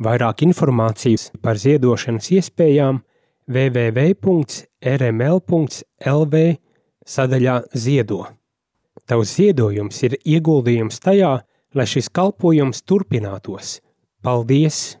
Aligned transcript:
Vairāk 0.00 0.40
informācijas 0.46 1.28
par 1.44 1.58
ziedošanas 1.60 2.30
iespējām 2.32 3.02
www.rml.lv 3.50 4.14
sadaļā 7.14 7.56
Ziedo. 7.76 8.20
Tavs 9.04 9.34
ziedojums 9.36 10.02
ir 10.06 10.16
ieguldījums 10.24 11.02
tajā, 11.04 11.34
lai 11.74 11.86
šis 11.90 12.08
kalpojums 12.14 12.82
turpinātos. 12.86 13.80
Paldies! 14.24 15.00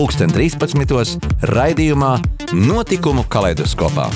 pulksten 0.00 0.30
13. 0.32 1.18
raidījumā 1.44 2.14
Notikumu 2.56 3.20
kaleidoskopā. 3.28 4.06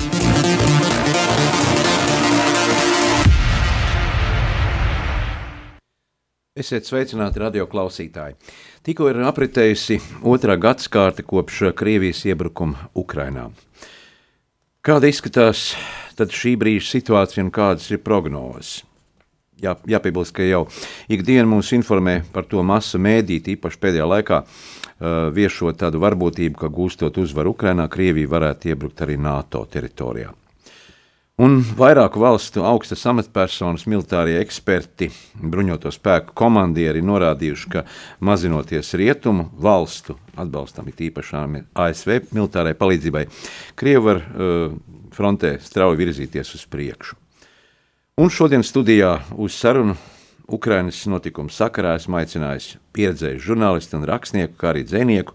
Esiet 6.57 6.89
sveicināti 6.89 7.43
radio 7.43 7.67
klausītāji. 7.69 8.33
Tikko 8.81 9.11
ir 9.11 9.21
apritējusi 9.29 9.99
otrā 10.25 10.55
gadsimta 10.57 11.21
kopš 11.21 11.67
Krievijas 11.77 12.23
iebrukuma 12.31 12.89
Ukrajinā. 12.97 13.51
Kāda 14.81 15.11
izskatās 15.13 15.75
šī 16.17 16.55
brīža 16.57 16.95
situācija 16.95 17.45
un 17.45 17.53
kādas 17.53 17.91
ir 17.93 18.01
prognozes? 18.01 18.79
Jā, 19.61 19.77
jāpiebilst, 19.85 20.33
ka 20.33 20.49
jau 20.49 20.65
ikdiena 21.13 21.45
mūs 21.47 21.69
informē 21.77 22.23
par 22.33 22.49
to 22.49 22.65
masu 22.65 22.97
mēdīti, 22.97 23.53
īpaši 23.53 23.79
pēdējā 23.85 24.09
laikā, 24.09 24.41
viešot 24.99 25.81
tādu 25.81 25.99
varbūtību, 26.03 26.57
ka 26.59 26.71
gūstot 26.71 27.17
uzvaru 27.19 27.55
Ukrajinā, 27.55 27.89
Krievija 27.91 28.31
varētu 28.31 28.71
iebrukt 28.71 29.01
arī 29.03 29.17
NATO 29.19 29.65
teritorijā. 29.67 30.31
Un 31.35 31.57
vairāku 31.75 32.21
valstu 32.23 32.61
augstas 32.63 33.01
amatpersonas, 33.11 33.83
militārie 33.91 34.37
eksperti, 34.39 35.09
bruņoto 35.35 35.91
spēku 35.91 36.31
komandieri 36.31 37.01
norādījuši, 37.03 37.71
ka 37.73 37.83
mazinoties 38.23 38.93
rietumu 38.95 39.49
valstu 39.59 40.15
atbalstam, 40.39 40.87
it 40.87 41.03
īpašām 41.09 41.57
ASV 41.75 42.31
militārai 42.31 42.71
palīdzībai, 42.79 43.25
Krievi 43.75 44.05
var 44.05 44.23
uh, 44.23 44.77
frontē 45.11 45.57
strauji 45.59 45.99
virzīties 46.05 46.55
uz 46.55 46.63
priekšu. 46.71 47.19
Un 48.23 48.31
šodien 48.31 48.63
studijā 48.63 49.17
uz 49.35 49.59
sarunu 49.59 49.97
Ukraiņas 50.45 51.05
notikumu 51.09 51.49
sakarā 51.49 51.95
esmu 51.99 52.19
aicinājis 52.19 52.75
pieredzējušu 52.95 53.51
žurnālistu 53.51 53.97
un 53.97 54.05
rakstnieku, 54.09 54.53
kā 54.61 54.71
arī 54.73 54.83
dzinieku, 54.85 55.33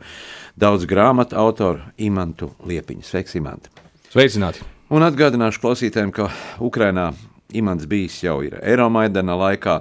daudz 0.61 0.87
grāmatu 0.91 1.39
autoru 1.41 1.83
Imantu 1.99 2.53
Liepiņu. 2.67 3.03
Sveiks, 3.07 3.35
Imants! 3.41 3.73
Sveicināti! 4.13 4.63
Un 4.91 5.07
atgādināšu 5.07 5.63
klausītājiem, 5.63 6.11
ka 6.15 6.31
Ukrainā 6.63 7.11
Imants 7.57 7.87
bijis 7.91 8.21
jau 8.25 8.41
ir 8.47 8.57
Eiromaidana 8.61 9.37
laikā, 9.39 9.81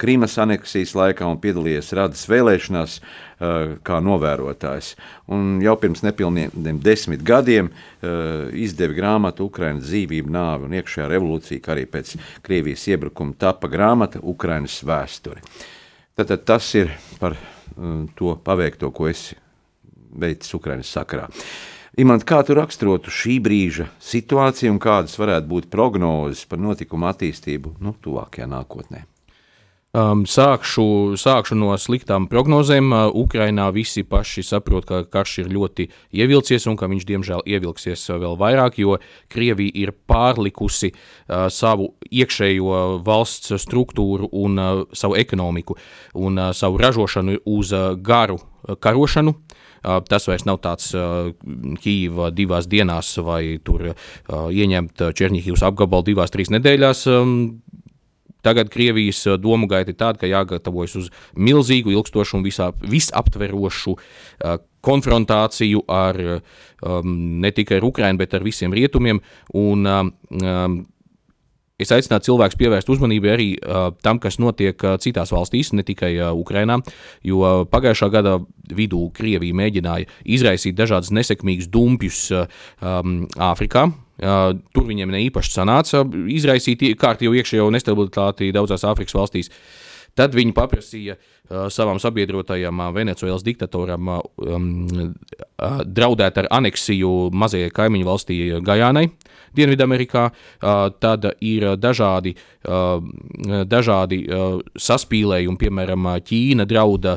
Krīmas 0.00 0.38
aneksijas 0.40 0.94
laikā 0.96 1.26
un 1.28 1.40
piedalījies 1.42 1.90
radas 1.98 2.22
vēlēšanās 2.30 2.94
uh, 3.00 3.74
kā 3.84 3.98
novērotājs. 4.04 4.94
Un 5.32 5.58
jau 5.64 5.74
pirms 5.80 6.04
nepilniem 6.06 6.80
desmit 6.80 7.24
gadiem 7.26 7.68
uh, 7.68 8.48
izdeva 8.56 8.96
grāmatu 8.96 9.50
Ukrainas 9.50 9.90
dzīvība, 9.90 10.32
nāve 10.32 10.68
un 10.68 10.78
iekšējā 10.80 11.10
revolūcija, 11.12 11.64
kā 11.64 11.74
arī 11.76 11.84
pēc 11.90 12.14
Krievijas 12.46 12.86
iebrukuma 12.88 13.36
tapa 13.40 13.68
grāmata 13.72 14.22
Ukrainas 14.22 14.78
vēsture. 14.86 15.44
Tātad 16.16 16.46
tas 16.48 16.72
ir 16.80 16.94
par 17.20 17.36
uh, 17.36 18.06
to 18.16 18.38
paveikto, 18.44 18.92
ko 18.96 19.10
es 19.12 19.30
veicu 20.10 20.56
Ukrainas 20.58 20.90
sakarā. 20.96 21.28
Imants, 21.98 22.22
kā 22.22 22.38
tu 22.46 22.54
raksturotu 22.54 23.10
šī 23.10 23.40
brīža 23.42 23.88
situāciju 23.98 24.76
un 24.76 24.82
kādas 24.82 25.16
varētu 25.18 25.50
būt 25.50 25.70
prognozes 25.72 26.44
par 26.46 26.62
notikumu 26.62 27.08
attīstību 27.10 27.80
nu, 27.82 27.96
tuvākajā 28.04 28.46
nākotnē? 28.50 29.06
Um, 29.90 30.20
sākšu, 30.22 31.18
sākšu 31.18 31.56
no 31.58 31.72
sliktām 31.74 32.28
prognozēm. 32.30 32.92
Uh, 32.94 33.08
Ukrainā 33.24 33.64
visi 33.74 34.04
paši 34.06 34.44
saprot, 34.46 34.84
ka 34.86 35.00
karš 35.02 35.40
ir 35.42 35.48
ļoti 35.50 35.88
ievilcies 36.14 36.68
un 36.70 36.76
ka 36.78 36.86
viņš 36.86 37.06
diemžēl 37.08 37.42
ievilksies 37.42 38.04
uh, 38.06 38.20
vēl 38.22 38.38
vairāk, 38.38 38.78
jo 38.78 39.00
Krievija 39.26 39.74
ir 39.82 39.90
pārlikusi 39.90 40.92
uh, 40.94 41.48
savu 41.50 41.96
iekšējo 42.06 43.00
valsts 43.02 43.58
struktūru 43.64 44.30
un 44.30 44.62
uh, 44.62 44.84
savu 44.94 45.18
ekonomiku 45.18 45.74
un 46.22 46.38
uh, 46.38 46.52
savu 46.54 46.78
ražošanu 46.78 47.40
uz 47.50 47.74
uh, 47.74 47.96
garu 47.98 48.38
karošanu. 48.78 49.34
Tas 49.82 50.28
vairs 50.28 50.46
nav 50.48 50.60
tāds 50.64 50.90
Kīva 51.84 52.30
divās 52.34 52.68
dienās 52.70 53.14
vai 53.24 53.58
tur 53.64 53.92
ieņemt 54.30 55.06
Černihīvas 55.16 55.64
apgabalu 55.70 56.10
divās, 56.10 56.32
trīs 56.34 56.52
nedēļās. 56.52 57.06
Tagad 58.40 58.70
Krievijas 58.72 59.26
domu 59.36 59.68
gaita 59.68 59.92
ir 59.92 59.98
tāda, 60.00 60.20
ka 60.20 60.28
jāgatavojas 60.28 60.96
uz 60.96 61.10
milzīgu, 61.36 61.92
ilgstošu 61.92 62.38
un 62.38 62.44
visā, 62.46 62.70
visaptverošu 62.80 63.92
uh, 63.92 64.54
konfrontāciju 64.80 65.84
ar 65.92 66.20
um, 66.30 67.10
ne 67.42 67.50
tikai 67.52 67.80
ar 67.80 67.86
Ukrajinu, 67.90 68.20
bet 68.20 68.34
ar 68.36 68.46
visiem 68.46 68.74
rietumiem. 68.76 69.20
Un, 69.60 69.84
um, 69.86 70.80
Es 71.80 71.92
aicinātu 71.94 72.30
cilvēkus 72.30 72.58
pievērst 72.60 72.90
uzmanību 72.92 73.30
arī 73.32 73.48
uh, 73.56 73.88
tam, 74.04 74.20
kas 74.22 74.38
notiek 74.42 74.84
uh, 74.84 74.98
citās 75.00 75.32
valstīs, 75.32 75.72
ne 75.76 75.84
tikai 75.86 76.12
uh, 76.18 76.30
Ukrajinā, 76.36 76.80
jo 77.26 77.64
pagājušā 77.72 78.10
gada 78.12 78.36
vidū 78.76 79.06
Krievija 79.16 79.56
mēģināja 79.56 80.08
izraisīt 80.36 80.76
dažādas 80.78 81.12
nesekmīgas 81.16 81.70
dumpjus 81.72 82.22
uh, 82.36 82.46
um, 82.84 83.24
Āfrikā. 83.50 83.88
Uh, 84.20 84.52
tur 84.76 84.84
viņiem 84.84 85.08
ne 85.14 85.22
īpaši 85.30 85.54
sanāca 85.54 86.02
izraisīt 86.28 86.82
kārtīgi 87.00 87.40
iekšējo 87.40 87.70
nestabilitāti 87.72 88.50
daudzās 88.52 88.84
Āfrikas 88.84 89.16
valstīs. 89.16 89.48
Tad 90.20 90.36
viņi 90.36 90.52
paprasīja 90.56 91.16
uh, 91.16 91.66
savam 91.72 92.00
sabiedrotajam 92.02 92.84
uh, 92.84 92.92
Venecijas 92.96 93.44
diktatoram 93.46 94.12
uh, 94.12 94.22
um, 94.44 94.70
uh, 94.92 95.80
draudēt 95.88 96.44
ar 96.44 96.50
aneksiju 96.60 97.30
mazajai 97.32 97.72
kaimiņu 97.80 98.10
valstī 98.12 98.40
Gajānai. 98.66 99.08
Uh, 99.08 99.30
Dienvidamerikā, 99.56 100.28
tad 101.02 101.26
ir 101.42 101.66
dažādi, 101.80 102.34
dažādi 103.74 104.20
saspīlējumi, 104.78 105.58
piemēram, 105.64 106.10
Ķīna 106.26 106.66
drauda, 106.70 107.16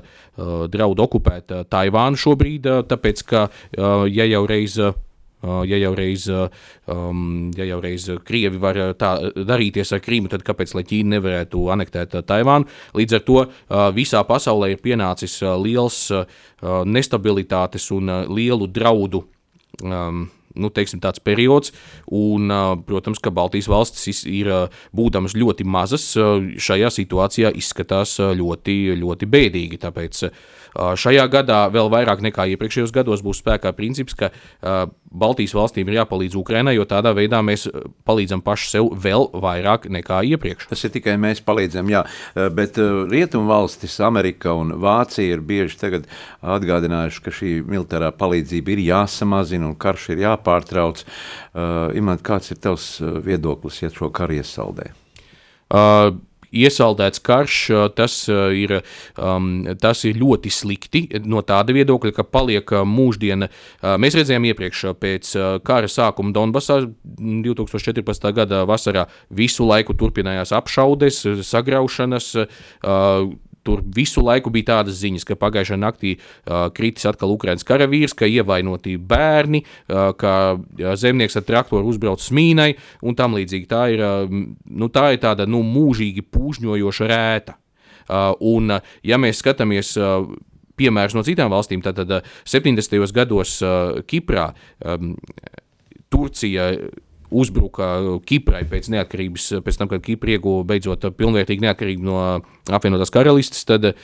drauda 0.74 1.08
okupēt 1.08 1.54
Taivānu 1.70 2.20
šobrīd, 2.20 2.70
tāpēc 2.90 3.26
ka, 3.30 3.48
ja 4.10 4.30
jau 4.30 4.46
reiz 4.50 4.80
ja 5.44 5.80
jau 5.82 5.92
reiz, 5.98 6.28
um, 6.88 7.52
ja 7.58 7.68
jau 7.68 7.80
reiz 7.84 8.08
Krievi 8.26 8.62
var 8.62 8.80
tā 9.00 9.14
darīties 9.36 9.94
ar 9.96 10.04
Krīmu, 10.04 10.32
tad 10.32 10.46
kāpēc 10.48 10.76
lai 10.78 10.86
Ķīna 10.88 11.18
nevarētu 11.18 11.66
anektēt 11.74 12.16
Taivānu? 12.30 12.70
Līdz 12.98 13.20
ar 13.20 13.26
to 13.28 13.40
uh, 13.44 13.50
visā 13.96 14.24
pasaulē 14.28 14.74
ir 14.74 14.84
pienācis 14.84 15.40
uh, 15.44 15.58
liels 15.60 16.06
uh, 16.14 16.24
nestabilitātes 16.88 17.90
un 17.96 18.12
lielu 18.32 18.70
draudu 18.72 19.26
um, 19.84 20.26
nu, 20.56 20.70
teiksim, 20.74 21.02
tāds 21.04 21.22
periods. 21.24 21.74
Un, 22.14 22.52
protams, 22.88 23.22
ka 23.24 23.34
Baltijas 23.34 23.70
valstis 23.72 24.24
ir 24.30 24.50
būdamas 24.96 25.36
ļoti 25.38 25.66
mazas, 25.66 26.12
šajā 26.14 26.92
situācijā 26.94 27.54
izskatās 27.58 28.20
ļoti, 28.22 28.78
ļoti 29.00 29.30
bēdīgi. 29.30 29.82
Tāpēc 29.82 30.24
šajā 30.76 31.28
gadā 31.32 31.62
vēl 31.74 31.92
vairāk 31.94 32.24
nekā 32.26 32.48
iepriekšējos 32.54 32.94
gados 32.96 33.24
būs 33.26 33.42
spēkā 33.44 33.74
princips, 33.78 34.18
ka 34.18 34.32
Baltijas 35.14 35.54
valstīm 35.54 35.90
ir 35.92 36.00
jāpalīdz 36.00 36.38
Ukraiņai, 36.40 36.76
jo 36.78 36.88
tādā 36.90 37.14
veidā 37.14 37.44
mēs 37.46 37.68
palīdzam 38.08 38.42
paši 38.46 38.70
sev 38.72 38.90
vēl 38.98 39.28
vairāk 39.44 39.86
nekā 39.94 40.24
iepriekš. 40.34 40.70
Tas 40.72 40.84
ir 40.88 40.94
tikai 40.96 41.16
mēs 41.22 41.44
palīdzam, 41.46 41.92
jā, 41.94 42.02
bet 42.58 42.80
rietumu 43.12 43.52
valstis, 43.52 44.00
Amerika 44.02 44.56
un 44.58 44.74
Vācija 44.82 45.38
ir 45.38 45.46
bieži 45.46 45.78
atgādinājuši, 46.42 47.24
ka 47.24 47.34
šī 47.34 47.54
militārā 47.68 48.10
palīdzība 48.18 48.74
ir 48.74 48.84
jāsamazina 48.88 49.70
un 49.70 49.78
karš 49.80 50.10
ir 50.14 50.24
jāpārtrauc. 50.26 51.04
Uh, 51.54 51.92
Imant, 51.98 52.24
kāds 52.26 52.54
ir 52.54 52.60
tavs 52.64 52.98
uh, 53.02 53.20
viedoklis, 53.24 53.82
ja 53.84 53.92
šo 53.94 54.10
karu 54.14 54.40
iesaldē? 54.40 54.90
Uh, 55.74 56.16
iesaldēts 56.54 57.22
karš, 57.24 57.60
tas 57.98 58.18
ir, 58.30 58.78
um, 59.18 59.52
tas 59.82 60.04
ir 60.08 60.20
ļoti 60.22 60.54
slikti 60.54 61.04
no 61.26 61.44
tāda 61.46 61.76
viedokļa, 61.76 62.14
ka 62.16 62.26
paliek 62.28 62.76
mūždiena. 62.88 63.50
Mēs 64.00 64.18
redzējām 64.20 64.48
iepriekš 64.52 64.86
pēc 65.02 65.34
kara 65.66 65.90
sākuma 65.92 66.34
Donbasā 66.36 66.82
2014. 67.04 68.30
gada 68.36 68.64
vasarā 68.70 69.08
visu 69.34 69.68
laiku 69.68 69.96
turpinājās 69.98 70.54
apšaudes, 70.56 71.24
sagraušanas 71.48 72.34
Tur 73.64 73.84
visu 73.96 74.24
laiku 74.24 74.52
bija 74.54 74.74
tādas 74.74 75.00
ziņas, 75.00 75.26
ka 75.28 75.38
pagājušajā 75.40 75.80
naktī 75.80 76.16
uh, 76.18 76.68
kritis 76.76 77.08
atkal 77.10 77.32
Ukraiņas 77.36 77.68
karavīrs, 77.68 78.16
ka 78.18 78.30
ievainoti 78.30 78.98
bērni, 78.98 79.64
uh, 79.64 80.12
ka 80.20 80.34
zemnieks 81.00 81.40
ar 81.40 81.48
traktoru 81.48 81.88
uzbraucis 81.92 82.34
mīnai 82.36 82.74
un 83.02 83.16
tam 83.20 83.38
līdzīgi. 83.38 83.70
Tā 83.72 83.84
ir, 83.96 84.04
uh, 84.04 84.34
nu, 84.68 84.90
tā 84.94 85.14
ir 85.16 85.22
tāda 85.24 85.48
nu, 85.50 85.64
mūžīgi 85.64 86.26
pūžņojoša 86.34 87.12
rēta. 87.12 87.58
Uh, 88.04 88.34
un, 88.44 88.76
uh, 88.76 88.94
ja 89.08 89.20
mēs 89.22 89.40
skatāmies 89.40 89.96
uh, 89.96 90.28
piemērus 90.76 91.16
no 91.16 91.24
citām 91.24 91.54
valstīm, 91.54 91.84
tad, 91.86 92.02
tad 92.02 92.28
70. 92.50 93.00
gados 93.16 93.60
Kiprā 94.10 94.48
um, 94.84 95.14
Turcija 96.12 96.72
uzbruka 97.34 97.88
Kiprai 98.28 98.64
pēc 98.70 98.90
neatkarības, 98.94 99.50
pēc 99.66 99.80
tam, 99.80 99.90
kad 99.92 100.04
Kipra 100.06 100.36
ieguva 100.36 100.66
beidzot 100.74 101.08
pilnvērtīgi 101.18 101.66
neatkarību 101.66 102.06
no 102.06 102.20
apvienotās 102.72 103.12
karalistes, 103.12 103.66
tad 103.68 103.90
uh, 103.90 103.96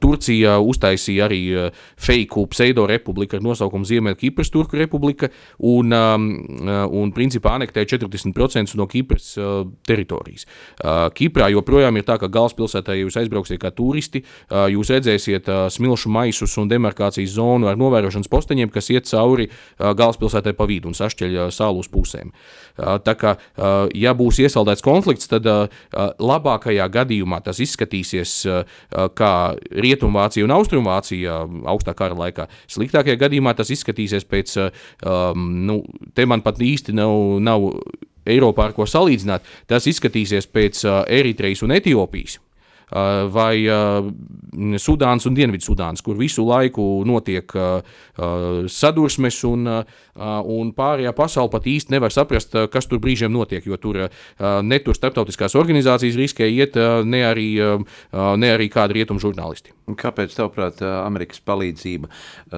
Turcija 0.00 0.58
uztaisīja 0.60 1.24
arī 1.24 1.40
uh, 1.54 1.78
fake 1.96 2.44
pseido 2.52 2.84
republiku 2.88 3.38
ar 3.38 3.44
nosaukumu 3.44 3.88
Ziemeļkipras 3.88 4.52
Turku 4.52 4.76
republika 4.76 5.30
un, 5.58 5.92
um, 5.92 6.26
uh, 6.60 6.84
un 7.00 7.12
principā 7.16 7.54
anektēja 7.56 7.94
40% 7.96 8.76
no 8.76 8.88
Kipras 8.90 9.30
uh, 9.40 9.62
teritorijas. 9.88 10.44
Uh, 10.82 11.08
Kiprā 11.16 11.48
joprojām 11.54 11.96
ir 11.96 12.04
tā, 12.08 12.18
ka 12.20 12.28
galvaspilsētā, 12.32 12.96
ja 12.96 13.06
jūs 13.06 13.16
aizbrauksiet 13.22 13.62
kā 13.62 13.72
turisti, 13.72 14.24
uh, 14.24 14.66
jūs 14.72 14.92
redzēsiet 14.92 15.48
uh, 15.48 15.64
smilšu 15.72 16.12
maisus 16.12 16.58
un 16.60 16.68
demarkācijas 16.68 17.32
zonu 17.38 17.72
ar 17.72 17.80
novērošanas 17.80 18.28
posteņiem, 18.28 18.72
kas 18.74 18.92
iet 18.92 19.08
cauri 19.08 19.48
uh, 19.48 19.94
galvaspilsētai 19.96 20.52
pa 20.58 20.68
vidu 20.68 20.92
un 20.92 20.98
sašķeļ 20.98 21.40
uh, 21.40 21.48
salu 21.54 21.80
uz 21.80 21.88
pusēm. 21.92 22.34
Uh, 22.76 22.98
tā 23.00 23.16
kā, 23.18 23.34
uh, 23.56 23.88
ja 23.96 24.12
būs 24.16 24.42
iesaldēts 24.44 24.84
konflikts, 24.84 25.32
tad 25.32 25.48
uh, 25.48 25.66
labākajā 26.20 26.84
gadījumā 26.92 27.40
tas 27.44 27.64
izskatās 27.64 27.77
izskatīsies 27.78 28.32
kā 29.14 29.32
Rietumvācija 29.70 30.46
un 30.46 30.54
Austrumvācija 30.56 31.38
augstā 31.70 31.94
kara 31.94 32.16
laikā. 32.18 32.48
Sliktākajā 32.68 33.18
gadījumā 33.20 33.54
tas 33.54 33.70
izskatīsies 33.70 34.26
pēc, 34.26 34.56
um, 35.06 35.48
nu, 35.66 35.82
te 36.14 36.26
man 36.26 36.42
pat 36.42 36.58
īsti 36.58 36.96
nav. 36.96 37.38
nav 37.40 37.70
Eiropā 38.28 38.66
ar 38.68 38.74
ko 38.76 38.84
salīdzināt, 38.84 39.40
tas 39.70 39.86
izskatīsies 39.88 40.50
pēc 40.52 40.82
Eritrejas 41.08 41.62
un 41.64 41.72
Etiopijas 41.72 42.34
vai 42.90 43.54
Sudānas 44.80 45.26
un 45.28 45.36
Dienvidsudānas, 45.36 46.02
kur 46.04 46.16
visu 46.18 46.44
laiku 46.48 47.04
notiek 47.08 47.52
sadursmes, 48.72 49.40
un, 49.48 49.68
un 50.58 50.72
pārējā 50.76 51.14
pasaule 51.16 51.52
pat 51.52 51.68
īsti 51.68 51.94
nevar 51.94 52.14
saprast, 52.14 52.56
kas 52.72 52.88
tur 52.88 53.02
brīžiem 53.04 53.32
notiek, 53.32 53.66
jo 53.66 53.76
tur 53.80 54.06
ne 54.40 54.82
tur 54.84 54.96
starptautiskās 54.96 55.58
organizācijas 55.58 56.18
riskē 56.18 56.48
iet, 56.48 56.78
ne 57.04 57.24
arī, 57.28 57.50
ne 58.12 58.54
arī 58.56 58.70
kādi 58.72 59.00
rietumu 59.00 59.22
žurnālisti. 59.22 59.77
Kāpēc, 59.98 60.34
tavuprāt, 60.34 60.82
Amerikas 60.82 61.40
palīdzība 61.46 62.10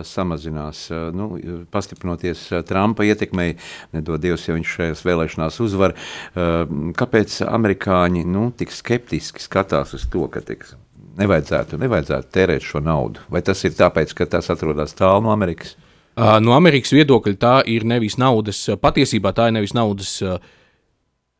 samazinās? 0.06 0.87
Nu, 1.15 1.35
pastiprinoties 1.71 2.47
Trumpa 2.69 3.05
ietekmei, 3.05 3.59
nedod 3.93 4.23
Dievs, 4.25 4.49
ja 4.49 4.56
viņš 4.56 4.75
šajās 4.79 5.05
vēlēšanās 5.05 5.61
uzvar, 5.62 5.94
kāpēc 6.35 7.41
amerikāņi 7.44 8.25
nu, 8.25 8.49
tik 8.56 8.73
skeptiski 8.75 9.44
skatās 9.44 9.94
uz 9.99 10.09
to? 10.09 10.31
ka 10.31 10.43
tiks, 10.44 10.75
nevajadzētu, 11.21 11.79
nevajadzētu 11.81 12.32
tērēt 12.35 12.67
šo 12.67 12.82
naudu? 12.85 13.23
Vai 13.32 13.43
tas 13.47 13.62
ir 13.67 13.77
tāpēc, 13.77 14.15
ka 14.17 14.29
tas 14.31 14.50
atrodas 14.53 14.94
tālu 14.97 15.27
no 15.27 15.35
Amerikas? 15.35 15.77
No 16.17 16.55
Amerikas 16.56 16.93
viedokļa 16.93 17.37
tā 17.41 17.53
ir 17.71 17.87
nevis 17.88 18.19
naudas, 18.21 18.62
patiesībā 18.82 19.32
tā 19.37 19.49
ir 19.49 19.56
nevis 19.56 19.75
naudas 19.77 20.19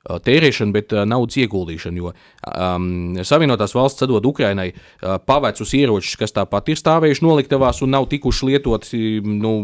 tērēšana, 0.09 0.73
bet 0.73 0.95
naudas 1.09 1.37
ieguldīšana. 1.43 2.01
Jo 2.01 2.13
um, 2.13 3.19
Savienotās 3.27 3.75
valsts 3.77 4.07
dod 4.09 4.27
Ukrainai 4.27 4.71
uh, 4.73 5.19
pavecus 5.21 5.75
ieročus, 5.77 6.17
kas 6.21 6.35
tāpat 6.37 6.73
ir 6.73 6.81
stāvējuši 6.81 7.27
noliktavās 7.27 7.83
un 7.85 7.93
nav 7.97 8.09
tikuši 8.13 8.51
lietoti 8.53 9.03
nu, 9.27 9.55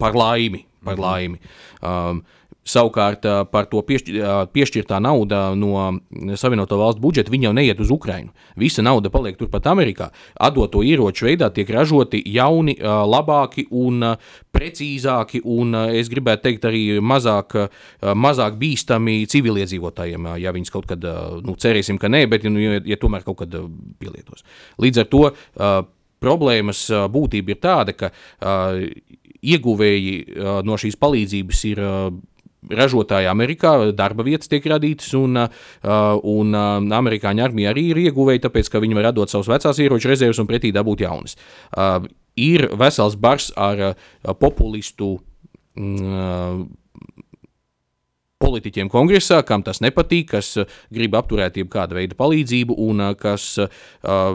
par 0.00 0.16
laimi. 0.16 0.64
Par 0.84 0.94
mhm. 0.94 1.02
laimi. 1.04 1.40
Um, 1.82 2.22
Savukārt 2.68 3.24
par 3.48 3.68
to 3.70 3.80
piešķirtā 3.80 4.98
nauda 5.00 5.54
no 5.56 5.98
Savienoto 6.36 6.76
valstu 6.76 7.00
budžeta 7.00 7.32
jau 7.32 7.52
neiet 7.56 7.80
uz 7.80 7.88
Ukrajinu. 7.94 8.28
Visa 8.60 8.82
nauda 8.84 9.08
paliek 9.08 9.38
turpat 9.40 9.66
Amerikā. 9.70 10.10
Atdoto 10.36 10.82
ieroču 10.84 11.24
veidā 11.30 11.48
tiek 11.54 11.70
ražoti 11.72 12.20
jauni, 12.28 12.76
labāki 12.78 13.64
un 13.70 14.04
precīzāki, 14.52 15.40
un 15.44 15.72
es 15.96 16.10
gribētu 16.12 16.44
teikt, 16.44 16.68
arī 16.68 16.82
mazāk, 17.00 17.56
mazāk 18.02 18.58
bīstami 18.60 19.22
civiliedzīvotājiem, 19.30 20.32
ja 20.42 20.52
viņas 20.52 20.74
kaut 20.74 20.88
kad, 20.90 21.04
nu, 21.44 21.56
cerēsim, 21.56 21.96
ka 21.98 22.10
nē, 22.12 22.26
bet 22.28 22.44
nu, 22.48 22.60
ja, 22.60 22.82
ja 22.84 22.98
tomēr 23.00 23.24
kaut 23.24 23.40
kad 23.44 23.54
pielietos. 24.02 24.44
Līdz 24.82 25.04
ar 25.04 25.08
to 25.12 25.22
problēmas 26.18 26.88
būtība 27.14 27.54
ir 27.54 27.60
tāda, 27.62 27.94
ka 27.96 28.10
ieguvēji 29.38 30.42
no 30.66 30.76
šīs 30.80 30.98
palīdzības 30.98 31.60
ir 31.70 31.86
ražotāji 32.66 33.28
Amerikā, 33.30 33.74
darba 33.96 34.26
vietas 34.26 34.50
tiek 34.50 34.64
radītas, 34.70 35.12
un, 35.18 35.38
uh, 35.44 35.50
un 36.26 36.56
uh, 36.56 36.78
amerikāņu 36.98 37.44
armija 37.44 37.72
arī 37.74 37.88
ir 37.92 38.02
ieguvēja, 38.08 38.46
tāpēc, 38.48 38.70
ka 38.72 38.82
viņi 38.82 38.98
var 38.98 39.12
atdot 39.12 39.32
savus 39.32 39.50
vecās 39.50 39.78
ieroču 39.78 40.10
rezerves 40.10 40.40
un 40.42 40.50
pretī 40.50 40.72
dabūt 40.74 41.06
jaunas. 41.06 41.38
Uh, 41.72 42.02
ir 42.38 42.68
vesels 42.78 43.16
bars 43.18 43.50
ar 43.58 43.92
populistu 44.38 45.16
mm, 45.78 46.68
politiķiem 48.42 48.90
kongresā, 48.92 49.40
kam 49.46 49.64
tas 49.66 49.80
nepatīk, 49.82 50.30
kas 50.36 50.52
uh, 50.62 50.76
grib 50.94 51.16
apturēt 51.18 51.58
jebkāda 51.58 51.98
veida 51.98 52.16
palīdzību 52.18 52.76
un 52.86 53.02
uh, 53.02 53.12
kas 53.18 53.46
uh, 53.62 53.70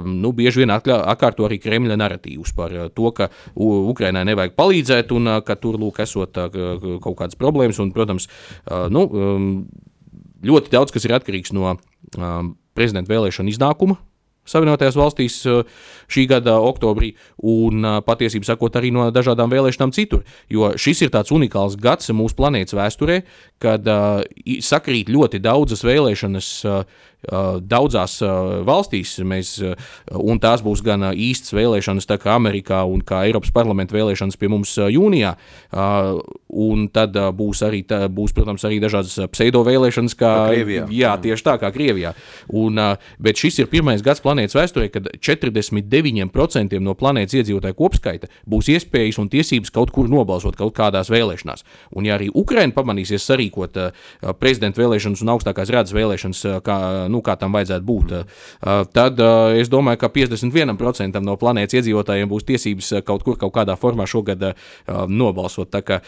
nu, 0.04 0.34
bieži 0.36 0.64
vien 0.64 0.74
atkārto 0.76 1.48
arī 1.48 1.60
Kremļa 1.64 1.98
narratīvus 2.00 2.54
par 2.58 2.76
to, 2.96 3.12
ka 3.16 3.30
Ukrainai 3.56 4.26
nevajag 4.28 4.56
palīdzēt 4.60 5.14
un 5.16 5.32
ka 5.46 5.56
tur 5.60 5.78
lūk 5.80 6.02
esot 6.04 6.36
kaut 6.36 7.18
kādas 7.20 7.38
problēmas. 7.40 7.80
Un, 7.84 7.92
protams, 7.96 8.28
nu, 8.92 9.06
um, 9.08 9.48
ļoti 10.46 10.74
daudz 10.74 10.94
kas 10.94 11.08
ir 11.08 11.16
atkarīgs 11.16 11.54
no 11.56 11.76
um, 11.76 12.54
prezidenta 12.76 13.14
vēlēšana 13.14 13.54
iznākuma. 13.54 14.00
Savienotajās 14.44 14.98
valstīs 15.00 15.38
šī 16.12 16.26
gada 16.28 16.58
oktobrī, 16.60 17.14
un 17.40 17.86
patiesībā 18.04 18.48
sakot, 18.48 18.76
arī 18.76 18.92
no 18.92 19.08
dažādām 19.14 19.52
vēlēšanām 19.54 19.94
citur. 19.96 20.26
Jo 20.52 20.74
šis 20.76 21.06
ir 21.06 21.14
tāds 21.14 21.32
unikāls 21.32 21.78
gads 21.80 22.12
mūsu 22.12 22.36
planētas 22.42 22.76
vēsturē, 22.76 23.22
kad 23.64 23.88
uh, 23.88 24.20
sakrīt 24.60 25.12
ļoti 25.14 25.40
daudzas 25.44 25.86
vēlēšanas 25.88 26.50
uh, 26.68 26.84
daudzās 27.24 28.18
valstīs, 28.68 29.16
mēs, 29.24 29.56
un 30.12 30.42
tās 30.44 30.64
būs 30.66 30.84
gan 30.86 31.06
īstas 31.14 31.56
vēlēšanas, 31.56 32.08
tā 32.10 32.18
kā 32.22 32.36
Amerikā 32.36 32.84
un 32.90 33.04
kā 33.06 33.24
Eiropas 33.28 33.54
parlamenta 33.56 33.96
vēlēšanas 33.96 34.40
pie 34.40 34.50
mums 34.52 34.76
jūnijā, 34.78 35.34
un 36.54 36.88
tad 36.94 37.18
būs 37.38 37.64
arī, 37.68 37.84
tā, 37.88 38.04
būs, 38.12 38.36
protams, 38.36 38.66
arī 38.68 38.82
dažādas 38.84 39.16
pseido 39.32 39.64
vēlēšanas, 39.68 40.18
kā, 40.20 40.34
Krievijā. 40.52 40.88
Jā, 40.94 41.16
tieši 41.24 41.48
tā 41.48 41.56
kā 41.62 41.72
Krievijā. 41.74 42.14
Un, 42.54 42.82
bet 43.24 43.40
šis 43.40 43.64
ir 43.64 43.72
pirmais 43.72 44.04
gads 44.06 44.24
planētas 44.24 44.58
vēsturē, 44.60 44.90
kad 44.94 45.10
49% 45.18 46.84
no 46.84 46.98
planētas 47.00 47.40
iedzīvotāju 47.40 47.80
kopskaita 47.80 48.32
būs 48.50 48.70
iespējas 48.76 49.22
un 49.24 49.32
tiesības 49.32 49.74
kaut 49.74 49.96
kur 49.96 50.12
nobalsot 50.12 50.60
kaut 50.60 50.76
kādās 50.78 51.12
vēlēšanās. 51.14 51.64
Un 51.96 52.10
ja 52.10 52.18
arī 52.18 52.30
Ukraina 52.34 52.76
pamanīsies 52.76 53.26
sarīkot 53.30 53.54
rīkot 53.54 53.80
prezidenta 54.40 54.82
vēlēšanas 54.82 55.24
un 55.24 55.32
augstākās 55.34 55.72
redzes 55.74 55.96
vēlēšanas, 55.96 56.44
kā, 56.66 56.78
nu, 57.14 57.22
kā 57.26 57.38
tam 57.40 57.56
vajadzētu 57.56 57.88
būt, 57.88 58.16
uh, 58.18 58.82
tad 58.96 59.22
es 59.60 59.72
domāju, 59.72 60.02
ka 60.02 60.10
51% 60.14 61.22
no 61.24 61.38
planētas 61.40 61.80
iedzīvotājiem 61.80 62.32
būs 62.32 62.48
tiesības 62.50 62.92
kaut 63.08 63.24
kur, 63.26 63.38
kaut 63.40 63.54
kādā 63.56 63.78
formā 63.80 64.08
šogad 64.10 64.52
nobalsot. 65.08 65.72
Tā 65.74 65.84
kā, 65.86 66.02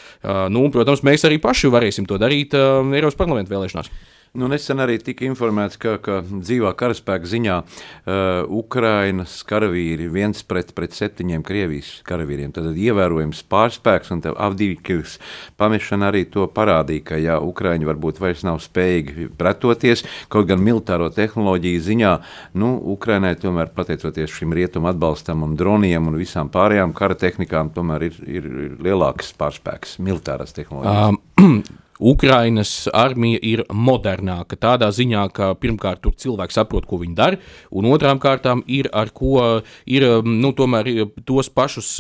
nu, 0.52 0.66
protams, 0.74 1.04
mēs 1.06 1.26
arī 1.28 1.40
paši 1.42 1.72
varēsim 1.74 2.10
to 2.10 2.20
darīt 2.22 2.56
Eiropas 2.56 3.18
parlamenta 3.20 3.54
vēlēšanās. 3.54 3.92
Nu, 4.36 4.50
nesen 4.52 4.82
arī 4.84 4.98
tika 5.00 5.24
informēts, 5.30 5.78
ka, 5.80 5.96
ka 6.04 6.18
dzīvā 6.28 6.74
karaspēka 6.76 7.30
ziņā 7.32 7.56
uh, 7.62 8.42
Ukrainas 8.52 9.38
karavīri 9.48 10.10
viens 10.12 10.44
pret, 10.44 10.74
pret 10.76 10.96
septiņiem 10.98 11.44
Krievijas 11.46 11.92
karavīriem. 12.08 12.52
Tad 12.56 12.76
ievērojams 12.76 13.46
pārspēks 13.52 14.12
un 14.12 14.24
Avdīvkas 14.26 15.16
pamešana 15.56 16.10
arī 16.12 16.26
to 16.34 16.50
parādīja, 16.52 17.06
ka 17.12 17.20
jā, 17.22 17.38
Ukraiņi 17.40 17.88
varbūt 17.88 18.20
vairs 18.24 18.44
nav 18.48 18.60
spējīgi 18.66 19.30
pretoties, 19.40 20.04
kaut 20.34 20.50
gan 20.52 20.60
militāro 20.60 21.08
tehnoloģiju 21.16 21.86
ziņā, 21.88 22.14
nu, 22.60 22.74
Ukrainai 22.96 23.38
tomēr 23.40 23.72
pateicoties 23.78 24.36
šim 24.36 24.58
rietumu 24.58 24.92
atbalstam 24.92 25.48
un 25.48 25.56
droniem 25.56 26.12
un 26.12 26.20
visām 26.20 26.52
pārējām 26.52 26.92
kara 26.98 27.16
tehnikām, 27.24 27.72
tomēr 27.72 28.10
ir, 28.10 28.20
ir, 28.28 28.52
ir 28.68 28.78
lielāks 28.84 29.32
pārspēks 29.40 29.96
militārās 30.04 30.56
tehnoloģijas. 30.60 31.24
Um. 31.40 31.64
Ukrainas 32.00 32.90
armija 32.94 33.40
ir 33.42 33.64
modernāka. 33.72 34.58
Tādā 34.60 34.90
ziņā, 34.92 35.24
ka 35.36 35.54
pirmkārt 35.60 36.02
tur 36.04 36.16
cilvēki 36.20 36.56
saprot, 36.56 36.88
ko 36.90 37.00
viņi 37.00 37.16
dara, 37.16 37.40
un 37.72 37.88
otrām 37.88 38.20
kārtām 38.20 38.64
ir 38.68 38.90
ar 38.92 39.14
ko 39.16 39.62
ir 39.88 40.06
nu, 40.26 40.52
tomēr 40.58 40.90
tos 41.28 41.50
pašus, 41.50 41.94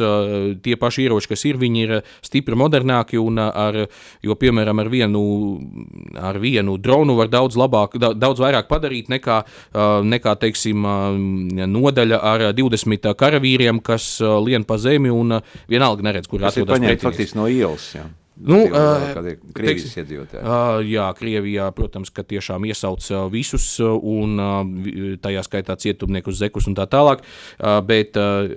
tie 0.65 0.75
paši 0.79 1.05
ieroči, 1.05 1.29
kas 1.31 1.45
ir, 1.47 1.59
viņi 1.61 1.85
ir 1.85 1.95
stipri 2.25 2.59
modernāki, 2.59 3.19
un 3.21 3.39
ar, 3.45 3.85
jo, 4.25 4.35
piemēram, 4.35 4.83
ar 4.83 4.91
vienu, 4.91 5.23
ar 6.19 6.41
vienu 6.43 6.75
dronu 6.77 7.15
var 7.15 7.31
daudz 7.31 7.55
labāk, 7.59 7.95
daudz 7.95 8.43
vairāk 8.43 8.67
padarīt 8.71 9.07
nekā, 9.13 9.39
nekā 10.03 10.35
teiksim, 10.43 10.83
nodaļa 11.71 12.19
ar 12.33 12.45
20 12.57 13.15
karavīriem, 13.15 13.79
kas 13.85 14.19
lien 14.43 14.67
pa 14.67 14.79
zemi 14.81 15.13
un 15.13 15.39
vienalga 15.71 16.09
neredz, 16.11 16.27
kur 16.27 16.43
atrodas 16.43 16.75
pretinieks. 16.75 17.03
Faktiski 17.05 17.39
no 17.39 17.47
ielas. 17.47 17.93
Jā. 17.95 18.09
Nu, 18.35 18.57
uh, 18.67 19.13
Krievijas 19.55 19.85
teiks, 19.85 19.97
iedzīvotāji. 20.01 20.43
Uh, 20.43 20.81
jā, 20.83 21.05
Krievijā, 21.15 21.69
protams, 21.75 22.11
ka 22.11 22.25
tiešām 22.27 22.67
iesauc 22.67 23.05
uh, 23.13 23.25
visus, 23.31 23.67
un 23.79 24.35
uh, 24.43 25.17
tajā 25.23 25.45
skaitā 25.47 25.77
cietumniekus, 25.79 26.41
zekus 26.41 26.67
un 26.67 26.75
tā 26.75 26.83
tālāk. 26.91 27.23
Uh, 27.55 27.79
bet, 27.87 28.19
uh, 28.19 28.51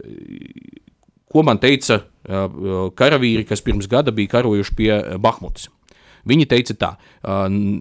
ko 1.30 1.46
man 1.46 1.62
teica 1.62 2.00
uh, 2.02 2.90
karavīri, 2.98 3.46
kas 3.46 3.62
pirms 3.62 3.86
gada 3.90 4.14
bija 4.14 4.38
karojuši 4.38 4.78
pie 4.78 4.92
Bahmutas? 5.22 5.70
Viņi 6.28 6.44
teica, 6.50 6.74
tā, 6.76 6.88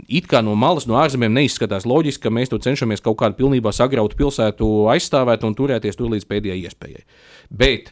it 0.07 0.27
kā 0.29 0.39
no 0.45 0.53
malas, 0.55 0.85
no 0.87 0.95
ārzemēm 1.01 1.33
neizskatās 1.35 1.83
loģiski, 1.89 2.21
ka 2.23 2.31
mēs 2.31 2.53
tur 2.53 2.61
cenšamies 2.63 3.03
kaut 3.03 3.17
kādu 3.19 3.35
pilnībā 3.41 3.73
sagrautu 3.75 4.15
pilsētu 4.15 4.69
aizstāvēt 4.93 5.43
un 5.43 5.57
turēties 5.57 5.99
tur 5.99 6.13
līdz 6.13 6.27
pēdējai 6.29 6.61
iespējai. 6.69 7.03
Bet 7.51 7.91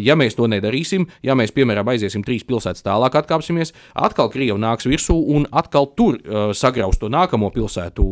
Ja 0.00 0.16
mēs 0.16 0.36
to 0.38 0.46
nedarīsim, 0.48 1.04
ja 1.26 1.36
mēs, 1.36 1.52
piemēram, 1.56 1.88
aiziesim 1.92 2.24
trīs 2.24 2.46
pilsētas 2.48 2.84
tālāk, 2.86 3.18
atkāpsimies, 3.20 3.74
atkal 3.94 4.30
Krievija 4.32 4.56
nāks 4.60 4.88
virsū 4.88 5.16
un 5.36 5.44
atkal 5.52 5.90
tur 5.98 6.16
uh, 6.16 6.50
sagraus 6.56 6.96
to 7.00 7.10
nākamo 7.12 7.50
pilsētu, 7.52 8.04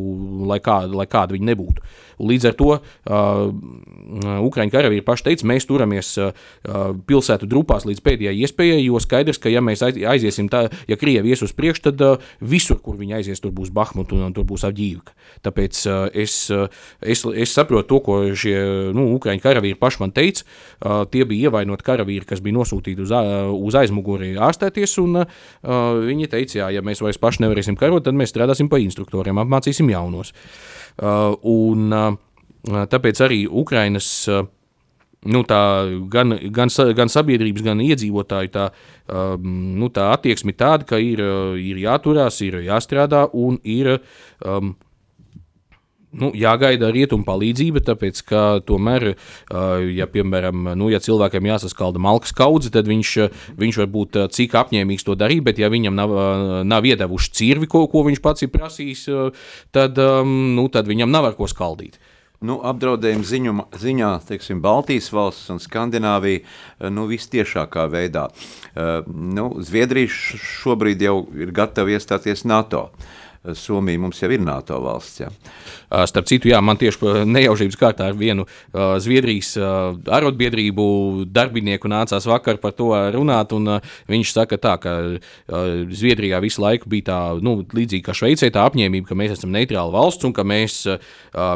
lai, 0.48 0.60
kā, 0.64 0.82
lai 0.90 1.06
kāda 1.10 1.36
viņa 1.36 1.48
nebūtu. 1.50 1.84
Līdz 2.24 2.48
ar 2.50 2.56
to 2.58 2.68
uh, 2.76 2.82
Ukraiņu 4.44 4.74
karavīri 4.74 5.04
paši 5.06 5.28
teica, 5.30 5.48
mēs 5.50 5.66
turamies 5.66 6.12
uh, 6.20 6.34
pilsētu 7.08 7.48
grupās 7.50 7.88
līdz 7.88 8.04
pēdējai 8.04 8.44
iespējai, 8.44 8.84
jo 8.84 9.00
skaidrs, 9.02 9.40
ka 9.42 9.52
ja 9.52 9.64
mēs 9.64 9.82
aiziesim 9.84 10.50
tā, 10.52 10.66
ja 10.90 10.98
Krievija 11.00 11.34
ies 11.34 11.42
uz 11.46 11.56
priekšu, 11.56 11.88
tad 11.88 12.04
uh, 12.04 12.28
visur, 12.44 12.78
kur 12.84 13.00
viņi 13.00 13.18
aizies, 13.18 13.42
tur 13.42 13.54
būs 13.56 13.72
Bahmut 13.74 14.12
un, 14.14 14.26
un 14.28 14.36
tur 14.36 14.46
būs 14.46 14.66
Avģīvka. 14.68 15.16
Tāpēc 15.48 15.80
uh, 15.88 16.04
es, 16.12 16.36
uh, 16.54 16.68
es, 17.00 17.24
es 17.24 17.56
saprotu 17.56 17.88
to, 17.94 18.00
ko 18.04 18.20
šie 18.38 18.54
nu, 18.94 19.08
Ukraiņu 19.16 19.42
karavīri 19.42 19.80
paši 19.80 20.04
man 20.04 20.14
teica. 20.14 20.46
Uh, 20.78 21.02
tie 21.10 21.24
bija 21.28 21.50
ievainot 21.54 21.84
karavīri, 21.86 22.26
kas 22.28 22.42
bija 22.44 22.58
nosūtīti 22.58 23.04
uz, 23.04 23.14
uz 23.54 23.78
aizmuguri 23.78 24.34
ārstēties. 24.42 24.98
Un, 25.04 25.22
uh, 25.22 25.38
viņi 26.02 26.30
teica, 26.32 26.58
jā, 26.64 26.72
ja 26.78 26.84
mēs 26.84 27.02
vairs 27.04 27.20
paši 27.22 27.44
nevarēsim 27.46 27.78
karot, 27.80 28.04
tad 28.06 28.18
mēs 28.18 28.34
strādāsim 28.34 28.70
pa 28.72 28.82
instruktoriem, 28.82 29.38
apmācīsim 29.44 29.90
jaunos. 29.92 30.34
Uh, 30.98 31.34
un, 31.40 31.88
uh, 31.94 32.84
tāpēc 32.90 33.24
arī 33.24 33.44
Ukrainas. 33.48 34.10
Uh, 34.28 34.46
nu, 35.24 35.40
tā, 35.48 35.58
gan, 36.12 36.36
gan, 36.52 36.68
gan 36.96 37.08
sabiedrības, 37.08 37.64
gan 37.64 37.80
iedzīvotāju 37.80 38.50
tā, 38.52 38.66
um, 39.08 39.46
nu, 39.80 39.88
tā 39.88 40.10
attieksme 40.12 40.52
tāda, 40.52 40.84
ka 40.90 41.00
ir, 41.00 41.22
ir 41.60 41.80
jāturās, 41.80 42.42
ir 42.44 42.58
jāstrādā 42.66 43.24
un 43.32 43.56
ir 43.64 43.94
um, 43.96 44.74
nu, 46.18 46.30
jāgaida 46.36 46.90
rietumu 46.94 47.26
palīdzība, 47.26 47.82
tāpēc 47.84 48.22
ka 48.28 48.42
tomēr, 48.66 49.12
ja, 49.94 50.08
piemēram, 50.10 50.70
nu, 50.78 50.88
ja 50.92 51.02
cilvēkiem 51.02 51.50
jāsaskalda 51.50 52.02
malkas 52.02 52.34
kaudze, 52.36 52.72
tad 52.74 52.88
viņš, 52.90 53.12
viņš 53.60 53.82
var 53.82 53.92
būt 53.94 54.20
cik 54.34 54.56
apņēmīgs 54.62 55.06
to 55.06 55.18
darīt, 55.18 55.44
bet 55.46 55.60
ja 55.62 55.70
viņam 55.72 55.98
nav, 55.98 56.16
nav 56.68 56.88
iedevuši 56.88 57.34
cirvi, 57.34 57.70
ko, 57.70 57.86
ko 57.90 58.06
viņš 58.08 58.24
pats 58.24 58.46
ir 58.46 58.52
prasījis, 58.54 59.06
tad, 59.74 59.98
nu, 59.98 60.68
tad 60.72 60.90
viņam 60.90 61.12
nav 61.12 61.32
ar 61.32 61.38
ko 61.38 61.50
skaldīt. 61.50 62.00
Nu, 62.44 62.58
apdraudējuma 62.66 63.24
ziņu, 63.24 63.52
ziņā 63.80 64.10
teiksim, 64.28 64.58
Baltijas 64.64 65.06
valsts 65.14 65.48
un 65.54 65.60
Skandināvija 65.62 66.90
nu, 66.92 67.06
vistiešākā 67.08 67.86
veidā. 67.88 68.26
Uh, 68.28 69.06
nu, 69.08 69.46
Zviedrija 69.64 70.10
šobrīd 70.12 71.06
jau 71.06 71.22
ir 71.40 71.54
gatava 71.56 71.94
iestāties 71.94 72.44
NATO. 72.44 72.90
Uh, 72.90 73.23
Somija 73.52 74.00
mums 74.00 74.22
jau 74.22 74.30
ir 74.32 74.40
NATO 74.40 74.78
valsts. 74.80 75.20
Ja. 75.20 75.28
Starp 76.08 76.28
citu, 76.30 76.48
jā, 76.48 76.60
man 76.64 76.78
tieši 76.80 77.24
nejaušības 77.28 77.76
kārtā 77.78 78.08
ar 78.08 78.16
vienu 78.16 78.46
uh, 78.46 78.94
Zviedrijas 79.02 79.52
uh, 79.60 79.92
arotbiedrību 80.16 80.86
darbinieku 81.28 81.90
nācās 81.92 82.24
vakar 82.28 82.56
par 82.62 82.72
to 82.78 82.88
runāt, 83.14 83.52
un 83.52 83.76
uh, 83.76 83.92
viņš 84.08 84.32
saka 84.32 84.58
tā, 84.60 84.74
ka 84.80 84.94
Zviedrijā 85.92 86.40
visu 86.42 86.62
laiku 86.62 86.88
bija 86.90 87.08
tā, 87.10 87.18
nu, 87.44 87.56
līdzīgi 87.74 88.04
kā 88.06 88.14
Šveicē, 88.16 88.48
tā 88.54 88.64
apņēmība, 88.68 89.10
ka 89.10 89.18
mēs 89.18 89.36
esam 89.36 89.52
neitrāla 89.54 89.92
valsts 89.92 90.24
un 90.26 90.32
ka 90.34 90.44
mēs, 90.46 90.76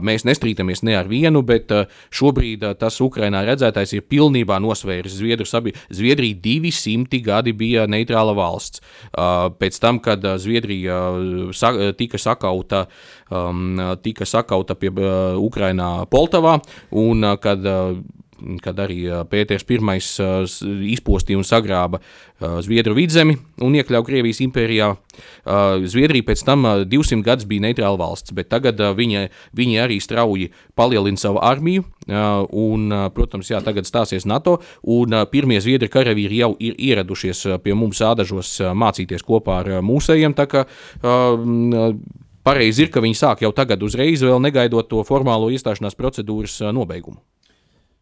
mēs 0.04 0.24
nestrīdamies 0.28 0.84
ne 0.86 0.96
ar 0.98 1.08
vienu, 1.10 1.42
bet 1.46 1.72
šobrīd 2.14 2.64
tas 2.80 2.98
Ukrainā 3.04 3.42
redzētais 3.46 3.94
ir 3.96 4.04
pilnībā 4.10 4.58
nosvēris 4.62 5.16
Zviedru 5.18 5.48
sabiedrību. 5.48 5.86
Zviedrija 5.94 6.40
200 6.44 7.22
gadi 7.24 7.54
bija 7.56 7.86
neitrāla 7.90 8.34
valsts. 8.38 8.82
Pēc 9.58 9.80
tam, 9.82 10.02
kad 10.04 10.24
Zviedrija 10.42 10.98
tika 11.98 12.18
sakauta, 12.18 12.86
tika 14.02 14.26
sakauta 14.26 14.74
pie 14.78 14.90
uh, 14.92 15.36
Ukrainā 15.40 16.06
Poltavā, 16.10 16.58
un 16.90 17.24
uh, 17.24 17.36
kad 17.40 17.64
uh, 17.66 17.98
kad 18.62 18.78
arī 18.82 19.04
Pēters 19.30 19.64
I 19.68 19.78
izpostīja 20.94 21.38
un 21.38 21.46
sagrāba 21.46 22.00
Zviedru 22.38 22.94
vidzemi 22.94 23.36
un 23.64 23.74
iekļāva 23.74 24.06
Krievijas 24.06 24.40
impērijā. 24.44 24.92
Zviedrija 25.90 26.26
pēc 26.28 26.44
tam 26.46 26.66
200 26.86 27.24
gadus 27.26 27.48
bija 27.50 27.66
neitrāla 27.66 27.98
valsts, 27.98 28.32
bet 28.32 28.48
tagad 28.48 28.78
viņa, 28.78 29.28
viņi 29.58 29.80
arī 29.82 29.98
strauji 30.00 30.52
palielina 30.78 31.18
savu 31.18 31.42
armiju. 31.42 31.84
Un, 32.08 32.86
protams, 33.14 33.50
jā, 33.50 33.58
tagad 33.64 33.88
stāsies 33.88 34.24
NATO, 34.24 34.58
un 34.82 35.18
pirmie 35.32 35.58
zviedru 35.60 35.90
karavīri 35.92 36.38
jau 36.40 36.54
ir 36.62 36.78
ieradušies 36.78 37.44
pie 37.64 37.74
mums 37.76 38.00
ādažos 38.00 38.54
mācīties 38.72 39.26
kopā 39.26 39.60
ar 39.64 39.74
mūsējiem 39.84 40.38
pareizi 42.48 42.86
ir, 42.86 42.92
ka 42.92 43.02
viņi 43.04 43.18
sāk 43.18 43.42
jau 43.44 43.52
tagad, 43.52 43.82
uzreiz, 43.84 44.22
vēl 44.24 44.40
negaidot 44.40 44.88
to 44.88 45.02
formālo 45.04 45.50
iestāšanās 45.52 45.98
procedūras 45.98 46.60
nobeigumu. 46.72 47.20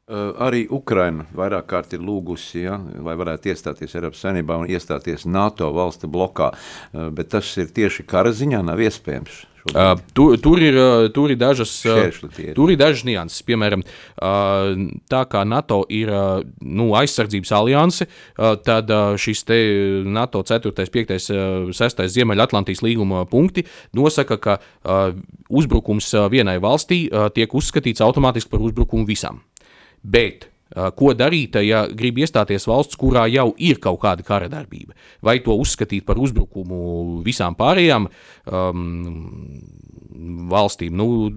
Uh, 0.07 0.37
arī 0.39 0.61
Ukraina 0.71 1.25
vairāk 1.35 1.65
kārt 1.67 1.97
ir 1.97 2.03
lūgusi, 2.07 2.61
ja, 2.63 2.77
lai 2.79 3.17
varētu 3.19 3.51
iestāties 3.51 3.97
Eiropas 3.99 4.21
Savienībā 4.23 4.55
un 4.61 4.69
iestāties 4.71 5.25
NATO 5.27 5.73
valstu 5.75 6.07
blokā, 6.07 6.53
uh, 6.55 7.09
bet 7.11 7.33
tas 7.33 7.49
ir 7.59 7.73
tieši 7.75 8.05
kara 8.07 8.31
ziņā 8.31 8.61
nav 8.63 8.79
iespējams. 8.87 9.41
Uh, 9.73 9.97
tur, 10.15 10.37
tur, 10.39 10.63
ir, 10.63 10.79
tur, 11.11 11.33
ir 11.35 11.41
dažas, 11.41 11.73
tur 12.55 12.71
ir 12.71 12.79
dažas 12.79 13.03
nianses. 13.09 13.43
Piemēram, 13.49 13.83
uh, 13.83 14.77
tā 15.11 15.25
kā 15.27 15.43
NATO 15.43 15.81
ir 15.91 16.15
uh, 16.15 16.39
nu, 16.63 16.93
aizsardzības 17.01 17.53
alianse, 17.59 18.07
tad 18.63 18.95
šis 19.19 19.43
NATO 20.07 20.45
4, 20.47 20.71
5, 20.71 21.27
6 21.75 22.07
Ziemeļatlantijas 22.15 22.85
līguma 22.87 23.25
punkti 23.27 23.67
nosaka, 23.91 24.39
ka 24.39 24.57
uzbrukums 25.51 26.15
vienai 26.31 26.61
valstī 26.63 27.09
tiek 27.35 27.59
uzskatīts 27.59 28.07
automātiski 28.07 28.55
par 28.55 28.63
uzbrukumu 28.71 29.11
visam. 29.11 29.43
Bet 30.07 30.51
Ko 30.99 31.13
darīt, 31.17 31.55
ja 31.63 31.85
grib 31.89 32.19
iestāties 32.21 32.67
valsts, 32.69 32.99
kurā 32.99 33.23
jau 33.31 33.53
ir 33.63 33.79
kaut 33.81 34.01
kāda 34.03 34.25
kara 34.27 34.49
darbība? 34.51 34.97
Vai 35.25 35.39
to 35.45 35.55
uzskatīt 35.57 36.05
par 36.05 36.19
uzbrukumu 36.21 37.23
visām 37.25 37.55
pārējām 37.57 38.09
um, 38.11 38.83
valstīm. 40.51 40.97
Nu, 40.97 41.29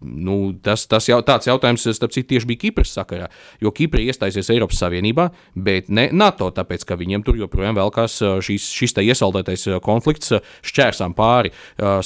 nu, 0.00 0.36
tas 0.64 0.86
tas 0.90 1.08
jau, 1.08 1.20
tāds 1.26 1.48
jautājums, 1.48 1.86
starp 1.96 2.14
citu, 2.14 2.30
tieši 2.34 2.48
bija 2.50 2.62
Kipras 2.66 2.94
sakarā. 2.96 3.28
Jo 3.62 3.72
Kipra 3.74 4.02
iestājusies 4.04 4.52
Eiropas 4.54 4.80
Savienībā, 4.82 5.28
bet 5.54 5.90
ne 5.92 6.08
NATO, 6.12 6.50
tāpēc 6.54 6.86
ka 6.88 6.98
viņiem 7.00 7.24
tur 7.26 7.38
joprojām 7.40 7.76
velkās 7.78 8.20
šis, 8.44 8.68
šis 8.74 8.96
iesaldētais 9.04 9.66
konflikts 9.84 10.34
šķērsām 10.64 11.16
pāri 11.18 11.52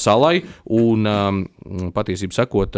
salai. 0.00 0.42
Un, 0.78 1.06
patiesībā 1.94 2.36
sakot, 2.38 2.76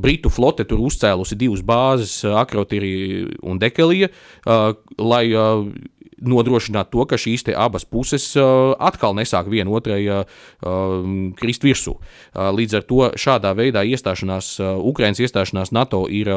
Britu 0.00 0.32
flote 0.32 0.66
tur 0.68 0.82
uzcēlusi 0.84 1.38
divas 1.40 1.64
bāzes, 1.64 2.20
Akrotiri 2.28 2.94
un 3.42 3.60
Dekelija, 3.62 4.10
lai 4.98 5.24
nodrošināt 6.22 6.90
to, 6.92 7.04
ka 7.08 7.18
šīs 7.20 7.46
abas 7.56 7.84
puses 7.84 8.26
uh, 8.38 8.74
atkal 8.78 9.16
nesāk 9.16 9.48
viena 9.50 9.72
otrai 9.74 10.00
uh, 10.06 10.22
um, 10.62 11.32
krist 11.38 11.64
virsū. 11.64 11.96
Līdz 12.34 12.78
ar 12.78 12.84
to 12.88 13.08
šādā 13.18 13.52
veidā 13.56 13.84
iestāšanās, 13.86 14.56
Ukraiņas 14.60 15.20
iestāšanās 15.24 15.72
NATO 15.74 16.04
ir 16.10 16.30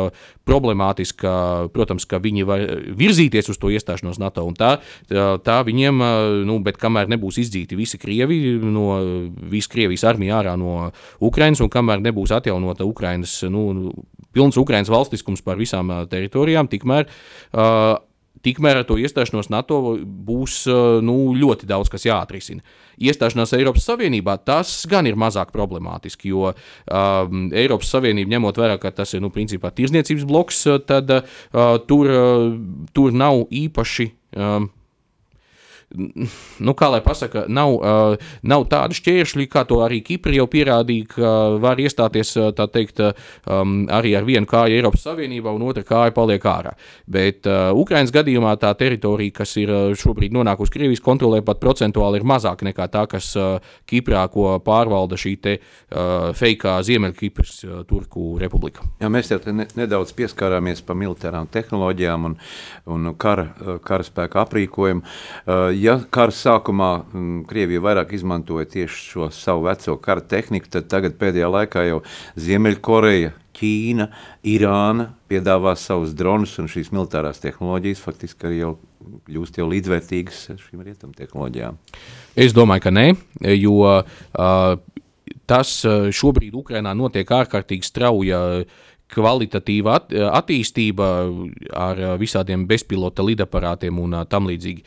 problemātiska. 0.48 1.31
Protams, 1.74 2.05
ka 2.10 2.19
viņi 2.22 2.46
var 2.48 2.63
virzīties 2.98 3.50
uz 3.51 3.60
to 3.62 3.72
iestāšanos 3.74 4.19
NATO, 4.22 4.46
un 4.48 4.55
tā, 4.57 4.77
tā 5.07 5.57
viņiem, 5.67 6.03
nu, 6.48 6.60
bet 6.63 6.79
kamēr 6.81 7.10
nebūs 7.12 7.39
izdzīti 7.43 7.77
visi 7.79 8.00
krievi 8.01 8.57
no 8.62 9.00
visas 9.51 9.72
Krievijas 9.74 10.05
armija 10.07 10.41
ārā 10.41 10.57
no 10.60 10.91
Ukraiņas, 11.24 11.63
un 11.65 11.74
kamēr 11.74 12.03
nebūs 12.05 12.34
atjaunota 12.38 12.88
Ukraiņas, 12.88 13.39
nu, 13.53 13.91
pilns 14.36 14.60
Ukraiņas 14.60 14.93
valstiskums 14.93 15.43
par 15.46 15.60
visām 15.60 15.91
teritorijām, 16.12 16.69
tikmēr 16.72 17.07
uh, 17.07 17.98
Tikmēr 18.46 18.82
ar 18.82 18.88
to 18.88 18.98
iestāšanos 19.01 19.50
NATO 19.53 19.79
būs 20.01 20.63
nu, 21.06 21.17
ļoti 21.38 21.70
daudz 21.70 21.91
kas 21.94 22.06
jāatrisina. 22.08 22.63
Iestāšanās 22.98 23.53
Eiropas 23.58 23.88
Savienībā 23.88 24.38
tas 24.46 24.72
gan 24.89 25.10
ir 25.10 25.17
mazāk 25.20 25.51
problemātiski, 25.56 26.32
jo 26.34 26.51
um, 26.51 27.48
Eiropas 27.53 27.91
Savienība, 27.94 28.36
ņemot 28.36 28.62
vērā, 28.62 28.79
ka 28.82 28.94
tas 28.96 29.13
ir 29.13 29.24
nu, 29.24 29.32
principā 29.34 29.72
tirzniecības 29.74 30.25
bloks, 30.29 30.63
tad 30.89 31.13
uh, 31.13 31.38
tur, 31.89 32.13
uh, 32.13 32.48
tur 32.94 33.15
nav 33.15 33.46
īpaši. 33.53 34.12
Um, 34.38 34.72
nu, 35.98 36.74
kā 36.77 36.89
lai 36.94 37.01
pasaka, 37.06 37.46
nav, 37.50 37.74
uh, 37.77 38.30
nav 38.48 38.66
tādu 38.72 38.98
šķēršļu, 38.98 39.48
kā 39.51 39.63
to 39.68 39.82
arī 39.86 40.00
Kipra 40.06 40.36
jau 40.36 40.48
pierādīja, 40.51 41.10
ka 41.16 41.34
var 41.62 41.80
iestāties 41.82 42.34
tā 42.58 42.68
teikt, 42.72 43.01
um, 43.01 43.80
arī 43.94 44.13
ar 44.18 44.27
vienu 44.27 44.50
kāju 44.50 44.77
Eiropas 44.77 45.06
Savienībā 45.08 45.54
un 45.56 45.66
otra 45.68 45.84
kāja 45.88 46.13
paliek 46.16 46.44
ārā. 46.48 46.75
Bet 47.10 47.50
uh, 47.50 47.72
Ukrainas 47.77 48.13
gadījumā 48.16 48.54
tā 48.62 48.74
teritorija, 48.77 49.39
kas 49.42 49.56
ir 49.62 49.74
šobrīd 49.98 50.36
nonākusi 50.36 50.74
Krievijas 50.74 51.04
kontrolē, 51.04 51.42
pat 51.46 51.62
procentuāli 51.63 52.22
ir 52.22 52.27
mazāka 52.27 52.68
nekā 52.68 52.89
tā, 52.94 53.06
kas 53.10 53.32
uh, 53.39 53.58
Kiprā, 53.89 54.27
ko 54.34 54.58
pārvalda 54.63 55.18
šī 55.20 55.34
te 55.42 55.58
uh, 55.58 56.30
feikā 56.38 56.77
Ziemeļkipras 56.88 57.56
uh, 57.66 57.82
Turku 57.89 58.36
republika. 58.42 58.86
Jā, 59.01 59.12
mēs 59.13 59.32
jau 59.32 59.39
ne, 59.51 59.68
nedaudz 59.77 60.13
pieskārāmies 60.18 60.84
pa 60.86 60.96
militārām 60.98 61.50
tehnoloģijām 61.51 62.30
un, 62.32 62.38
un 62.94 63.12
kara, 63.20 63.50
kara 63.86 64.06
spēka 64.06 64.44
aprīkojumu. 64.46 65.04
Uh, 65.04 65.70
ja 65.88 65.98
kara 66.13 66.34
sākumā 66.34 66.91
mm, 67.01 67.41
Krievija 67.50 67.82
vairāk 67.84 68.13
izmantoja 68.17 68.67
tieši 68.70 69.03
šo 69.12 69.29
savu 69.34 69.67
veco 69.67 69.98
kara 70.03 70.24
tehniku, 70.24 70.70
tad 70.74 70.89
tagad 70.91 71.17
pēdējā 71.20 71.50
laikā 71.53 71.86
jau 71.88 72.01
Ziemeļkoreja, 72.39 73.34
Ķīna, 73.58 74.10
Irāna 74.46 75.08
piedāvā 75.32 75.74
savus 75.79 76.13
dronus 76.17 76.53
un 76.62 76.70
šīs 76.70 76.91
militārās 76.94 77.41
tehnoloģijas 77.41 78.03
faktiski 78.03 78.50
arī 78.50 78.60
jau 78.60 78.75
kļūst 79.25 79.58
jau 79.58 79.65
līdzvērtīgas 79.72 80.44
šīm 80.62 80.84
rietumtehnoloģijām. 80.86 81.79
Es 82.38 82.53
domāju, 82.53 82.86
ka 82.86 82.94
nē, 82.94 83.08
jo 83.58 83.79
uh, 83.88 84.75
tas 85.50 85.74
šobrīd 86.20 86.58
Ukrainā 86.60 86.94
notiek 86.98 87.34
ārkārtīgi 87.39 87.89
strauja 87.89 88.44
uh, 88.60 88.86
kvalitatīva 89.14 89.96
at, 90.00 90.12
attīstība 90.12 91.08
ar 91.78 92.02
visādiem 92.20 92.66
bezpilota 92.70 93.26
lidaparātiem 93.26 94.00
un 94.04 94.18
tam 94.30 94.50
līdzīgi. 94.50 94.84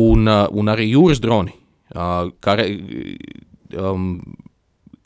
Un, 0.00 0.26
un 0.30 0.72
arī 0.72 0.90
jūras 0.90 1.22
droni. 1.22 1.54
Kā, 1.90 2.56
um, 3.78 4.10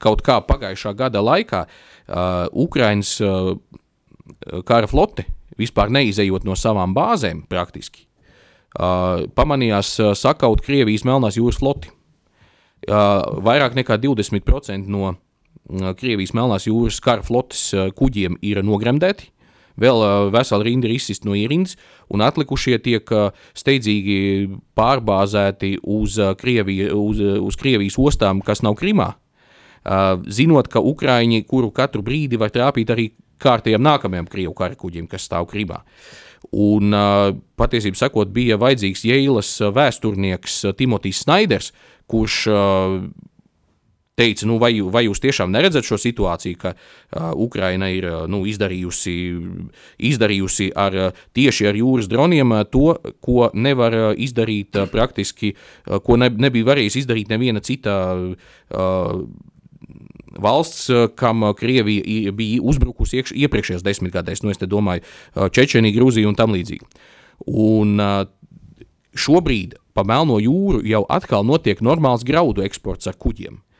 kaut 0.00 0.24
kā 0.24 0.38
pagājušā 0.44 0.94
gada 0.96 1.22
laikā 1.24 1.64
Ukraiņas 2.64 3.12
kara 4.68 4.88
flote, 4.88 5.24
vispār 5.60 5.92
neizejot 5.92 6.44
no 6.44 6.56
savām 6.58 6.96
bāzēm, 6.96 7.44
praktiski 7.48 8.08
pamanījās 8.74 9.92
sakaut 10.18 10.62
Krievijas 10.64 11.04
Melnās 11.06 11.38
jūras 11.38 11.60
floti. 11.60 11.92
Vairāk 12.84 13.76
nekā 13.78 13.96
20% 14.02 14.90
no 14.90 15.14
Krievijas 15.70 16.34
Melnās 16.36 16.68
jūras 16.68 17.00
kara 17.00 17.24
flotes 17.24 17.70
kuģiem 17.96 18.36
ir 18.44 18.60
nogremdēti. 18.64 19.30
Vēl 19.80 20.30
vesela 20.30 20.62
rinda 20.62 20.86
ir 20.86 20.94
izsist 20.94 21.24
no 21.26 21.34
ierindas, 21.34 21.74
un 22.12 22.22
atlikušie 22.22 22.76
tiek 22.84 23.08
steidzīgi 23.58 24.18
pārbāzēti 24.78 25.78
uz, 25.82 26.20
Krieviju, 26.38 26.92
uz, 26.94 27.22
uz 27.42 27.58
Krievijas 27.58 27.98
ostām, 27.98 28.42
kas 28.44 28.62
nav 28.62 28.76
Krimā. 28.78 29.10
Zinot, 30.30 30.70
ka 30.70 30.80
Ukrāņi, 30.80 31.42
kuru 31.48 31.72
katru 31.74 32.04
brīdi 32.06 32.38
var 32.40 32.54
trāpīt 32.54 32.92
arī 32.94 33.08
kārtējiem 33.42 33.82
nākamajiem 33.82 34.30
krievu 34.30 34.54
karakuģiem, 34.56 35.08
kas 35.10 35.26
stāv 35.26 35.48
Krimā. 35.50 35.82
Un, 36.54 36.94
patiesībā 37.58 37.98
sakot, 37.98 38.30
bija 38.30 38.60
vajadzīgs 38.60 39.04
Jēlas 39.08 39.50
vēsturnieks 39.74 40.60
Timotijs 40.78 41.24
Snaiders, 41.24 41.72
kurš 42.06 42.44
teica, 44.14 44.46
nu, 44.46 44.58
vai, 44.62 44.72
vai 44.78 45.04
jūs 45.08 45.22
tiešām 45.22 45.50
neredzat 45.52 45.86
šo 45.86 45.98
situāciju, 45.98 46.58
ka 46.60 46.74
uh, 46.74 47.32
Ukraina 47.34 47.90
ir 47.90 48.06
uh, 48.06 48.18
nu, 48.30 48.44
izdarījusi, 48.46 49.14
izdarījusi 50.10 50.70
ar, 50.78 50.98
uh, 51.08 51.24
tieši 51.34 51.68
ar 51.70 51.78
jūras 51.78 52.08
droniem 52.10 52.54
uh, 52.54 52.62
to, 52.68 52.94
ko 53.24 53.50
nevar 53.54 53.96
uh, 53.98 54.04
izdarīt 54.14 54.78
uh, 54.78 54.86
praktiski, 54.90 55.54
uh, 55.54 55.98
ko 56.04 56.18
ne, 56.20 56.30
nebija 56.30 56.70
varējis 56.70 57.00
izdarīt 57.02 57.34
neviena 57.34 57.62
cita. 57.64 57.96
Uh, 58.70 59.26
valsts, 60.34 60.88
kam 61.14 61.44
Krievija 61.54 62.32
bija 62.34 62.62
uzbrukusi 62.66 63.20
iekš, 63.20 63.34
iepriekšējās 63.38 63.84
desmitgadēs, 63.86 64.42
nu 64.42 64.50
es 64.50 64.58
te 64.58 64.66
domāju, 64.66 65.04
Čečenija, 65.54 65.94
Grūzija 65.94 66.26
un 66.26 66.34
tam 66.34 66.50
līdzīgi. 66.56 66.88
Un 67.54 68.02
šobrīd 69.14 69.76
pa 69.94 70.02
Melno 70.02 70.40
jūru 70.42 70.82
jau 70.90 71.04
atkal 71.06 71.46
notiek 71.46 71.78
normāls 71.86 72.26
graudu 72.26 72.66
eksports 72.66 73.06
ar 73.06 73.14
kuģiem. 73.14 73.60
Uh, 73.60 73.73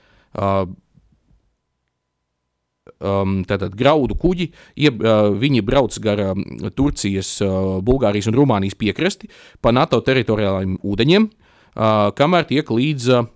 um, 3.04 3.38
tātad 3.48 3.74
graudu 3.78 4.16
kuģi, 4.18 4.50
ieb, 4.86 5.04
uh, 5.04 5.30
viņi 5.38 5.62
brauc 5.66 5.96
gar 6.02 6.20
um, 6.30 6.42
Turcijas, 6.74 7.36
uh, 7.44 7.78
Bulgārijas 7.84 8.30
un 8.30 8.38
Rumānijas 8.38 8.78
piekrasti 8.78 9.30
pa 9.62 9.74
NATO 9.74 10.00
teritoriālajiem 10.04 10.78
ūdeņiem, 10.82 11.30
uh, 11.30 12.10
kamēr 12.16 12.48
tiek 12.50 12.70
līdz, 12.70 13.08
uh, 13.14 13.26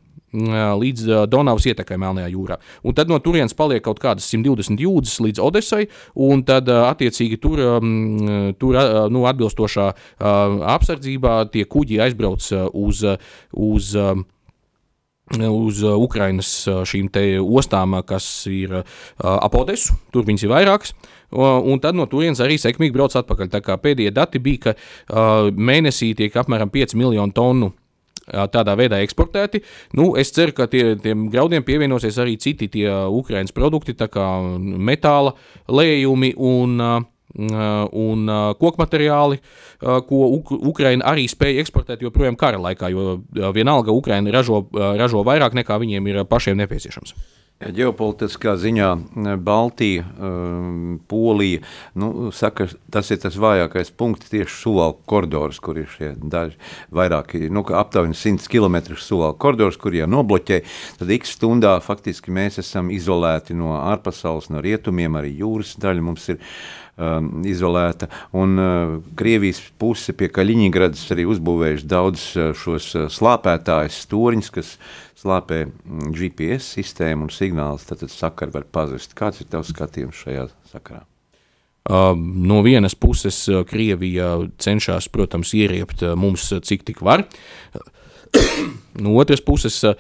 līdz 0.78 1.08
uh, 1.08 1.24
Donavas 1.30 1.66
ietekai 1.70 1.98
Melnajā 2.00 2.30
jūrā. 2.32 2.58
Un 2.84 2.96
tad 2.96 3.10
no 3.12 3.20
turienes 3.24 3.56
paliek 3.58 3.84
kaut 3.84 4.00
kādas 4.02 4.28
120 4.30 4.82
jūdzes 4.84 5.20
līdz 5.24 5.44
Odesai, 5.44 5.86
un 6.14 6.44
tad 6.48 6.70
uh, 6.72 6.86
attiecīgi 6.90 7.40
tur, 7.42 7.62
um, 7.78 8.54
tur 8.60 8.78
uh, 8.78 9.04
nu, 9.12 9.26
atbilstošā 9.30 9.92
uh, 9.92 10.58
apsardzībā 10.76 11.40
tie 11.54 11.68
kuģi 11.68 12.02
aizbrauc 12.08 12.50
uh, 12.52 12.66
uz, 12.76 13.04
uh, 13.06 13.30
uz 13.52 13.94
uh, 13.98 14.18
uz 15.36 15.82
uh, 15.82 15.96
Ukrainas 16.00 16.50
uh, 16.68 16.82
šīm 16.88 17.10
ostām, 17.44 17.94
uh, 17.94 18.02
kas 18.02 18.46
ir 18.46 18.82
ap 19.18 19.54
Odesu. 19.54 19.96
Tur 20.12 20.24
viņas 20.24 20.44
ir 20.44 20.52
vairākas. 20.52 20.94
Un 21.28 21.76
tad 21.80 21.94
no 21.94 22.06
turienes 22.08 22.40
arī 22.40 22.56
sekmīgi 22.56 22.94
brauc 22.94 23.12
atpakaļ. 23.12 23.50
Pēdējie 23.82 24.12
dati 24.16 24.40
bija, 24.40 24.72
ka 24.72 25.50
mēnesī 25.52 26.14
tiek 26.16 26.32
apmēram 26.32 26.70
5 26.72 26.96
miljonu 26.96 27.32
tonu 27.36 27.68
tādā 28.28 28.72
veidā 28.76 29.02
eksportēti. 29.04 29.60
Nu, 29.92 30.14
es 30.16 30.32
ceru, 30.32 30.54
ka 30.56 30.66
tie, 30.72 30.96
tiem 30.96 31.28
graudiem 31.32 31.64
pievienosies 31.64 32.16
arī 32.20 32.38
citi 32.40 32.70
tie 32.72 32.88
Ukraiņas 32.88 33.52
produkti, 33.56 33.92
kā 33.92 34.26
metāla 34.62 35.34
lējumi 35.68 36.32
un 36.36 36.80
uh, 36.80 37.04
un 37.36 38.30
koku 38.58 38.80
materiāli, 38.80 39.40
ko 39.80 40.20
Uk 40.38 40.52
Ukraina 40.58 41.10
arī 41.12 41.26
spēja 41.28 41.64
eksportēt 41.64 42.02
joprojām 42.06 42.38
kara 42.40 42.60
laikā, 42.62 42.92
jo 42.94 43.18
vienalga 43.54 43.92
Ukraina 43.92 44.32
ražo, 44.32 44.64
ražo 44.72 45.24
vairāk 45.26 45.58
nekā 45.58 45.76
viņiem 45.80 46.08
ir 46.08 46.24
pašiem 46.28 46.58
nepieciešams. 46.62 47.14
Ja, 47.58 47.72
ģeopolitiskā 47.74 48.52
ziņā 48.54 48.88
Baltija, 49.42 50.04
Polija, 51.10 51.64
nu, 51.98 52.28
saka, 52.30 52.68
tas 52.94 53.10
ir 53.10 53.18
tas 53.18 53.34
vājākais 53.34 53.90
punkts 53.98 54.30
tieši 54.30 54.54
Suvalku 54.60 55.02
koridors, 55.10 55.58
kur 55.58 55.80
ir 55.82 55.90
šie 55.90 56.12
daži 56.22 56.54
vairāki, 56.94 57.48
nu, 57.50 57.64
aptuveni 57.74 58.14
100 58.14 58.46
km 58.46 58.94
Suvalku 58.94 59.42
koridors, 59.42 59.74
kur 59.74 59.96
ja 59.98 60.06
nobloķē, 60.06 60.60
tad 61.00 61.10
x 61.18 61.34
stundā 61.34 61.74
faktiski 61.82 62.30
mēs 62.30 62.62
esam 62.62 62.92
izolēti 62.94 63.58
no 63.58 63.74
ārpasaules, 63.80 64.52
no 64.54 64.62
rietumiem, 64.62 65.18
arī 65.18 65.34
jūras 65.42 65.74
daļa 65.82 66.06
mums 66.12 66.30
ir 66.30 66.38
um, 66.98 67.28
izolēta. 67.48 68.08
Un 68.36 68.58
uh, 68.58 68.94
Krievijas 69.18 69.60
puse 69.80 70.14
pie 70.18 70.28
Kaļiņģeradas 70.34 71.04
arī 71.14 71.26
uzbūvējuši 71.32 71.88
daudz 71.88 72.24
uh, 72.36 72.50
šos 72.58 72.90
uh, 72.96 73.06
slāpētājus 73.12 74.02
stūriņus, 74.06 74.50
kas 74.54 74.74
slāpē 75.18 75.64
mm, 75.66 76.10
GPS 76.14 76.74
sistēmu 76.78 77.28
un 77.28 77.34
signālus, 77.34 77.86
tad, 77.88 78.02
tad 78.02 78.12
sakari 78.14 78.54
var 78.54 78.66
pazust. 78.72 79.16
Kāds 79.18 79.42
ir 79.42 79.50
tavs 79.52 79.72
skatījums 79.74 80.24
šajā 80.24 80.48
sakarā? 80.72 81.04
Uh, 81.88 82.12
no 82.18 82.60
vienas 82.66 82.98
puses, 82.98 83.40
uh, 83.48 83.62
Krievija 83.68 84.34
cenšas, 84.60 85.08
protams, 85.12 85.54
ieriept 85.56 86.04
uh, 86.04 86.16
mums 86.18 86.50
cik 86.68 86.84
tik 86.84 87.00
var. 87.06 87.24
no 89.04 89.14
otras 89.16 89.40
puses, 89.40 89.78
uh, 89.88 89.96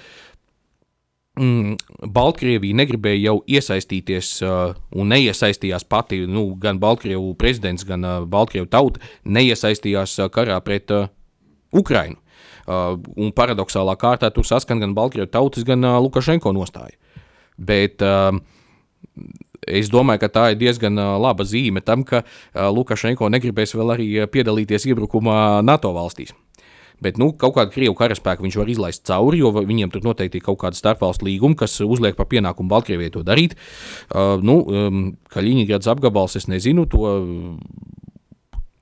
Baltkrievija 1.38 2.76
negribēja 2.80 3.20
jau 3.28 3.34
iesaistīties 3.46 4.30
uh, 4.42 4.72
un 4.98 5.12
neiesaistījās 5.12 5.84
pati, 5.86 6.24
nu, 6.26 6.48
gan 6.58 6.80
Baltkrievu 6.82 7.34
prezidents, 7.38 7.86
gan 7.86 8.06
uh, 8.06 8.24
Baltkrievu 8.26 8.66
tauta 8.70 9.02
neiesaistījās 9.24 10.16
uh, 10.18 10.30
karā 10.34 10.58
pret 10.64 10.90
uh, 10.94 11.06
Ukrainu. 11.70 12.18
Uh, 12.68 12.98
un 13.16 13.30
paradoxālā 13.32 13.94
kārtā 14.00 14.32
tur 14.34 14.46
saskan 14.48 14.82
gan 14.82 14.96
Baltkrievu 14.98 15.30
tautas, 15.30 15.66
gan 15.68 15.84
uh, 15.86 16.00
Lukašenko 16.02 16.52
nostāja. 16.56 16.98
Bet 17.58 18.02
uh, 18.02 18.34
es 19.62 19.92
domāju, 19.92 20.24
ka 20.24 20.32
tā 20.34 20.44
ir 20.52 20.60
diezgan 20.64 20.98
uh, 20.98 21.14
laba 21.22 21.46
zīme 21.46 21.84
tam, 21.86 22.02
ka 22.08 22.24
uh, 22.24 22.66
Lukašenko 22.74 23.30
negribēs 23.30 23.76
vēl 23.78 23.94
arī 23.94 24.10
piedalīties 24.26 24.90
iebrukumā 24.90 25.62
NATO 25.62 25.94
valstīs. 25.94 26.34
Bet 27.04 27.18
nu, 27.20 27.30
kaut 27.38 27.54
kādu 27.56 27.74
krievu 27.74 27.94
karaspēku 27.98 28.44
viņš 28.46 28.58
var 28.60 28.70
izlaist 28.72 29.04
cauri, 29.06 29.42
jo 29.42 29.52
viņiem 29.56 29.92
tur 29.94 30.04
noteikti 30.06 30.40
ir 30.40 30.46
kaut 30.46 30.60
kāda 30.62 30.78
starpvalstu 30.78 31.28
līguma, 31.28 31.58
kas 31.58 31.78
uzliek 31.84 32.18
par 32.18 32.28
pienākumu 32.30 32.72
Baltkrievijai 32.72 33.14
to 33.14 33.24
darīt. 33.26 33.54
Uh, 34.10 34.36
nu, 34.42 34.60
um, 34.66 35.02
Kaļiņģerāds 35.32 35.90
apgabals, 35.94 36.38
es 36.40 36.48
nezinu, 36.50 36.88
to 36.90 37.12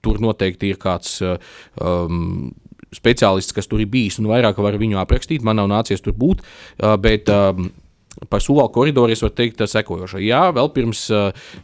tur 0.07 0.23
noteikti 0.23 0.71
ir 0.73 0.81
kāds. 0.81 1.19
Um, 1.81 2.55
Speciālists, 2.95 3.53
kas 3.53 3.67
tur 3.69 3.83
ir 3.83 3.89
bijis, 3.91 4.21
un 4.23 4.29
vairāk 4.31 4.61
var 4.63 4.77
viņu 4.79 4.97
aprakstīt. 5.03 5.43
Man 5.45 5.59
nav 5.59 5.67
nācies 5.69 6.01
tur 6.01 6.15
būt, 6.17 6.45
uh, 6.47 6.95
bet 7.03 7.29
um, 7.35 7.67
Par 8.31 8.41
Sulalu 8.41 8.73
koridoru 8.73 9.13
es 9.13 9.21
varu 9.21 9.35
teikt, 9.37 9.59
tā 9.61 9.67
sekojoša. 9.69 10.21
Jā, 10.25 10.43
vēl 10.57 10.71
pirms, 10.73 11.03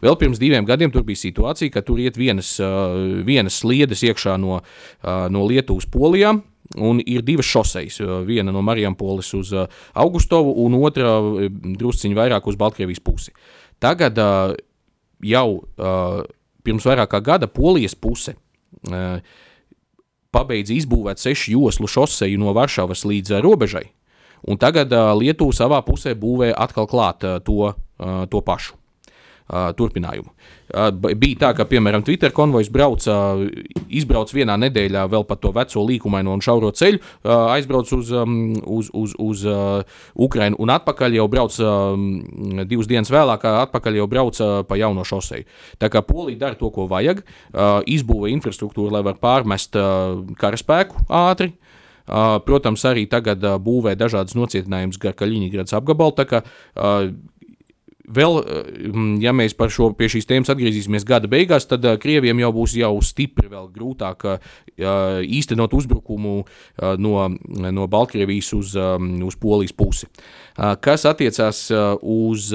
vēl 0.03 0.17
pirms 0.21 0.41
diviem 0.41 0.67
gadiem 0.69 0.91
tur 0.93 1.05
bija 1.07 1.17
situācija, 1.17 1.73
ka 1.73 1.81
tur 1.85 2.01
iet 2.03 2.19
vienas, 2.19 2.55
vienas 3.25 3.57
sliedes 3.63 4.03
iekšā 4.05 4.37
no, 4.41 4.59
no 5.03 5.45
Lietuvas 5.49 5.89
polijā. 5.89 6.35
Un 6.73 7.01
ir 7.05 7.21
divas 7.25 7.45
šoseis. 7.45 7.99
Viena 8.25 8.53
no 8.53 8.61
Marijampolis 8.65 9.33
uz 9.37 9.51
Augustovu, 9.93 10.55
un 10.63 10.77
otra 10.79 11.19
drusciņā 11.49 12.17
vairāk 12.17 12.47
uz 12.49 12.57
Baltkrievijas 12.57 13.01
pusi. 13.03 13.33
Tagad 13.83 14.17
jau 15.21 15.47
pirms 16.63 16.87
vairāk 16.87 17.11
kā 17.11 17.21
gada 17.21 17.49
Polijas 17.51 17.93
puse 17.97 18.37
pabeidza 20.33 20.73
izbūvēt 20.73 21.21
sešu 21.21 21.53
joslu 21.53 21.89
šoseju 21.89 22.41
no 22.41 22.55
Varšavas 22.57 23.05
līdz 23.05 23.37
robežai. 23.45 23.85
Un 24.47 24.59
tagad 24.59 24.91
Lietuva 25.19 25.55
savā 25.55 25.81
pusē 25.85 26.15
būvē 26.19 26.51
atkal 26.51 26.89
klāt 26.91 27.23
to, 27.45 27.73
to 28.29 28.41
pašu. 28.43 28.79
Turpinājumu. 29.53 30.31
Bija 31.19 31.37
tā, 31.41 31.49
ka, 31.53 31.65
piemēram, 31.69 32.01
Twitter 32.07 32.31
konvojs 32.33 32.69
brauca, 32.73 33.35
izbrauc 33.91 34.31
vienā 34.33 34.55
nedēļā 34.57 35.03
vēl 35.11 35.25
pa 35.27 35.35
to 35.37 35.51
veco 35.53 35.83
līkumaino 35.83 36.31
un 36.33 36.41
šauro 36.41 36.71
ceļu, 36.73 37.01
aizbrauc 37.27 37.91
uz, 37.93 38.09
uz, 38.15 38.89
uz, 38.95 39.13
uz 39.19 39.43
Ukrajinu 40.15 40.57
un 40.63 40.71
atpakaļ 40.73 41.19
jau 41.19 41.27
brauc 41.29 41.59
divas 42.71 42.89
dienas 42.89 43.11
vēlāk, 43.13 43.43
atpakaļ 43.67 43.99
jau 43.99 44.07
brauc 44.09 44.39
pa 44.71 44.79
jauno 44.79 45.03
šoseju. 45.05 45.45
Tā 45.77 45.91
kā 45.91 46.01
Polija 46.07 46.45
dara 46.47 46.57
to, 46.57 46.71
ko 46.73 46.87
vajag, 46.89 47.21
izbūvē 47.83 48.31
infrastruktūru, 48.33 48.95
lai 48.95 49.03
var 49.05 49.19
pārmest 49.21 49.75
karaspēku 50.39 51.05
ātri, 51.11 51.51
Protams, 52.05 52.83
arī 52.89 53.05
tagad 53.07 53.43
būvē 53.63 53.95
dažādas 53.95 54.35
nocietinājumus 54.35 54.99
gar 54.99 55.15
Kaļiņģerads 55.19 55.77
apgabalu. 55.77 56.15
Tā 56.17 56.25
kā 56.27 56.41
vēl, 58.03 58.39
ja 59.23 59.31
mēs 59.35 59.55
par 59.55 59.71
šo 59.71 59.91
pie 59.97 60.09
šīs 60.11 60.27
tēmas 60.27 60.51
atgriezīsimies 60.51 61.07
gada 61.07 61.29
beigās, 61.31 61.67
tad 61.69 61.85
Krievijam 62.03 62.41
jau 62.43 62.51
būs 62.55 62.75
jau 62.79 62.93
stipri 63.05 63.47
vēl 63.51 63.69
grūtāk 63.73 64.27
īstenot 64.77 65.75
uzbrukumu 65.77 66.35
no, 66.99 67.13
no 67.71 67.87
Baltkrievijas 67.87 68.53
uz, 68.57 68.75
uz 68.75 69.39
Polijas 69.39 69.75
pusi. 69.77 70.11
Kas 70.55 71.07
attiecās 71.09 71.67
uz 72.01 72.51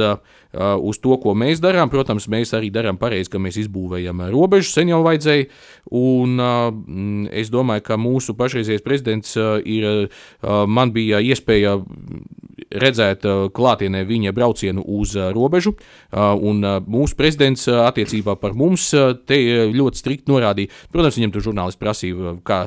Uh, 0.48 0.80
uz 0.80 0.96
to, 0.96 1.12
ko 1.20 1.34
mēs 1.36 1.60
darām. 1.60 1.90
Protams, 1.92 2.24
mēs 2.32 2.54
arī 2.56 2.70
darām 2.72 2.96
pareizi, 2.96 3.28
ka 3.28 3.36
mēs 3.36 3.58
izbūvējam 3.60 4.22
robežu, 4.32 4.70
sen 4.72 4.88
jau 4.88 5.02
vajadzēja. 5.04 5.44
Un 5.92 6.40
uh, 6.40 7.28
es 7.36 7.52
domāju, 7.52 7.84
ka 7.84 7.98
mūsu 8.00 8.32
pašreizējais 8.38 8.84
prezidents 8.86 9.36
ir, 9.68 10.08
man 10.40 10.94
bija 10.96 11.20
iespēja 11.20 11.76
redzēt 12.80 13.28
klātienē 13.54 14.02
viņa 14.08 14.32
braucienu 14.36 14.82
uz 14.98 15.14
robežu, 15.36 15.74
un 16.16 16.64
mūsu 16.88 17.16
prezidents 17.16 17.68
attiecībā 17.68 18.34
par 18.40 18.56
mums 18.58 18.90
te 19.28 19.38
ļoti 19.72 20.00
strikt 20.00 20.28
norādīja, 20.32 20.72
protams, 20.92 21.16
viņam 21.20 21.32
tur 21.36 21.46
žurnālisti 21.48 21.80
prasīja, 21.80 22.36
kā, 22.44 22.60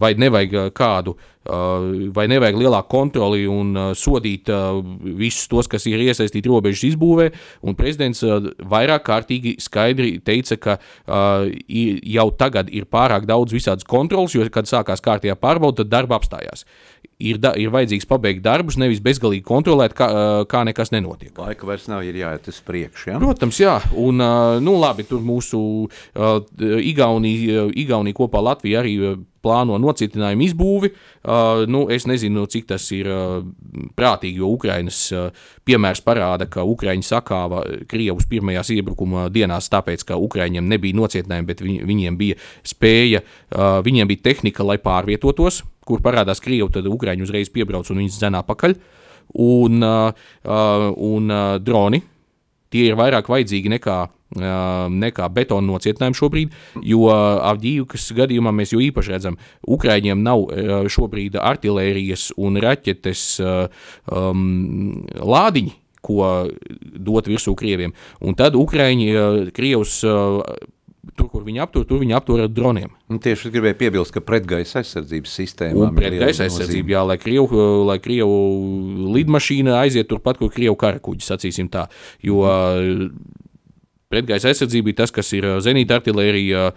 vai 0.00 0.12
nevajag 0.18 0.72
kādu 0.76 1.16
vai 1.48 2.26
nevajag 2.28 2.58
lielāku 2.60 2.90
kontroli 2.92 3.46
un 3.48 3.72
sodīt 4.28 4.50
visus 5.18 5.48
tos, 5.48 5.68
kas 5.68 5.86
ir 5.86 6.00
iesaistīti 6.00 6.48
robežas 6.48 6.84
izbūvē. 6.92 7.30
Un 7.62 7.76
prezidents 7.76 8.22
vairāk 8.58 9.04
kārtīgi 9.06 9.56
skaidri 9.60 10.20
teica, 10.20 10.56
ka 10.56 10.78
jau 11.68 12.30
tagad 12.38 12.68
ir 12.70 12.86
pārāk 12.86 13.26
daudz 13.26 13.52
visādas 13.52 13.84
kontrolas, 13.84 14.34
jo, 14.34 14.46
kad 14.50 14.66
sākās 14.66 15.00
kārtējā 15.00 15.36
pārbauda, 15.38 15.82
tad 15.82 15.92
darba 15.92 16.18
apstājās 16.18 16.64
ir, 17.18 17.38
da, 17.42 17.52
ir 17.58 17.72
vajadzīgs 17.74 18.06
pabeigt 18.08 18.44
darbus, 18.44 18.78
nevis 18.80 19.02
bezgalīgi 19.04 19.44
kontrolēt, 19.46 19.94
kā, 19.98 20.08
kā 20.50 20.62
nekas 20.68 20.92
nenotiek. 20.94 21.32
Laika 21.38 21.66
vairs 21.68 21.88
nav, 21.90 22.04
ir 22.06 22.18
jāiet 22.20 22.46
uz 22.50 22.60
priekšu. 22.66 23.10
Ja? 23.12 23.22
Protams, 23.22 23.58
jā, 23.62 23.78
un 23.98 24.22
nu, 24.62 24.76
labi, 24.78 25.06
tur 25.08 25.24
mūsu 25.26 25.60
uh, 25.88 26.38
Igaunija, 26.62 27.68
Igaunija 27.78 28.18
kopā 28.18 28.42
Latvija 28.44 28.84
arī 28.84 28.94
plāno 29.42 29.78
nocitinājumu 29.80 30.44
izbūvi. 30.46 30.90
Uh, 30.92 31.64
nu, 31.70 31.84
es 31.94 32.06
nezinu, 32.10 32.44
cik 32.50 32.68
tas 32.72 32.86
ir 32.94 33.08
uh, 33.10 33.40
prātīgi, 33.98 34.42
jo 34.42 34.50
Ukrainas 34.54 35.00
uh, 35.14 35.30
piemērs 35.68 36.02
parāda, 36.06 36.48
ka 36.50 36.66
Ukraiņi 36.66 37.06
sakāva 37.06 37.64
Krievus 37.90 38.28
pirmajās 38.30 38.72
iebrukuma 38.74 39.26
dienās, 39.32 39.70
tāpēc, 39.72 40.06
ka 40.08 40.18
Ukraiņiem 40.22 40.70
nebija 40.70 40.98
nocietinājumi, 40.98 41.50
bet 41.50 41.64
viņ, 41.64 41.80
viņiem 41.88 42.18
bija 42.18 42.38
spēja, 42.66 43.22
viņiem 43.84 44.08
bija 44.10 44.24
tehnika, 44.30 44.66
lai 44.66 44.78
pārvietotos 44.82 45.62
kur 45.88 46.04
parādās 46.04 46.42
Krievi, 46.44 46.68
tad 46.74 46.88
Ukrāņi 46.90 47.24
uzreiz 47.24 47.50
piebrauc 47.52 47.88
un 47.92 48.02
viņus 48.02 48.20
dzenā 48.20 48.44
pakaļ. 48.46 48.76
Un, 49.38 49.82
uh, 49.84 50.12
un 50.96 51.32
uh, 51.32 51.56
droni 51.60 52.00
tie 52.72 52.86
ir 52.88 52.96
vairāk 52.96 53.28
vajadzīgi 53.28 53.72
nekā, 53.74 53.96
uh, 54.08 54.86
nekā 54.92 55.28
betona 55.32 55.68
nocietinājumi 55.68 56.16
šobrīd, 56.16 56.56
jo 56.84 57.08
Avģīvkas 57.12 58.10
gadījumā 58.16 58.52
mēs 58.56 58.72
jau 58.72 58.80
īpaši 58.84 59.14
redzam, 59.14 59.36
Ukrāņiem 59.68 60.24
nav 60.24 60.46
šobrīd 60.92 61.36
artilērijas 61.40 62.30
un 62.40 62.60
raķetes 62.64 63.26
um, 63.44 64.42
lādiņi, 65.16 65.76
ko 66.04 66.48
dot 67.08 67.28
virsū 67.28 67.56
Krieviem. 67.58 67.92
Un 68.24 68.36
tad 68.38 68.56
Ukrāņi, 68.56 69.08
Krievus 69.56 70.00
tur, 71.16 71.28
kur 71.32 71.44
viņi 71.46 71.62
aptur, 71.64 71.86
tur 71.88 72.02
viņi 72.02 72.16
aptur 72.18 72.42
ar 72.44 72.50
droniem. 72.52 72.92
Un 73.08 73.20
tieši 73.22 73.48
es 73.48 73.54
gribēju 73.54 73.78
piebilst, 73.80 74.14
ka 74.14 74.22
pretgaisa 74.24 74.82
aizsardzības 74.82 75.36
sistēma 75.40 75.88
ir 75.88 75.96
pretgaisa 75.96 76.46
aizsardzība, 76.48 76.94
jā, 76.96 77.04
lai 77.12 77.18
Krievu, 77.22 77.64
lai 77.88 77.98
Krievu 78.04 78.38
lidmašīna 79.16 79.78
aiziet 79.82 80.10
turpat, 80.10 80.40
kur 80.40 80.52
Krievu 80.54 80.76
karakuģis, 80.80 81.32
sacīsim 81.32 81.70
tā. 81.72 81.86
Jo 82.24 82.44
Pretgaisa 84.08 84.48
aizsardzība 84.48 84.88
ir 84.88 84.94
tas, 84.96 85.10
kas 85.12 85.28
ir 85.36 85.44
zenīta 85.60 85.98
artilērija, 85.98 86.70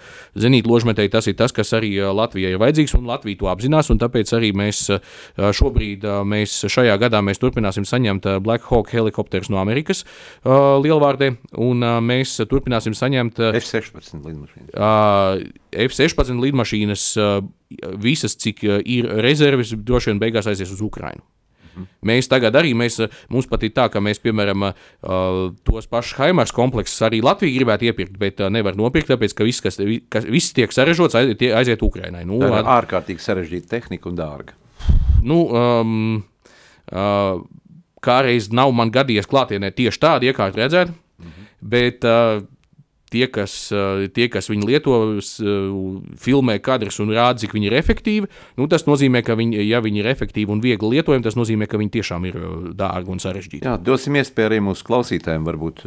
zenīta 0.44 0.68
ložmetēji, 0.68 1.12
tas 1.14 1.30
ir 1.32 1.38
tas, 1.40 1.54
kas 1.56 1.70
arī 1.78 1.94
Latvijai 2.12 2.50
ir 2.52 2.60
vajadzīgs, 2.60 2.92
un 2.98 3.06
Latvija 3.08 3.40
to 3.40 3.48
apzinās, 3.48 3.88
un 3.94 4.02
tāpēc 4.02 4.34
arī 4.36 4.50
mēs 4.60 4.82
šobrīd, 5.40 6.04
mēs 6.28 6.58
šajā 6.68 6.98
gadā 7.00 7.22
mēs 7.24 7.40
turpināsim 7.40 7.88
saņemt 7.88 8.28
Black 8.44 8.68
Hawk 8.68 8.92
helikopterus 8.92 9.48
no 9.48 9.62
Amerikas 9.64 10.04
lielvārdē, 10.44 11.30
un 11.56 11.88
mēs 12.04 12.36
turpināsim 12.52 13.00
saņemt 13.00 13.40
F-16 13.62 14.28
lidmašīnas. 14.28 14.76
F-16 15.88 16.44
lidmašīnas 16.50 17.06
visas, 18.04 18.36
cik 18.44 18.60
ir 18.84 19.08
rezerves, 19.24 19.72
droši 19.72 20.12
vien 20.12 20.20
beigās 20.20 20.52
aizies 20.52 20.76
uz 20.76 20.84
Ukrainu. 21.72 21.88
Mēs 22.12 22.30
tagad 22.32 22.56
arī, 22.60 22.74
mēs, 22.78 23.00
mums 23.32 23.48
pat 23.50 23.64
ir 23.64 23.74
tā, 23.76 23.88
ka 23.92 24.02
mēs, 24.04 24.20
piemēram, 24.24 24.72
tos 25.68 25.88
pašus 25.92 26.18
Haimars 26.20 26.54
kompleksus 26.56 27.02
arī 27.08 27.22
Latvija 27.24 27.56
gribētu 27.60 27.90
iepirkt, 27.90 28.18
bet 28.22 28.44
nevar 28.54 28.78
nopirkt, 28.80 29.12
tāpēc, 29.12 29.36
ka 29.38 29.48
viss, 29.48 29.64
kas, 29.64 29.80
kas 30.12 30.28
viss 30.30 30.56
tiek 30.58 30.74
sarežģīts, 30.74 31.18
aiziet, 31.18 31.46
aiziet 31.62 31.86
Ukrainai. 31.86 32.26
Nu, 32.28 32.42
tā 32.44 32.52
ir 32.62 32.72
ārkārtīgi 32.76 33.24
sarežģīta 33.24 33.78
tehnika 33.78 34.12
un 34.12 34.20
dārga. 34.20 34.58
Nu, 35.24 35.44
um, 35.54 36.24
uh, 36.92 37.42
Kādreiz 38.02 38.48
nav 38.50 38.72
man 38.74 38.90
gadījies 38.90 39.28
klātienē 39.30 39.70
tieši 39.78 40.00
tādu 40.02 40.26
iekārtu 40.26 40.58
redzēt, 40.58 40.90
-hmm. 40.90 41.50
bet 41.62 42.04
uh, 42.04 42.42
tie, 43.12 43.28
kas, 43.28 43.54
eh, 43.72 44.08
tie, 44.14 44.28
kas 44.32 44.48
viņu 44.50 44.68
lieto, 44.68 44.96
eh, 45.20 45.26
filmē 46.16 46.58
kadrus 46.64 47.00
un 47.04 47.12
rāda, 47.12 47.40
cik 47.44 47.54
viņi 47.58 47.68
ir 47.68 47.76
efektīvi, 47.76 48.30
nu, 48.58 48.68
tas 48.72 48.88
nozīmē, 48.88 49.24
ka 49.26 49.36
viņi, 49.36 49.60
ja 49.68 49.82
viņi 49.84 50.00
ir 50.00 50.10
efektīvi 50.16 50.50
un 50.50 50.62
viegli 50.64 50.96
lietojami, 50.96 51.24
tas 51.24 51.36
nozīmē, 51.36 51.68
ka 51.68 51.78
viņi 51.78 51.92
tiešām 51.98 52.28
ir 52.30 52.40
eh, 52.40 52.48
dārgi 52.80 53.12
un 53.12 53.20
sarežģīti. 53.20 53.68
Jā, 53.68 53.76
dosim 53.78 54.16
iespēju 54.16 54.50
arī 54.50 54.62
mūsu 54.64 54.88
klausītājiem 54.88 55.48
varbūt 55.48 55.84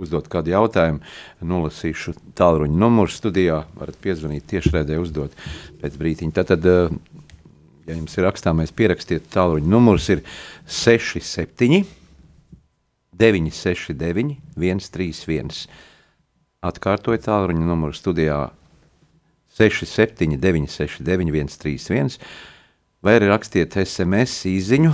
uzdot 0.00 0.28
kādu 0.28 0.52
jautājumu. 0.52 1.00
Nolasīšu 1.42 2.14
tālruņa 2.36 2.76
numuru 2.76 3.10
studijā, 3.10 3.64
varat 3.78 3.96
piezvanīt 4.02 4.46
tiešraidē 4.50 5.00
uzdot 5.00 5.32
pēc 5.80 5.96
brītiņa. 5.96 6.36
Tātad, 6.36 6.66
ja 7.86 7.94
jums 7.94 8.16
ir 8.18 8.26
rakstāmais 8.28 8.74
pierakstiet, 8.76 9.30
tālruņa 9.32 9.70
numurs 9.70 10.10
ir 10.12 10.24
67 10.66 11.86
969 13.20 14.36
131. 14.56 15.68
Atkārtoju 16.60 17.16
tālruņa 17.24 17.64
numuru 17.64 17.96
studijā 17.96 18.50
679, 19.56 20.68
669, 20.68 21.54
131, 21.56 22.18
vai 23.00 23.14
arī 23.16 23.30
rakstiet 23.30 23.78
SMS 23.80 24.42
īsiņu 24.50 24.92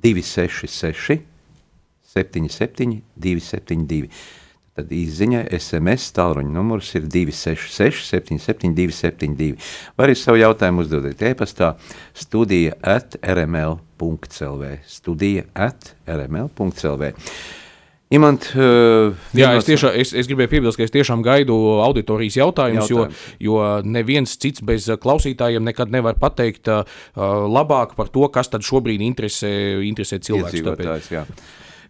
266, 0.00 1.20
77, 2.14 3.02
272. 3.20 4.08
Tad 4.72 4.96
īsiņa 4.96 5.44
SMS 5.60 6.08
tālruņa 6.16 6.56
numurs 6.56 6.88
ir 6.96 7.04
266, 7.04 8.08
77, 8.08 8.72
272. 8.72 9.60
Vai 9.92 10.08
arī 10.08 10.16
savu 10.16 10.40
jautājumu 10.40 10.86
uzdodiet 10.86 11.20
e-pastā 11.34 11.74
studija 12.16 12.80
at 12.80 13.20
rml.clv. 13.20 14.78
Studija 14.88 15.50
at 15.52 15.92
rml.clv. 16.08 17.12
Imant, 18.12 18.44
uh, 18.58 19.14
Jā, 19.32 19.54
es, 19.56 19.64
tiešā, 19.64 19.94
es, 19.96 20.12
es 20.12 20.28
gribēju 20.28 20.50
piebilst, 20.52 20.76
ka 20.76 20.84
es 20.84 20.92
tiešām 20.92 21.22
gaidu 21.24 21.56
auditorijas 21.80 22.36
jautājumus, 22.42 22.90
Jautājums. 22.92 23.24
jo, 23.40 23.56
jo 23.56 23.88
neviens 23.88 24.36
cits 24.42 24.64
bez 24.64 24.90
klausītājiem 25.00 25.64
nekad 25.64 25.92
nevar 25.94 26.18
pateikt 26.20 26.68
uh, 26.68 26.84
labāk 27.16 27.96
par 27.96 28.12
to, 28.12 28.26
kas 28.34 28.52
tad 28.52 28.66
šobrīd 28.68 29.04
interesē, 29.06 29.52
interesē 29.88 30.20
cilvēkus. 30.28 31.24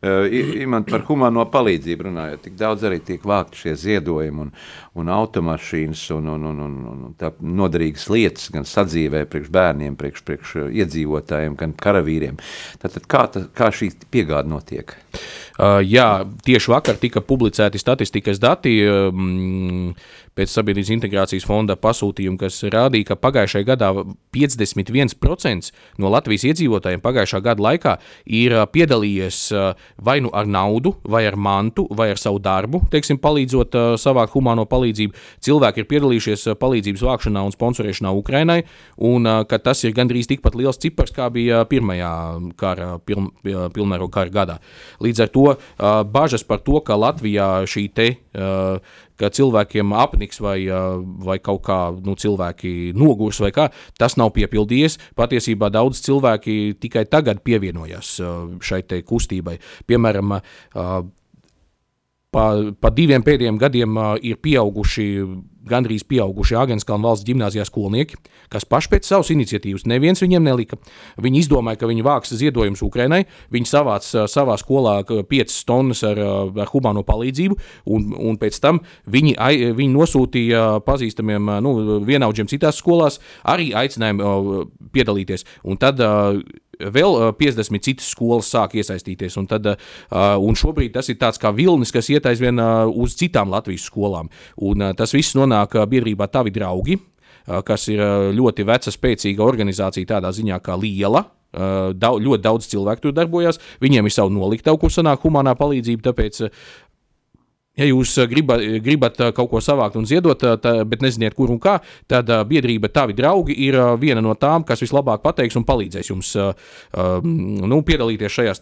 Uh, 0.03 0.27
Imant 0.59 0.89
par 0.91 1.05
humano 1.07 1.45
palīdzību 1.47 2.09
runājot, 2.09 2.41
tik 2.47 2.57
daudz 2.59 2.83
arī 2.89 2.97
tiek 3.07 3.23
vākti 3.23 3.61
šie 3.61 3.75
ziedojumi 3.79 4.43
un, 4.43 4.49
un 4.99 5.11
automašīnas 5.15 6.03
un, 6.17 6.33
un, 6.33 6.49
un, 6.51 6.65
un, 6.65 6.81
un 6.91 7.13
tā 7.19 7.31
noderīgas 7.39 8.09
lietas 8.11 8.51
gan 8.55 8.67
sadzīvē 8.67 9.23
priekš 9.31 9.53
bērniem, 9.55 9.95
priekš, 9.99 10.25
priekš 10.27 10.57
iedzīvotājiem, 10.71 11.55
gan 11.59 11.75
karavīriem. 11.79 12.43
Tātad 12.83 13.07
kā, 13.07 13.29
tā, 13.31 13.47
kā 13.55 13.71
šī 13.75 13.93
piegāda 14.11 14.51
notiek? 14.51 14.91
Uh, 14.91 15.42
jā, 15.59 16.09
tieši 16.45 16.73
vakar 16.73 16.97
tika 17.01 17.21
publicēti 17.21 17.81
statistikas 17.81 18.41
dati. 18.43 18.79
Pēc 20.33 20.49
Sabiedrības 20.49 20.89
integrācijas 20.95 21.45
fonda 21.45 21.77
pasūtījuma, 21.77 22.39
kas 22.41 22.63
rādīja, 22.73 23.11
ka 23.11 23.17
pagājušajā 23.21 23.67
gadā 23.69 23.91
51% 24.33 25.69
no 26.01 26.09
Latvijas 26.09 26.47
iedzīvotājiem 26.49 27.03
pagājušā 27.05 27.41
gada 27.45 27.61
laikā 27.67 27.93
ir 28.33 28.55
piedalījies 28.73 29.41
vai 30.01 30.15
nu 30.25 30.31
ar 30.33 30.49
naudu, 30.49 30.95
vai 31.05 31.27
ar 31.29 31.37
mantu, 31.37 31.85
vai 31.93 32.09
ar 32.15 32.21
savu 32.21 32.41
darbu, 32.41 32.81
teiksim, 32.95 33.21
palīdzot 33.21 33.77
savākt 34.01 34.33
humāno 34.33 34.65
palīdzību. 34.71 35.13
Cilvēki 35.45 35.85
ir 35.85 35.91
piedalījušies 35.93 36.49
palīdzības 36.57 37.05
vākšanā 37.11 37.45
un 37.45 37.53
sponsorēšanā 37.53 38.17
Ukrainai, 38.17 38.63
un 39.05 39.29
tas 39.53 39.85
ir 39.85 39.93
gandrīz 39.93 40.33
tikpat 40.33 40.57
liels 40.57 40.81
cipars, 40.81 41.13
kā 41.13 41.29
bija 41.29 41.61
pirmajā 41.69 42.17
kara, 42.57 42.97
piln, 43.05 43.29
pilnvaru 43.45 44.09
kara 44.09 44.33
gadā. 44.33 44.61
Līdz 45.05 45.27
ar 45.27 45.33
to 45.37 45.47
bažas 46.09 46.49
par 46.49 46.65
to, 46.65 46.81
ka 46.81 46.97
Latvijā 46.97 47.53
šī 47.69 47.89
te 47.93 48.13
ka 48.33 49.31
cilvēkiem 49.37 49.93
apniks 49.93 50.41
vai, 50.41 50.65
vai 51.25 51.39
kaut 51.45 51.63
kā 51.67 51.79
nu, 52.05 52.17
cilvēki 52.17 52.93
nogurs 52.97 53.43
vai 53.45 53.53
kā, 53.55 53.69
tas 54.01 54.17
nav 54.17 54.33
piepildījies. 54.37 54.99
Patiesībā 55.19 55.71
daudz 55.73 56.01
cilvēki 56.07 56.77
tikai 56.81 57.05
tagad 57.11 57.43
pievienojas 57.45 58.17
šai 58.65 58.83
kustībai. 59.05 59.59
Piemēram, 59.87 60.39
pa, 62.33 62.45
pa 62.81 62.91
diviem 62.97 63.25
pēdējiem 63.25 63.61
gadiem 63.61 63.99
ir 64.25 64.41
pieauguši, 64.43 65.09
gandrīz 65.69 66.05
pieauguši 66.09 66.57
Agenskalna 66.59 67.11
valsts 67.11 67.27
gimnāzijā 67.27 67.65
skolnieki, 67.69 68.19
kas 68.53 68.67
paši 68.69 68.93
pēc 68.93 69.09
savas 69.09 69.31
iniciatīvas 69.35 69.87
neviens 69.91 70.23
viņiem 70.23 70.45
nelika. 70.47 70.79
Viņi 71.23 71.43
izdomāja, 71.45 71.81
ka 71.81 71.91
viņi 71.91 72.07
vāks 72.07 72.35
ziedojumus 72.39 72.85
Ukrainai, 72.87 73.23
viņi 73.55 73.71
savāc 73.71 74.09
uh, 74.15 74.27
savā 74.31 74.57
skolā 74.61 74.99
5 75.07 75.61
tonnas 75.69 76.03
ar, 76.07 76.21
ar 76.65 76.73
humāno 76.73 77.05
palīdzību, 77.07 77.59
un, 77.95 78.11
un 78.19 78.41
pēc 78.41 78.59
tam 78.63 78.83
viņi, 79.11 79.37
viņi 79.79 79.93
nosūtīja 79.93 80.65
pazīstamiem 80.87 81.55
nu, 81.65 81.77
vienaudžiem 82.07 82.51
citās 82.51 82.81
skolās 82.83 83.21
arī 83.49 83.73
aicinājumu 83.77 84.67
piedalīties. 84.93 85.47
Un 85.69 85.81
tad 85.81 86.01
vēl 86.81 87.33
50 87.39 87.85
citas 87.85 88.09
skolas 88.15 88.49
sāk 88.53 88.77
iesaistīties. 88.81 89.37
Un, 89.41 89.49
tad, 89.51 89.69
un 90.13 90.59
šobrīd 90.59 90.95
tas 90.97 91.11
ir 91.13 91.21
tāds 91.21 91.41
kā 91.43 91.53
vilnis, 91.55 91.93
kas 91.95 92.11
iet 92.13 92.27
aizvien 92.31 92.61
uz 92.89 93.17
citām 93.19 93.53
Latvijas 93.53 93.89
skolām. 93.91 94.31
Un 94.57 94.93
tas 94.97 95.13
viss 95.15 95.37
nonāk 95.39 95.77
biedrībā 95.91 96.31
Tavi 96.33 96.55
draugi, 96.55 96.99
kas 97.67 97.89
ir 97.93 98.03
ļoti 98.37 98.67
veca, 98.67 98.93
spēcīga 98.95 99.45
organizācija 99.45 100.17
tādā 100.17 100.33
ziņā 100.35 100.61
kā 100.65 100.79
liela. 100.79 101.27
Daudz, 101.53 102.23
ļoti 102.25 102.41
daudz 102.47 102.67
cilvēku 102.71 103.03
tur 103.05 103.13
darbojas. 103.13 103.59
Viņiem 103.83 104.07
ir 104.09 104.13
savu 104.15 104.33
noliktavu, 104.33 104.79
kur 104.81 104.89
sanāk 104.89 105.21
humanā 105.27 105.53
palīdzība. 105.59 106.07
Tāpēc 106.07 106.39
Ja 107.73 107.87
jūs 107.89 108.11
eh, 108.21 108.27
gribat, 108.29 108.61
gribat 108.85 109.17
eh, 109.25 109.31
kaut 109.33 109.49
ko 109.49 109.61
savākt 109.65 109.97
un 109.97 110.05
ziedot, 110.09 110.43
eh, 110.45 110.59
tā, 110.61 110.75
bet 110.89 111.01
neziniet, 111.01 111.33
kur 111.37 111.49
un 111.55 111.61
kā, 111.63 111.79
tad 112.11 112.29
biedrība 112.51 112.91
Tavi 112.93 113.17
draugi 113.17 113.57
ir 113.65 113.79
viena 114.01 114.21
no 114.21 114.35
tām, 114.37 114.67
kas 114.69 114.83
vislabāk 114.85 115.23
pateiks 115.25 115.57
un 115.57 115.65
palīdzēs 115.65 116.11
jums 116.11 116.35
nu, 116.93 117.79
piedalīties 117.87 118.35
šajās 118.37 118.61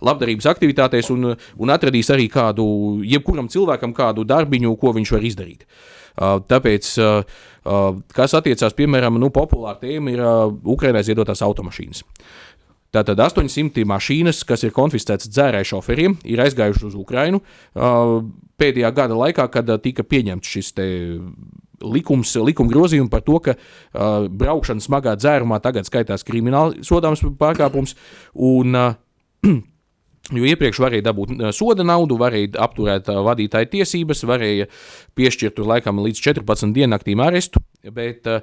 labdarības 0.00 0.48
aktivitātēs 0.48 1.10
un, 1.12 1.34
un 1.34 1.72
atradīs 1.74 2.08
arī 2.14 2.30
kādu, 2.32 2.64
jebkuram 3.04 3.50
cilvēkam 3.52 3.92
kādu 3.96 4.24
darbiņu, 4.28 4.72
ko 4.80 4.94
viņš 4.96 5.12
var 5.12 5.26
izdarīt. 5.28 5.66
Tāpēc, 6.48 6.88
kas 8.16 8.36
attiecās, 8.36 8.76
piemēram, 8.76 9.20
nu, 9.20 9.30
populāra 9.32 9.80
tēma 9.80 10.12
ir 10.12 10.24
Ukrainai 10.74 11.04
ziedotās 11.06 11.44
automašīnas. 11.44 12.04
Tātad 12.92 13.20
800 13.24 13.86
mašīnas, 13.88 14.42
kas 14.44 14.66
ir 14.66 14.74
konfiscētas 14.76 15.30
dzērēju 15.32 15.70
šoferiem, 15.70 16.16
ir 16.28 16.42
aizgājušas 16.44 16.90
uz 16.90 16.96
Ukrajinu 17.00 17.40
pēdējā 18.62 18.92
gada 18.94 19.16
laikā, 19.18 19.46
kad 19.52 19.70
tika 19.82 20.04
pieņemts 20.06 20.54
šis 20.54 20.72
likums, 21.82 22.34
likuma 22.46 22.70
grozījums 22.70 23.10
par 23.12 23.24
to, 23.26 23.40
ka 23.42 23.56
uh, 23.56 24.28
braukšana 24.28 24.84
smagā 24.84 25.16
dzērumā 25.18 25.58
tagad 25.64 25.88
skaitās 25.88 26.24
krimināli 26.26 26.84
sodāms 26.86 27.24
pārkāpums. 27.40 27.96
Un, 28.34 28.78
uh, 28.78 28.94
Jo 30.32 30.46
iepriekš 30.46 30.78
varēja 30.78 31.02
dabūt 31.08 31.32
soda 31.52 31.82
naudu, 31.82 32.14
varēja 32.16 32.52
apturēt 32.62 33.08
vadītāja 33.10 33.66
tiesības, 33.72 34.22
varēja 34.30 34.68
piešķirt 35.18 35.58
laikam 35.66 35.98
līdz 35.98 36.22
14 36.22 36.70
diennaktīm 36.76 37.20
arestu, 37.20 37.60
bet 37.90 38.30
uh, 38.30 38.38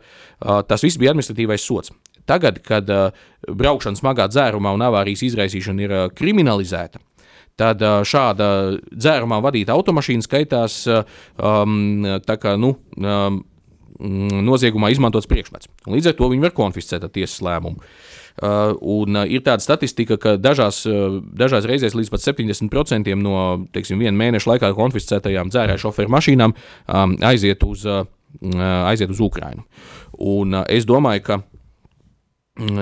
tas 0.68 0.84
viss 0.84 1.00
bija 1.00 1.16
administratīvais 1.16 1.64
sots. 1.64 1.96
Tagad, 2.30 2.62
kad 2.66 2.90
uh, 2.94 3.10
braukšana 3.50 4.00
smagā 4.00 4.30
dzērumā 4.30 4.74
un 4.76 4.86
avārijas 4.86 5.26
izraisīšana 5.26 5.86
ir 5.86 5.96
uh, 5.96 6.08
kriminalizēta, 6.14 7.02
tad 7.60 7.82
uh, 7.84 8.02
šāda 8.08 8.50
dzērumā 8.94 9.42
vadīta 9.44 9.76
automašīna 9.76 10.26
skaitās 10.26 10.84
um, 10.90 12.06
kā, 12.30 12.56
nu, 12.62 12.76
um, 13.00 13.42
noziegumā 14.00 14.94
izmantots 14.94 15.28
priekšmets. 15.28 15.68
Līdz 15.90 16.14
ar 16.14 16.16
to 16.20 16.30
viņi 16.32 16.46
var 16.46 16.56
konfiscēt 16.56 17.04
tiesas 17.16 17.42
lēmumu. 17.44 17.84
Uh, 18.40 18.72
un, 18.80 19.18
uh, 19.20 19.28
ir 19.28 19.44
tāda 19.44 19.60
statistika, 19.60 20.16
ka 20.22 20.38
dažās, 20.40 20.86
uh, 20.88 21.18
dažās 21.36 21.68
reizēs 21.68 21.98
līdz 21.98 22.14
pat 22.14 22.24
70% 22.24 23.18
no 23.20 23.42
teiksim, 23.76 24.00
viena 24.00 24.16
mēneša 24.16 24.54
laikā 24.54 24.70
konfiscētajām 24.78 25.52
dzērēju 25.52 25.84
šoferu 25.84 26.14
mašīnām 26.16 26.56
um, 26.56 27.18
aiziet, 27.28 27.66
uz, 27.68 27.84
uh, 27.84 28.06
aiziet 28.88 29.12
uz 29.12 29.20
Ukrajinu. 29.20 29.68
Un, 30.16 30.56
uh, 30.56 30.64
es 30.72 30.88
domāju, 30.88 31.26
ka 31.26 31.42
Mm, 31.42 31.49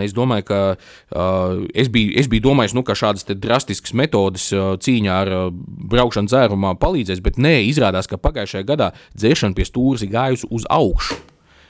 es 0.02 0.14
domāju, 0.18 0.46
ka 0.48 0.60
uh, 0.74 1.64
es, 1.78 1.90
biju, 1.94 2.16
es 2.20 2.30
biju 2.32 2.48
domājis, 2.50 2.76
nu, 2.78 2.84
ka 2.86 2.96
šādas 2.98 3.28
drastiskas 3.30 3.94
metodes 3.98 4.50
uh, 4.56 4.74
cīņā 4.82 5.18
ar 5.24 5.34
uh, 5.34 5.48
braukšanu 5.92 6.32
dzērumā 6.32 6.76
palīdzēs, 6.82 7.22
bet 7.26 7.38
nē, 7.42 7.60
izrādās, 7.70 8.10
ka 8.10 8.20
pagājušajā 8.22 8.68
gadā 8.68 8.92
dzēršana 9.18 9.58
pie 9.58 9.68
stūra 9.68 10.02
ir 10.04 10.14
gājusi 10.14 10.50
uz 10.54 10.66
augšu. 10.74 11.20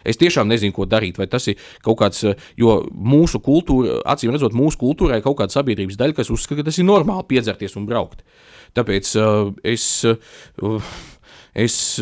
Es 0.07 0.19
tiešām 0.21 0.47
nezinu, 0.47 0.71
ko 0.71 0.85
darīt. 0.87 1.17
Vai 1.19 1.27
tas 1.27 1.49
ir 1.51 1.59
kaut 1.83 1.99
kāds, 1.99 2.23
uh, 2.23 2.47
jo 2.59 2.79
mūsu 2.91 3.41
kultūra, 3.43 3.99
acīm 4.13 4.31
redzot, 4.35 4.55
mūsu 4.55 4.79
kultūrā 4.85 5.19
ir 5.19 5.25
kaut 5.25 5.39
kāda 5.41 5.55
sabiedrības 5.57 5.99
daļa, 5.99 6.17
kas 6.21 6.31
uzskata, 6.31 6.61
ka 6.61 6.69
tas 6.69 6.79
ir 6.79 6.87
normāli 6.87 7.27
piedzerties 7.33 7.75
un 7.79 7.89
braukt. 7.89 8.23
Tāpēc 8.77 9.13
uh, 9.19 9.53
es. 9.67 9.89
Uh, 10.07 10.81
es 11.57 11.97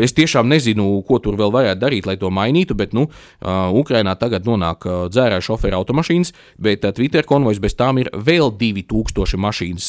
es 0.00 0.14
tiešām 0.16 0.48
nezinu, 0.48 0.86
ko 1.06 1.18
tur 1.22 1.36
vēl 1.40 1.52
varētu 1.54 1.80
darīt, 1.82 2.06
lai 2.08 2.16
to 2.20 2.30
mainītu, 2.32 2.76
bet, 2.78 2.94
nu, 2.96 3.08
Ukrainā 3.42 4.14
tagad 4.20 4.46
nonāk 4.48 4.86
dzērāju 5.12 5.46
šoferu 5.48 5.80
automašīnas, 5.80 6.32
bet 6.62 6.86
Twitter 6.96 7.26
konvojs 7.28 7.60
bez 7.62 7.76
tām 7.78 8.00
ir 8.02 8.10
vēl 8.12 8.52
2000 8.58 9.40
mašīnas. 9.42 9.88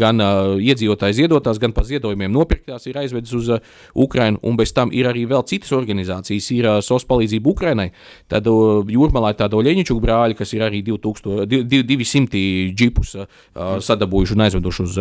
Gan 0.00 0.22
iedzīvotāji 0.60 1.22
ziedotās, 1.22 1.60
gan 1.62 1.74
pa 1.76 1.84
ziedojumiem 1.86 2.32
nopirktās 2.32 2.86
ir 2.90 3.00
aizvedis 3.00 3.34
uz 3.36 3.52
Ukrainu, 3.94 4.40
un 4.42 4.58
bez 4.58 4.74
tam 4.76 4.92
ir 4.94 5.08
arī 5.10 5.26
vēl 5.30 5.44
citas 5.48 5.72
organizācijas, 5.76 6.50
ir 6.56 6.70
SOS 6.84 7.06
palīdzība 7.10 7.52
Ukrainai. 7.52 7.90
Tad 8.30 8.46
jūrmalā 8.46 9.34
tāda 9.38 9.58
Oļeņķu 9.60 9.98
brāļi, 10.00 10.38
kas 10.38 10.54
ir 10.56 10.64
arī 10.66 10.82
2000, 10.86 11.46
200 11.48 12.44
džipus 12.76 13.16
sadabūjuši 13.54 14.36
un 14.36 14.46
aizveduši 14.46 14.86
uz, 14.86 14.98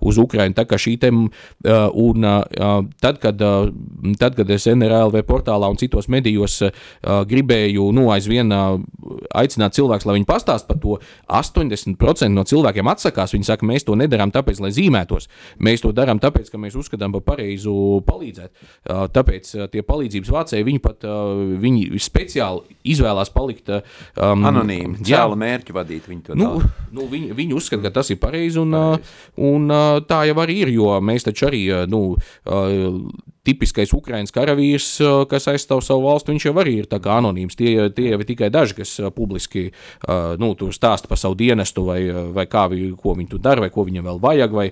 uz 0.00 0.20
Ukrainu. 0.22 0.56
Tā 0.56 0.66
kā 0.68 0.78
šī 0.80 0.96
uh, 1.02 1.88
un 1.92 2.26
tad, 3.00 3.18
kad 3.22 3.40
tad, 4.18 4.36
kad 4.38 4.50
es 4.50 4.66
NRLV 4.70 5.22
portālā 5.28 5.68
un 5.70 5.78
citos 5.80 6.08
medijos 6.12 6.58
uh, 6.66 6.72
gribēju 7.28 7.88
nu, 7.94 8.08
aizvien 8.14 8.52
uh, 8.54 8.76
aicināt 9.38 9.76
cilvēkus, 9.76 10.06
lai 10.08 10.16
viņi 10.18 10.28
pastāst 10.28 10.68
par 10.68 10.80
to, 10.82 10.98
80% 11.28 12.30
no 12.34 12.44
cilvēkiem 12.48 12.90
atsakās. 12.92 13.34
Viņi 13.36 13.48
saka, 13.48 13.66
mēs 13.68 13.86
to 13.88 13.96
nedarām 13.98 14.32
tāpēc, 14.34 14.60
lai 14.62 14.72
zīmētos. 14.74 15.28
Mēs 15.62 15.84
to 15.84 15.92
darām 15.96 16.20
tāpēc, 16.22 16.50
ka 16.52 16.60
mēs 16.60 16.76
uzskatām 16.78 17.14
par 17.16 17.24
pareizu 17.32 17.74
palīdzēt. 18.08 18.66
Tāpēc 19.16 19.52
tie 19.72 19.84
palīdzības 19.86 20.32
vācēji, 20.36 20.68
viņi 20.68 20.82
pat 20.82 21.06
viņi 21.62 22.00
speciāli 22.02 22.78
izvēlās 22.92 23.32
palikt 23.34 23.70
um, 23.72 24.46
anonīmi, 24.48 25.02
cēlu 25.06 25.38
mērķu 25.38 25.76
vadīt. 25.76 26.08
Viņi, 26.10 26.38
nu, 26.38 26.54
nu, 26.94 27.08
viņi, 27.10 27.32
viņi 27.38 27.58
uzskata, 27.58 27.86
ka 27.86 27.96
tas 28.00 28.12
ir 28.12 28.20
pareizi, 28.22 28.60
un, 28.62 28.74
pareizi. 28.76 29.18
un 29.50 29.76
tā 30.08 30.22
jau 30.28 30.38
arī 30.42 30.62
ir, 30.66 30.74
jo 30.76 30.96
mēs 31.04 31.28
taču 31.28 31.48
arī 31.50 31.64
nu, 31.90 32.02
tipiskais 33.46 33.92
Ukraiņas 33.94 34.34
karavīrs, 34.34 34.88
kas 35.30 35.48
aizstāv 35.50 35.82
savu 35.84 36.06
valstu, 36.06 36.32
viņš 36.34 36.48
jau 36.48 36.54
arī 36.62 36.76
ir 36.82 36.90
anonīms. 36.90 37.58
Tie, 37.58 37.74
tie 37.94 38.12
jau 38.12 38.20
ir 38.22 38.28
tikai 38.28 38.50
daži, 38.54 38.76
kas 38.78 38.94
publiski 39.16 39.70
nu, 40.38 40.52
stāsta 40.70 41.10
par 41.10 41.18
savu 41.18 41.38
dienestu, 41.38 41.86
vai, 41.90 42.04
vai 42.34 42.46
kā, 42.46 42.68
ko 42.98 43.16
viņi 43.18 43.32
tur 43.34 43.42
dara, 43.42 43.64
vai 43.64 43.72
ko 43.74 43.86
viņam 43.88 44.06
vēl 44.10 44.22
vajag. 44.22 44.54
Vai, 44.62 44.68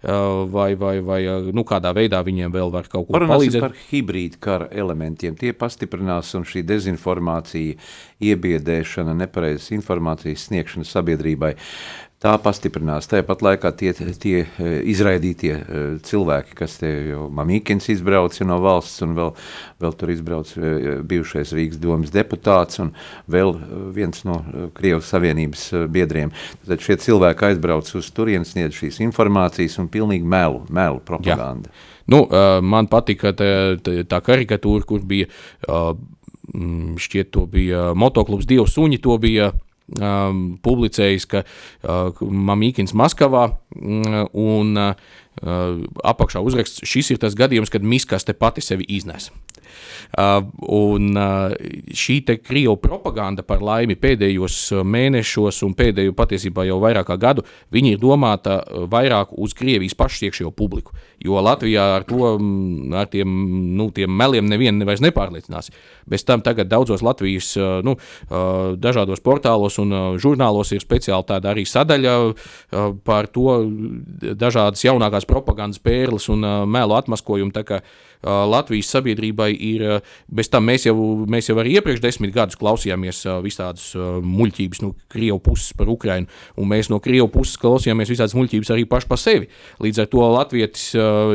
vai, 0.00 0.74
vai, 0.80 0.94
vai 1.04 1.18
nu, 1.52 1.64
kādā 1.68 1.90
veidā 1.96 2.22
viņiem 2.24 2.52
vēl 2.54 2.70
var 2.72 2.86
kaut 2.88 3.06
ko 3.08 3.16
Parunāsim 3.16 3.36
palīdzēt. 3.36 3.64
par 3.64 3.74
hibrīdu 3.90 4.40
kara 4.40 4.68
elementiem. 4.72 5.36
Tie 5.36 5.52
pastiprinās 5.52 6.32
un 6.38 6.46
šī 6.48 6.62
dezinformācija, 6.64 7.76
iebiedēšana, 8.24 9.16
nepareizas 9.20 9.68
informācijas 9.76 10.48
sniegšana 10.48 10.88
sabiedrībai. 10.88 11.52
Tā 12.20 12.34
pastiprinās. 12.36 13.06
Tāpat 13.08 13.40
laikā 13.40 13.70
tie, 13.80 13.94
tie 13.96 14.42
izraidītie 14.92 15.54
cilvēki, 16.04 16.52
kas 16.58 16.74
te 16.82 16.90
jau 17.08 17.30
Mamīkins 17.32 17.88
izbrauca 17.94 18.44
no 18.44 18.58
valsts, 18.60 19.00
un 19.06 19.14
vēl, 19.16 19.30
vēl 19.80 19.94
tur 19.96 20.12
izbrauca 20.12 20.72
bijušais 21.08 21.54
Rīgas 21.56 21.80
domas 21.80 22.12
deputāts, 22.12 22.76
un 22.84 22.90
vēl 23.24 23.54
viens 23.96 24.20
no 24.28 24.36
Krievijas 24.76 25.08
Savienības 25.14 25.62
biedriem. 25.88 26.34
Tad 26.68 26.84
šie 26.84 26.98
cilvēki 27.00 27.48
aizbrauc 27.48 27.88
uz 27.96 28.12
turienes, 28.12 28.52
sniedz 28.52 28.76
šīs 28.76 29.00
informācijas 29.06 29.78
un 29.80 29.88
pilnīgi 29.88 30.28
melu, 30.28 30.60
melu 30.68 31.00
propaganda. 31.00 31.72
Jā. 31.72 31.88
Nu, 32.12 32.26
man 32.60 32.92
patika 32.92 33.32
tā, 33.32 33.50
tā 33.80 34.20
karikatūra, 34.28 34.84
kur 34.84 35.00
bija 35.08 35.32
šķiet, 37.00 37.32
to 37.32 37.48
bija 37.48 37.94
motoklubs 37.96 38.44
Dievs 38.50 38.76
Suņi, 38.76 39.00
to 39.00 39.16
bija 39.22 39.54
um, 39.98 40.42
publicējis, 40.62 41.26
ka 41.30 41.42
uh, 41.44 42.20
Mamīkins 42.20 42.94
Maskavā 42.96 43.46
un 43.80 44.80
uh, 44.80 44.94
apakšā 45.40 46.42
uzraksts, 46.44 46.84
šis 46.86 47.14
ir 47.14 47.22
tas 47.22 47.36
gadījums, 47.38 47.72
kad 47.72 47.86
miskaste 47.86 48.36
pati 48.36 48.64
sevi 48.64 48.86
iznes. 48.88 49.30
Uh, 50.10 50.42
un 50.66 51.14
uh, 51.14 51.52
šī 51.94 52.20
krievu 52.42 52.76
propaganda 52.82 53.44
par 53.46 53.62
laimi 53.62 53.94
pēdējos 53.94 54.56
mēnešos 54.82 55.62
un 55.66 55.74
pēdējo 55.78 56.14
patiesībā 56.18 56.64
jau 56.66 56.80
vairāk 56.82 57.06
kā 57.06 57.16
gadu, 57.20 57.44
viņi 57.70 57.94
ir 57.94 58.02
domāta 58.02 58.60
vairāk 58.90 59.32
uz 59.38 59.54
Krievijas 59.54 59.94
pašu 59.94 60.26
iekšējo 60.28 60.50
publiku. 60.50 60.96
Jo 61.20 61.40
Latvijā 61.44 61.84
ar, 61.98 62.04
to, 62.08 62.34
ar 62.96 63.08
tiem, 63.12 63.30
nu, 63.76 63.90
tiem 63.94 64.10
meliem 64.10 64.48
nevienu 64.48 64.86
vairs 64.88 65.02
nepārliecinās. 65.04 65.70
Bez 66.10 66.24
tam 66.24 66.42
tagad 66.42 66.70
daudzos 66.70 67.04
Latvijas 67.04 67.52
nu, 67.84 67.96
dažādos 68.80 69.20
portālos 69.20 69.76
un 69.82 69.92
žurnālos 70.20 70.72
ir 70.72 70.82
speciāli 70.82 71.28
tāda 71.28 71.52
arī 71.52 71.66
sadaļa 71.68 72.14
par 73.04 73.28
to 73.34 73.58
dažādas 74.40 74.84
jaunākās 74.86 75.28
propagandas 75.28 75.82
pērles 75.82 76.30
un 76.32 76.46
melu 76.70 76.96
atmaskojumu. 76.96 77.52
Latvijas 78.22 78.90
sabiedrībai 78.92 79.48
ir, 79.54 79.84
bez 80.28 80.50
tam 80.52 80.66
mēs 80.68 80.84
jau, 80.88 80.94
mēs 81.30 81.48
jau 81.48 81.56
arī 81.62 81.78
iepriekš 81.78 82.02
desmit 82.04 82.34
gadus 82.34 82.58
klausījāmies 82.60 83.22
visādas 83.44 83.86
muļķības 83.96 84.82
no 84.84 84.92
Krievijas 85.08 85.44
puses 85.44 85.76
par 85.78 85.88
Ukrajinu, 85.92 86.28
un 86.60 86.70
mēs 86.70 86.92
no 86.92 87.00
Krievijas 87.00 87.32
puses 87.32 87.60
klausījāmies 87.62 88.12
visādas 88.12 88.36
muļķības 88.36 88.72
arī 88.76 88.86
paši 88.90 89.10
par 89.10 89.20
sevi. 89.20 89.50
Līdz 89.80 90.04
ar 90.04 90.10
to 90.12 90.30
Latvijas 90.36 90.90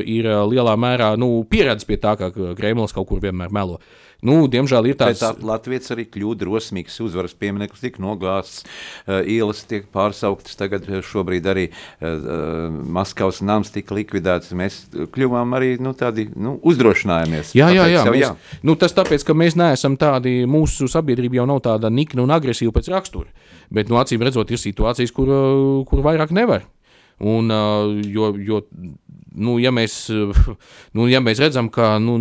ir 0.06 0.30
lielā 0.54 0.78
mērā 0.78 1.16
nu, 1.18 1.40
pieredzējis 1.50 1.90
pie 1.90 2.02
tā, 2.02 2.16
ka 2.20 2.32
Kremlis 2.58 2.94
kaut 2.96 3.10
kur 3.10 3.24
vienmēr 3.24 3.54
melo. 3.54 3.82
Nu, 4.26 4.38
diemžēl 4.52 4.90
ir 4.92 4.98
tāds 5.00 5.22
tā, 5.22 5.32
Latvijas 5.46 5.92
arī 5.94 6.08
kļūda 6.10 6.42
drosmīgs, 6.44 6.98
uzvaras 7.06 7.36
piemineklis 7.38 7.84
tika 7.84 8.04
nogāzts, 8.04 8.64
uh, 8.66 9.22
ielas 9.22 9.64
tiek 9.70 9.88
pārsauktas, 9.94 10.58
tagad 10.60 10.88
šobrīd 11.06 11.50
arī 11.52 11.68
uh, 11.70 12.74
Maskavas 12.98 13.44
nams 13.46 13.74
tika 13.76 13.98
likvidēts. 13.98 14.54
Mēs 14.58 14.82
kļuvām 15.14 15.56
arī 15.58 15.76
nu, 15.84 15.96
tādi 15.98 16.28
nu, 16.34 16.58
uzdrošinājāmies. 16.66 17.56
Jā, 17.58 17.70
jā, 17.76 17.88
jā. 17.92 18.06
Mēs, 18.10 18.22
jā. 18.24 18.60
Nu, 18.66 18.78
tas 18.80 18.96
tāpēc, 18.98 19.26
ka 19.28 19.38
mēs 19.38 19.58
neesam 19.60 19.98
tādi, 20.02 20.42
mūsu 20.50 20.90
sabiedrība 20.92 21.42
jau 21.42 21.50
nav 21.50 21.62
tāda 21.66 21.92
nikna 21.94 22.26
un 22.26 22.34
agresīva 22.36 22.76
pēc 22.76 22.92
rakstura. 22.94 23.30
Bet, 23.74 23.90
nu, 23.90 24.00
acīm 24.02 24.24
redzot, 24.26 24.52
ir 24.52 24.62
situācijas, 24.62 25.14
kur, 25.16 25.32
kur 25.90 26.06
vairāk 26.06 26.34
nevar. 26.36 26.66
Un, 27.24 27.48
jo, 28.12 28.34
jo 28.44 28.62
nu, 29.36 29.58
ja, 29.62 29.72
mēs, 29.76 29.98
nu, 30.98 31.08
ja 31.12 31.22
mēs 31.24 31.42
redzam, 31.44 31.70
ka 31.74 31.96
nu, 32.04 32.18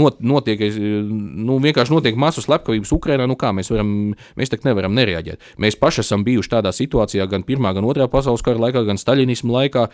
not, 0.00 0.20
notiek, 0.20 0.62
nu, 1.10 1.58
vienkārši 1.62 1.96
notiek 1.96 2.20
masu 2.20 2.44
slepkavības 2.44 2.94
Ukrajinā, 2.96 3.28
nu 3.30 3.38
kā 3.40 3.52
mēs 3.56 3.72
varam, 3.72 3.92
mēs 4.40 4.52
tak 4.52 4.66
nevaram 4.68 4.96
nereaģēt. 4.96 5.52
Mēs 5.62 5.78
paši 5.80 6.04
esam 6.04 6.26
bijuši 6.26 6.54
tādā 6.56 6.74
situācijā 6.76 7.28
gan 7.30 7.46
Pirmā, 7.46 7.74
gan 7.76 7.88
Otrā 7.88 8.08
pasaules 8.10 8.44
kara 8.46 8.60
laikā, 8.66 8.84
gan 8.88 9.00
Staļinismu 9.00 9.54
laikā, 9.56 9.86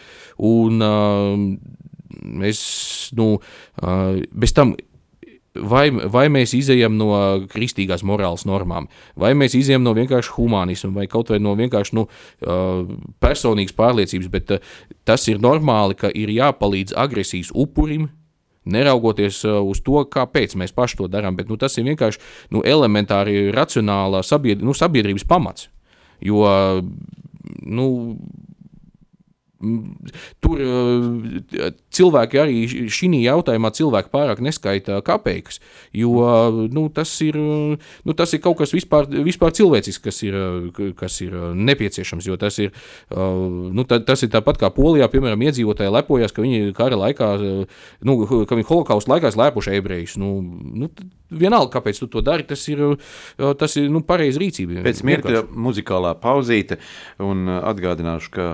un 0.47 0.85
uh, 0.85 1.35
mēs, 2.27 2.61
nu, 3.17 3.37
bez 4.33 4.55
tam 4.57 4.75
vai, 5.63 5.87
vai 5.91 6.27
mēs 6.33 6.55
izējām 6.57 6.97
no 6.99 7.11
kristīgās 7.53 8.05
morāles 8.07 8.47
normām, 8.49 8.89
vai 9.19 9.33
mēs 9.39 9.57
izējām 9.59 9.85
no 9.85 9.95
vienkārši 9.97 10.35
humanisma, 10.37 10.93
vai 11.01 11.07
kaut 11.11 11.33
vai 11.33 11.41
no 11.43 11.55
vienkārši 11.59 11.97
nu, 11.99 12.07
personīgas 13.23 13.77
pārliecības, 13.77 14.31
bet 14.33 14.55
tas 15.09 15.27
ir 15.31 15.43
normāli, 15.43 15.99
ka 15.99 16.13
ir 16.13 16.33
jāpalīdz 16.35 16.97
agresijas 16.97 17.53
upurim. 17.55 18.11
Neraugoties 18.67 19.45
uz 19.47 19.79
to, 19.87 20.01
kāpēc 20.11 20.57
mēs 20.59 20.73
paši 20.75 20.97
to 20.99 21.07
darām, 21.07 21.37
bet 21.39 21.47
nu, 21.47 21.55
tas 21.55 21.77
ir 21.79 21.85
vienkārši 21.87 22.19
nu, 22.51 22.65
elementāri 22.67 23.53
racionāla 23.55 24.25
sabiedr 24.27 24.67
nu, 24.67 24.75
sabiedrības 24.75 25.23
pamats. 25.31 25.69
Jo 26.19 26.43
nu, 27.63 27.87
Tur 29.57 30.61
eh, 30.61 31.71
cilvēki 31.97 32.41
arī 32.43 32.57
šī 32.93 33.09
jautājumā 33.23 33.71
cilvēki 33.73 34.13
pārāk 34.13 34.43
neskaita 34.45 34.99
kapeikas, 35.07 35.63
jo 35.97 36.27
nu, 36.73 36.87
tas, 36.93 37.13
ir, 37.25 37.39
nu, 37.39 38.17
tas 38.19 38.35
ir 38.37 38.43
kaut 38.45 38.59
kas 38.61 38.75
vispār, 38.77 39.09
vispār 39.25 39.55
cilvēcisks, 39.57 40.03
kas 40.05 40.21
ir, 40.27 40.37
kas 40.99 41.21
ir 41.25 41.37
nepieciešams. 41.57 42.29
Tas 42.43 42.59
ir, 42.61 42.75
nu, 43.09 43.87
ta, 43.89 44.01
tas 44.05 44.27
ir 44.27 44.33
tāpat 44.35 44.61
kā 44.61 44.73
Polijā, 44.77 45.09
piemēram, 45.13 45.47
iedzīvotāji 45.49 45.95
lepojas, 45.95 46.35
ka 46.37 46.45
viņi 46.45 46.75
kara 46.77 46.99
laikā, 47.07 47.31
nu, 48.05 48.19
ka 48.27 48.59
viņi 48.59 48.69
holokausta 48.69 49.15
laikā 49.15 49.33
slēpuši 49.33 49.79
ebrejus. 49.79 50.19
Nu, 50.21 50.35
nu, 50.43 50.91
vienalga, 51.31 51.79
kāpēc 51.79 52.01
tu 52.03 52.09
to 52.11 52.23
dari, 52.25 52.47
tas 52.47 52.63
ir, 52.71 52.83
tas 53.37 53.77
ir 53.79 53.89
nu, 53.93 54.03
pareizi 54.07 54.43
rīcība. 54.43 54.83
Pēc 54.87 55.03
mirkļa 55.07 55.43
muzikālā 55.51 56.15
pauzīte 56.23 56.79
un 57.23 57.49
atgādināšu, 57.57 58.33
ka 58.35 58.49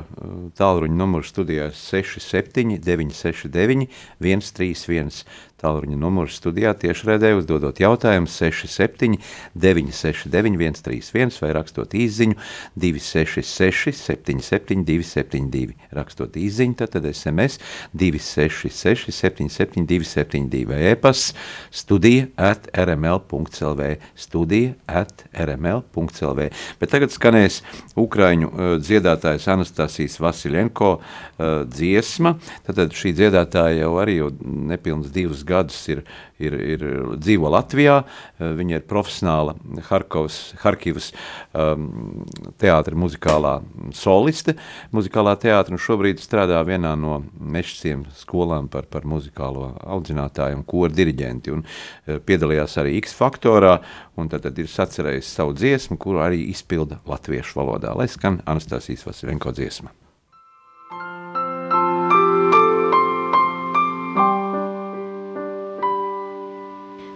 tālruņa 0.59 0.91
numurs 0.96 1.33
studijā 1.33 1.70
67 1.74 2.78
969 2.85 3.88
131 4.20 5.24
tālruņa 5.62 5.98
numurs 5.98 6.37
studijā 6.40 6.72
tiešraidē 6.79 7.33
uzdodot 7.38 7.79
jautājumu 7.83 8.29
67 8.31 9.18
969 9.55 10.83
131 10.83 11.38
vai 11.42 11.53
rakstot 11.57 11.94
īziņu 11.94 12.37
266 12.83 13.94
77 14.03 14.85
272. 14.88 15.77
Rakstot 15.94 16.37
īziņu, 16.40 16.77
tad, 16.81 16.94
tad 16.96 17.07
SMS 17.12 17.61
266 17.94 19.12
77 19.12 19.87
272 19.87 20.64
vai 20.70 20.81
e-pasts 20.92 21.37
studija 21.70 22.29
at 22.37 22.68
rml.lv 22.77 23.92
studija 24.18 24.75
at 24.87 25.25
rml.lv. 25.37 26.48
Bet 26.81 26.92
tagad 26.94 27.14
skanēs 27.14 27.61
Ukraiņu 27.98 28.51
uh, 28.51 28.75
dziedātājs 28.83 29.48
Anastasijas 29.53 30.18
Vasiljenko 30.22 30.94
uh, 30.98 31.62
dziesma. 31.68 32.37
Tad, 32.66 32.79
tad 32.81 32.96
šī 32.96 33.14
dziedātāja 33.16 33.85
jau 33.85 33.94
arī 34.03 34.18
jau 34.18 34.31
nepilns 34.42 35.12
divus 35.12 35.42
gadus 35.44 35.52
gadus 35.53 35.79
ir, 35.93 36.03
ir, 36.43 36.57
ir 36.75 36.85
dzīvo 37.21 37.51
Latvijā. 37.53 38.01
Eh, 38.03 38.53
viņa 38.59 38.79
ir 38.79 38.87
profesionāla 38.88 39.55
Harkovas, 39.88 40.38
Harkivas 40.62 41.11
um, 41.53 42.25
teātra 42.61 42.99
muzikālā 42.99 43.55
soliste, 43.97 44.57
muzikālā 44.95 45.37
teātra, 45.43 45.77
un 45.77 45.83
šobrīd 45.83 46.23
strādā 46.23 46.61
vienā 46.67 46.95
no 46.99 47.21
mešciem 47.38 48.07
skolām 48.19 48.69
par, 48.73 48.88
par 48.93 49.07
muzikālo 49.09 49.73
audzinātāju 49.83 50.61
un 50.61 50.67
koru 50.69 50.93
diriģenti, 50.97 51.55
un 51.55 51.65
uh, 51.65 52.19
piedalījās 52.27 52.79
arī 52.83 52.99
X 53.03 53.17
faktorā, 53.19 53.79
un 54.19 54.31
tad, 54.33 54.47
tad 54.47 54.59
ir 54.59 54.71
sacerējis 54.71 55.35
savu 55.38 55.57
dziesmu, 55.57 56.01
kuru 56.01 56.25
arī 56.25 56.47
izpilda 56.53 57.03
latviešu 57.09 57.61
valodā, 57.62 57.97
lai 57.97 58.11
skan 58.11 58.43
Anastasijas 58.47 59.07
Vasilenko 59.09 59.55
dziesma. 59.57 60.02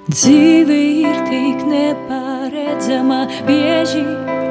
Dzīve 0.07 0.75
ir 1.03 1.17
tik 1.27 1.65
neparedzama, 1.67 3.25
bieži 3.43 4.05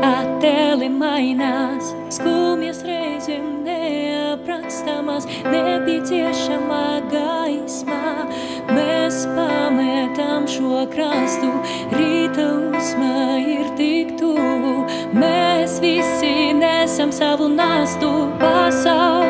attēli 0.03 0.89
mainās, 0.91 1.93
skumjas 2.11 2.81
reizēm 2.83 3.63
neaprakstāmas, 3.63 5.23
nepieciešamā 5.47 6.83
gaismā. 7.13 8.27
Mēs 8.67 9.21
pametam 9.37 10.43
šo 10.51 10.83
krastu, 10.91 11.53
rīta 11.95 12.49
uzma 12.75 13.39
ir 13.39 13.71
tik 13.79 14.11
tuvu, 14.19 14.81
mēs 15.15 15.79
visi 15.79 16.51
nesam 16.59 17.15
savu 17.15 17.47
nastu, 17.55 18.11
pasaulē 18.43 19.24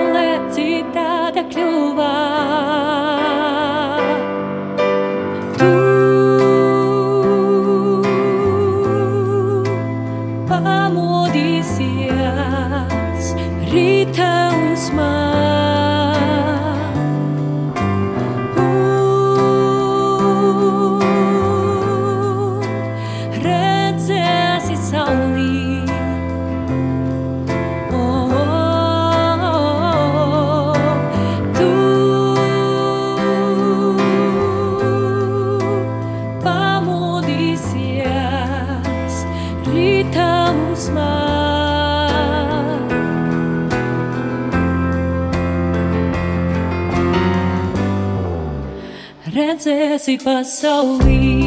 ręce 49.35 49.99
sypa 49.99 50.43
sołi. 50.43 51.44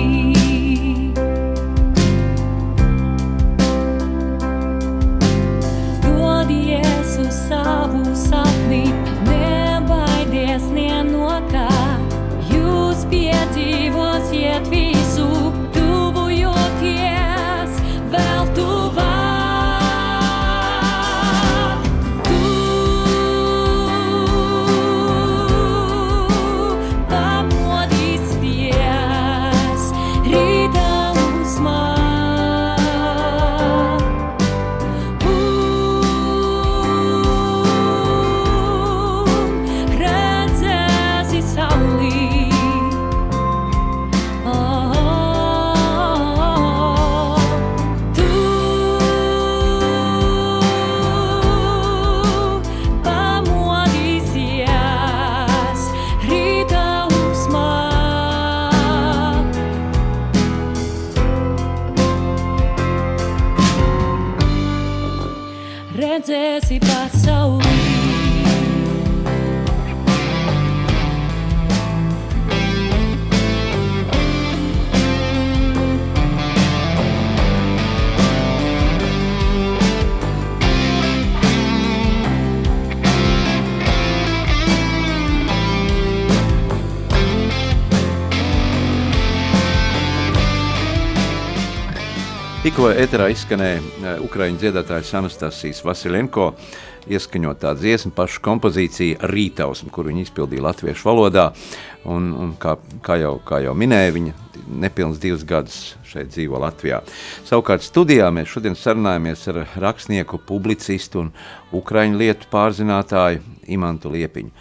Tikko 92.79 92.93
eterā 92.95 93.25
izskanēja 93.33 93.79
eh, 93.83 94.21
Ukraiņu 94.23 94.61
dziedātājs 94.63 95.09
Anastasijas 95.19 95.81
Vasilenko 95.83 96.45
ieskaņotā 97.11 97.73
dziesma, 97.75 98.13
pašu 98.15 98.39
kompozīcija 98.47 99.27
Rītausma, 99.33 99.91
kur 99.91 100.07
viņa 100.07 100.23
izpildīja 100.23 100.63
latviešu 100.63 101.09
valodā. 101.09 101.49
Un, 102.07 102.29
un 102.39 102.53
kā, 102.63 102.77
kā, 103.03 103.17
jau, 103.19 103.33
kā 103.43 103.59
jau 103.65 103.75
minēja, 103.75 104.15
viņa 104.15 104.37
nepilns 104.85 105.19
divus 105.19 105.43
gadus 105.43 105.81
šeit 106.07 106.31
dzīvo 106.31 106.63
Latvijā. 106.63 107.03
Savukārt 107.51 107.83
studijā 107.83 108.31
mēs 108.31 108.55
šodien 108.55 108.79
sarunājamies 108.79 109.43
ar 109.51 109.65
rakstnieku, 109.83 110.39
publicistu 110.47 111.25
un 111.25 111.35
ukraiņu 111.75 112.23
lietu 112.23 112.47
pārzinātāju 112.55 113.43
Imantu 113.75 114.15
Liepiņu. 114.15 114.55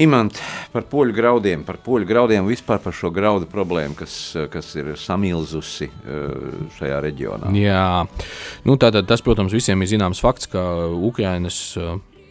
Imant, 0.00 0.38
par 0.72 0.86
poļu 0.88 1.12
graudiem, 1.12 1.64
par 1.66 1.76
poļu 1.84 2.08
graudiem 2.08 2.46
vispār 2.48 2.80
par 2.80 2.94
šo 2.96 3.10
graudu 3.12 3.48
problēmu, 3.50 3.98
kas, 3.98 4.14
kas 4.52 4.70
ir 4.80 4.94
samilzusi 4.96 5.90
eh, 5.90 6.54
šajā 6.78 7.00
reģionā. 7.04 7.50
Jā, 7.60 8.06
nu, 8.64 8.78
tātad 8.80 9.08
tas, 9.10 9.20
protams, 9.24 9.52
visiem 9.56 9.82
ir 9.84 9.90
zināms 9.92 10.22
fakts, 10.24 10.48
ka 10.48 10.62
Ukrainas 10.88 11.60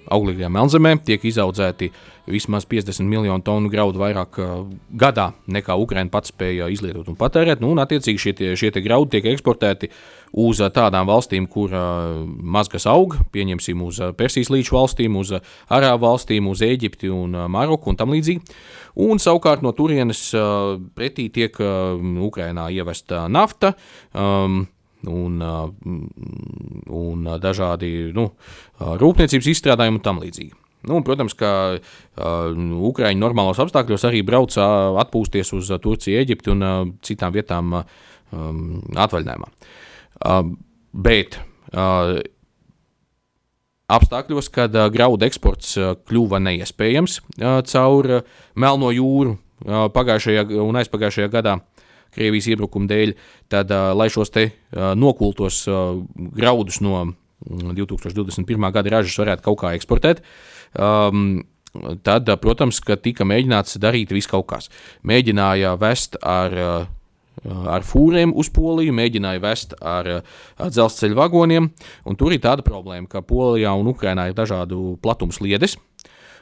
eh, 0.10 0.16
auglīgajā 0.16 0.49
melnzemē 0.51 0.95
tiek 1.05 1.24
izaudzēti 1.30 1.91
vismaz 2.30 2.66
50 2.70 3.07
miljonu 3.10 3.41
tonu 3.41 3.70
graudu 3.74 3.97
vairāk 4.01 4.38
uh, 4.38 4.49
gadā 4.93 5.32
nekā 5.49 5.74
Ukraina 5.82 6.12
pats 6.14 6.30
spēja 6.30 6.68
izlietot 6.70 7.07
un 7.10 7.18
patērēt. 7.18 7.62
Nu, 7.62 7.72
un, 7.74 7.82
attiecīgi, 7.82 8.22
šie, 8.22 8.34
tie, 8.38 8.51
šie 8.60 8.70
tie 8.76 8.84
graudi 8.86 9.16
tiek 9.16 9.32
eksportēti 9.32 9.89
uz 10.38 10.62
uh, 10.62 10.70
tādām 10.70 11.10
valstīm, 11.10 11.47
kur 11.49 11.74
uh, 11.74 12.22
maz 12.26 12.70
kas 12.70 12.86
aug, 12.89 13.18
pieņemsim 13.34 13.82
uz 13.86 14.01
Persijas 14.18 14.51
līča 14.53 14.76
valstīm, 14.78 15.18
uz 15.18 15.34
Arābu 15.74 16.05
valstīm, 16.05 16.49
uz 16.51 16.62
Eģipti 16.66 17.10
un 17.14 17.34
Maroku 17.49 17.89
un 17.89 17.97
tam 17.97 18.14
līdzīgi. 18.14 18.60
Un 18.99 19.22
savukārt 19.22 19.64
no 19.66 19.72
turienes 19.74 20.22
pretī 20.97 21.30
tiek 21.34 21.55
Ukrainā 22.30 22.68
ievesta 22.74 23.28
nafta. 23.32 23.74
Um, 24.14 24.66
un, 25.08 25.39
uh, 25.39 25.70
un 27.00 27.30
dažādi 27.39 28.10
nu, 28.16 28.32
rūpniecības 28.80 29.54
izstrādājumi 29.54 30.00
un 30.02 30.04
tam 30.04 30.20
līdzīgi. 30.24 30.56
Nu, 30.88 31.02
protams, 31.04 31.36
ka 31.36 31.52
uh, 31.76 32.60
Ukrāņi 32.89 33.20
normālos 33.20 33.60
apstākļos 33.60 34.06
arī 34.08 34.22
brauc 34.24 34.56
uh, 34.56 34.95
atpūsties 35.04 35.52
uz 35.58 35.72
uh, 35.74 35.80
Turciju, 35.84 36.22
Eģipti 36.22 36.54
un 36.54 36.64
uh, 36.64 36.78
citām 37.04 37.36
vietām 37.36 37.74
uh, 37.82 37.97
um, 38.32 38.80
atvaļinājumā. 38.95 39.50
Uh, 40.20 40.54
bet 40.95 41.36
uh, 41.74 42.16
apstākļos, 43.91 44.50
kad 44.56 44.76
uh, 44.78 44.88
graudu 44.93 45.28
eksports 45.28 45.76
uh, 45.80 45.91
kļuva 46.08 46.39
neiespējams 46.47 47.20
uh, 47.20 47.60
caur 47.68 48.12
uh, 48.22 48.34
Melno 48.56 48.93
jūru 48.95 49.36
uh, 49.36 49.89
pagājušajā 49.91 50.47
un 50.64 50.80
aizpagājušajā 50.80 51.34
gadā, 51.34 51.58
Krievijas 52.16 52.49
iebrukuma 52.51 52.89
dēļ, 52.89 53.16
tad, 53.51 53.74
lai 53.95 54.10
šos 54.12 54.34
te 54.34 54.49
nokultos 54.97 55.64
graudus 56.18 56.82
no 56.86 57.05
2021. 57.47 58.43
Mm, 58.57 58.70
gada 58.76 58.95
ražas 58.97 59.18
varētu 59.22 59.45
kaut 59.45 59.62
kā 59.62 59.74
eksportēt, 59.78 60.24
um, 60.76 61.41
tad, 62.03 62.30
protams, 62.41 62.82
tika 63.03 63.28
mēģināts 63.28 63.80
darīt 63.82 64.12
viss 64.16 64.30
kaut 64.30 64.49
kas. 64.49 64.72
Mēģināja 65.07 65.76
vest 65.80 66.20
ar 66.22 66.57
ar 67.47 67.86
fūriem 67.88 68.34
uz 68.36 68.49
Poliju, 68.51 68.93
mēģināja 68.95 69.41
vest 69.43 69.76
ar, 69.80 70.10
ar 70.60 70.72
dzelzceļa 70.74 71.16
vagoniem. 71.16 71.70
Tur 72.20 72.36
ir 72.36 72.41
tāda 72.43 72.66
problēma, 72.66 73.07
ka 73.07 73.24
Polijā 73.26 73.74
un 73.80 73.91
Ukrainā 73.93 74.30
ir 74.30 74.38
dažādu 74.38 74.97
platumu 75.03 75.36
sliedes. 75.36 75.78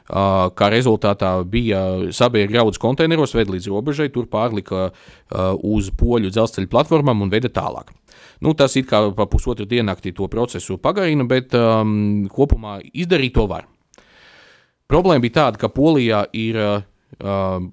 Kā 0.08 0.68
rezultātā 0.72 1.34
bija 1.44 1.82
sabiedrība 2.16 2.54
graudus 2.54 2.80
konteineros, 2.80 3.34
veda 3.36 3.52
līdz 3.52 3.68
robežai, 3.68 4.08
tur 4.12 4.28
pārlika 4.32 4.88
uz 5.60 5.90
poļu 6.00 6.32
dzelzceļa 6.32 6.70
platformām 6.72 7.26
un 7.26 7.32
veda 7.32 7.50
tālāk. 7.52 7.92
Nu, 8.40 8.54
tas 8.54 8.76
it 8.78 8.86
kā 8.88 9.02
pa 9.12 9.26
pusotru 9.28 9.66
diennakti 9.68 10.14
to 10.16 10.28
procesu 10.30 10.78
pagarina, 10.80 11.26
bet 11.28 11.54
um, 11.58 12.28
kopumā 12.32 12.78
izdarīt 12.94 13.34
to 13.36 13.48
var. 13.50 13.66
Problēma 14.88 15.20
bija 15.20 15.36
tāda, 15.42 15.60
ka 15.60 15.68
Polijā 15.68 16.22
ir 16.32 16.56
uh, 16.56 17.66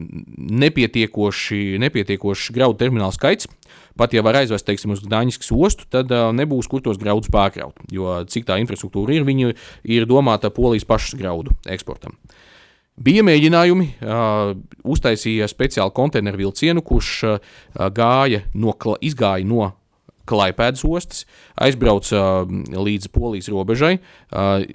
nepietiekoši, 0.00 1.78
nepietiekoši 1.82 2.54
graudu 2.56 2.78
terminālu 2.80 3.14
skaits. 3.14 3.48
Pat 3.98 4.14
ja 4.16 4.22
var 4.24 4.38
aizvest 4.40 4.66
teiksim, 4.68 4.94
uz 4.94 5.02
Dāņaskas 5.04 5.50
ostu, 5.52 5.86
tad 5.92 6.12
uh, 6.14 6.30
nebūs 6.36 6.68
kur 6.70 6.82
tos 6.84 6.98
graudus 7.00 7.30
pārkraut. 7.32 7.76
Jo 7.92 8.20
cik 8.24 8.46
tā 8.48 8.56
infrastruktūra 8.62 9.18
ir, 9.18 9.26
viņi 9.28 9.52
ir 9.96 10.06
domāta 10.08 10.52
Polijas 10.54 10.88
pašas 10.88 11.18
graudu 11.20 11.54
eksportam. 11.68 12.16
Bija 13.00 13.24
mēģinājumi, 13.24 13.86
uh, 14.04 14.54
uztaisīja 14.84 15.48
speciālu 15.48 15.92
konteineru 15.96 16.42
vilcienu, 16.42 16.84
kurš 16.84 17.12
uh, 17.28 17.38
gāja 17.96 18.44
no, 18.54 18.74
izgāja 19.00 19.46
no 19.48 19.70
Klaipēdas 20.30 20.84
ostas, 20.86 21.24
aizbrauca 21.58 22.20
uh, 22.20 22.52
līdz 22.76 23.08
Polijas 23.14 23.48
robežai. 23.52 23.96
Uh, 24.28 24.68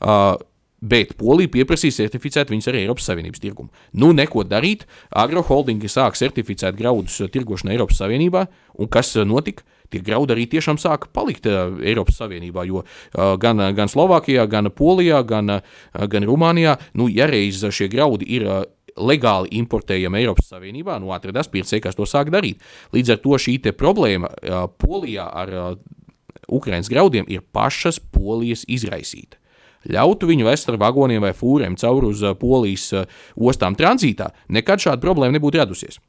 Uh, 0.00 0.38
Bet 0.80 1.12
Polija 1.20 1.50
pieprasīja 1.52 1.98
certificēt 1.98 2.48
viņus 2.52 2.70
arī 2.70 2.84
Eiropas 2.86 3.04
Savienības 3.10 3.42
tirgumu. 3.42 3.68
Nu, 3.92 4.14
neko 4.16 4.46
darīt. 4.48 4.86
Agroholdingi 5.12 5.90
sāk 5.92 6.16
certificēt 6.16 6.78
graudus 6.78 7.18
tirgošanai 7.32 7.74
Eiropas 7.76 8.00
Savienībā, 8.00 8.46
un 8.80 8.88
kas 8.88 9.12
notika? 9.28 9.66
Tie 9.90 9.98
graudi 10.06 10.36
arī 10.36 10.44
tiešām 10.46 10.78
sāka 10.78 11.08
palikt 11.12 11.48
Eiropas 11.50 12.20
Savienībā, 12.20 12.62
jo 12.68 12.84
gan, 13.42 13.60
gan 13.74 13.90
Slovākijā, 13.90 14.44
gan 14.48 14.70
Polijā, 14.70 15.18
gan, 15.26 15.58
gan 15.90 16.28
Rumānijā, 16.28 16.76
nu, 16.94 17.08
ja 17.10 17.26
reiz 17.28 17.64
šie 17.74 17.90
graudi 17.90 18.28
ir 18.38 18.46
legāli 18.96 19.50
importējami 19.58 20.22
Eiropas 20.22 20.48
Savienībā, 20.54 21.00
nu, 21.02 21.10
atradās 21.16 21.50
pircēji, 21.50 21.82
kas 21.88 21.98
to 21.98 22.06
sāk 22.08 22.30
darīt. 22.32 22.62
Līdz 22.94 23.16
ar 23.16 23.20
to 23.24 23.42
šī 23.42 23.58
problēma 23.74 24.30
Polijā 24.78 25.26
ar 25.26 25.54
Ukraiņas 26.46 26.88
graudiem 26.90 27.28
ir 27.28 27.44
pašas 27.52 28.00
Polijas 28.14 28.64
izraisīta 28.70 29.39
ļautu 29.88 30.28
viņu 30.28 30.48
vest 30.48 30.68
ar 30.68 30.80
vagoniem 30.80 31.22
vai 31.24 31.32
fūriem 31.36 31.76
cauri 31.80 32.10
uz 32.12 32.24
polijas 32.40 33.06
ostām 33.36 33.78
tranzītā, 33.78 34.32
nekad 34.52 34.82
šāda 34.82 35.00
problēma 35.04 35.38
nebūtu 35.38 35.62
radusies. 35.62 36.00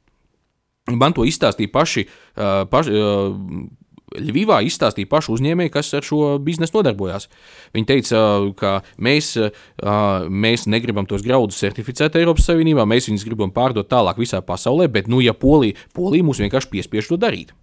Man 0.91 1.13
to 1.13 1.23
izstāstīja 1.29 1.71
paši, 1.71 2.07
paši 2.71 3.03
Ļuvijā 4.11 4.57
izstāstīja 4.67 5.07
paši 5.07 5.31
uzņēmēji, 5.31 5.71
kas 5.71 5.93
ar 5.95 6.03
šo 6.03 6.33
biznesu 6.43 6.75
nodarbojās. 6.75 7.29
Viņi 7.71 7.87
teica, 7.87 8.23
ka 8.59 8.71
mēs, 8.99 9.37
mēs 10.27 10.65
negribam 10.67 11.07
tos 11.07 11.23
graudus 11.23 11.61
certificēt 11.63 12.17
Eiropas 12.19 12.49
Savienībā, 12.49 12.83
mēs 12.83 13.07
viņus 13.07 13.23
gribam 13.23 13.53
pārdot 13.55 13.87
tālāk 13.87 14.19
visā 14.19 14.41
pasaulē, 14.43 14.89
bet, 14.91 15.07
nu, 15.07 15.21
ja 15.23 15.31
Polija, 15.31 15.79
Polija 15.95 16.27
mūs 16.27 16.43
vienkārši 16.43 16.73
piespiež 16.73 17.07
to 17.07 17.19
darīt. 17.21 17.55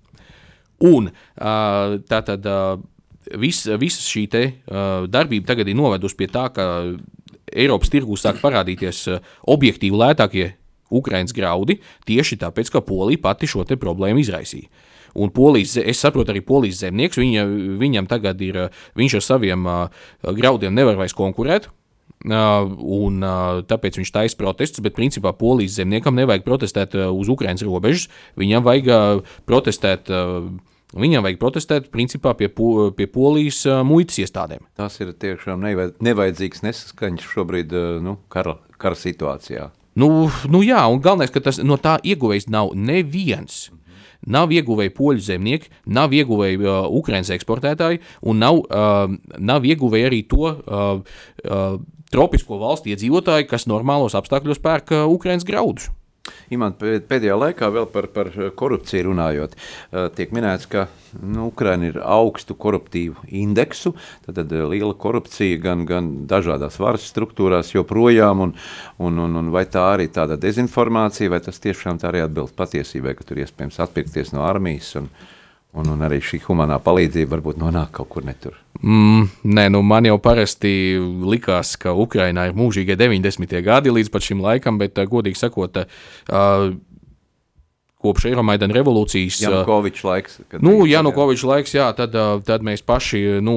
Un 0.80 1.10
tā 1.36 2.22
tad 2.24 2.48
vis, 3.36 3.64
visa 3.80 4.04
šī 4.04 4.24
te, 4.30 4.44
uh, 4.68 5.04
darbība 5.10 5.52
tagad 5.52 5.68
ir 5.68 5.78
novedusi 5.78 6.16
pie 6.18 6.30
tā, 6.32 6.48
ka 6.54 6.68
Eiropas 7.48 7.92
tirgū 7.92 8.16
sāk 8.20 8.42
parādīties 8.42 9.04
uh, 9.12 9.22
objektīvi 9.48 9.98
lētākie 9.98 10.52
Ukraiņas 10.94 11.34
graudi 11.36 11.80
tieši 12.08 12.38
tāpēc, 12.40 12.72
ka 12.72 12.84
Polija 12.84 13.20
pati 13.28 13.48
šo 13.50 13.66
problēmu 13.68 14.22
izraisīja. 14.24 14.68
Un 15.18 15.32
polijas, 15.34 15.76
es 15.80 16.00
saprotu, 16.02 16.32
arī 16.32 16.42
polijas 16.44 16.82
zemnieks, 16.82 17.18
viņa, 17.18 17.44
viņam 17.80 18.06
tagad 18.10 18.40
ir, 18.44 18.60
viņš 18.98 19.18
ar 19.18 19.24
saviem 19.24 19.66
uh, 19.66 20.06
graudiem 20.22 20.74
nevar 20.76 20.98
vairs 21.00 21.16
konkurēt. 21.16 21.70
Uh, 22.26 22.66
un, 22.82 23.22
uh, 23.22 23.60
tāpēc 23.68 24.00
viņš 24.00 24.10
taisa 24.14 24.38
protestus, 24.38 24.82
bet 24.82 24.96
principā 24.96 25.30
polijas 25.38 25.76
zemniekam 25.78 26.16
nevajag 26.18 26.44
protestēt 26.46 26.96
uh, 26.98 27.12
uz 27.14 27.30
Ukraiņas 27.30 27.64
robežas. 27.66 28.08
Viņam 28.38 28.66
vajag 28.66 28.90
uh, 28.90 29.36
protestēt 29.46 30.10
uh, 30.10 30.50
Viņam 30.96 31.26
vajag 31.26 31.40
protestēt 31.40 31.88
principā 31.92 32.32
pie, 32.38 32.48
po, 32.48 32.88
pie 32.96 33.04
polijas 33.12 33.60
uh, 33.68 33.82
muitas 33.84 34.16
iestādēm. 34.22 34.62
Tas 34.78 34.96
ir 35.02 35.12
tiešām 35.12 35.66
nevajadzīgs 36.00 36.64
nesaskaņas 36.64 37.26
šobrīd 37.28 37.74
uh, 37.76 37.98
nu, 38.04 38.16
kara, 38.32 38.56
kara 38.80 38.96
situācijā. 38.96 39.68
Nu, 39.98 40.30
nu 40.48 40.62
jā, 40.64 40.80
un 40.88 41.02
galvenais, 41.04 41.32
ka 41.34 41.42
tas 41.44 41.58
no 41.60 41.76
tā 41.76 41.98
ieguvējis 42.06 42.48
nav 42.54 42.72
neviens. 42.72 43.66
Nav 44.28 44.50
ieguvēji 44.54 44.94
poļu 44.96 45.22
zemnieki, 45.28 45.68
nav 45.92 46.16
ieguvēji 46.16 46.62
uh, 46.64 46.88
Ukraiņas 46.98 47.34
eksportētāji, 47.36 48.00
un 48.24 48.40
nav, 48.40 48.64
uh, 48.64 49.12
nav 49.38 49.68
ieguvēji 49.68 50.08
arī 50.08 50.24
to 50.30 50.48
uh, 50.48 51.04
uh, 51.44 51.78
tropisko 52.08 52.58
valstu 52.64 52.94
iedzīvotāji, 52.94 53.46
kas 53.50 53.68
normālos 53.68 54.16
apstākļos 54.18 54.64
pērk 54.64 54.96
uh, 54.96 55.06
Ukraiņas 55.12 55.46
graudus. 55.48 55.92
Imant, 56.52 56.80
pēdējā 56.80 57.36
laikā 57.36 57.68
vēl 57.72 57.86
par, 57.92 58.08
par 58.12 58.30
korupciju 58.56 59.06
runājot, 59.08 59.54
tiek 60.16 60.32
minēts, 60.36 60.68
ka 60.70 60.86
nu, 61.20 61.48
Ukraina 61.48 61.88
ir 61.88 61.98
augstu 62.04 62.56
koruptīvu 62.58 63.28
indeksu, 63.40 63.94
tad, 64.26 64.38
tad 64.40 64.52
liela 64.72 64.94
korupcija 64.96 65.60
gan, 65.62 65.86
gan 65.88 66.10
dažādās 66.28 66.78
varas 66.80 67.06
struktūrās 67.08 67.72
joprojām, 67.74 68.44
un, 68.48 68.54
un, 68.98 69.24
un, 69.24 69.40
un 69.40 69.50
vai 69.54 69.64
tā 69.72 69.86
arī 69.94 70.08
tāda 70.12 70.36
dezinformācija, 70.40 71.32
vai 71.32 71.42
tas 71.44 71.60
tiešām 71.64 72.00
tā 72.00 72.12
arī 72.12 72.24
atbilst 72.26 72.56
patiesībai, 72.58 73.16
ka 73.16 73.28
tur 73.28 73.44
iespējams 73.44 73.80
atpirkties 73.84 74.34
no 74.36 74.44
armijas 74.48 74.94
un, 75.00 75.12
un, 75.76 75.90
un 75.92 76.06
arī 76.06 76.20
šī 76.24 76.40
humanā 76.46 76.78
palīdzība 76.82 77.36
varbūt 77.36 77.60
nonāk 77.60 77.92
kaut 77.98 78.08
kur 78.12 78.26
netur. 78.26 78.56
Mm, 78.78 79.26
nē, 79.58 79.66
nu 79.74 79.82
man 79.82 80.06
jau 80.06 80.16
parasti 80.22 80.70
likās, 81.28 81.74
ka 81.80 81.92
Ukrainā 81.98 82.46
ir 82.48 82.56
mūžīgie 82.58 82.96
90. 82.98 83.58
gadi 83.66 83.92
līdz 83.92 84.20
šim 84.22 84.42
laikam, 84.44 84.78
bet, 84.78 84.98
godīgi 85.10 85.40
sakot, 85.40 85.80
uh, 85.82 86.68
kopš 87.98 88.28
Eiromaidana 88.30 88.76
revolūcijas. 88.76 89.40
Janukovičs 89.42 90.04
laiks. 90.06 90.36
Nu, 90.62 90.84
Janukovičs 90.86 91.42
laiks, 91.48 91.72
jā, 91.74 91.88
tad, 91.98 92.14
tad 92.46 92.62
mēs 92.66 92.84
paši, 92.86 93.22
nu, 93.42 93.56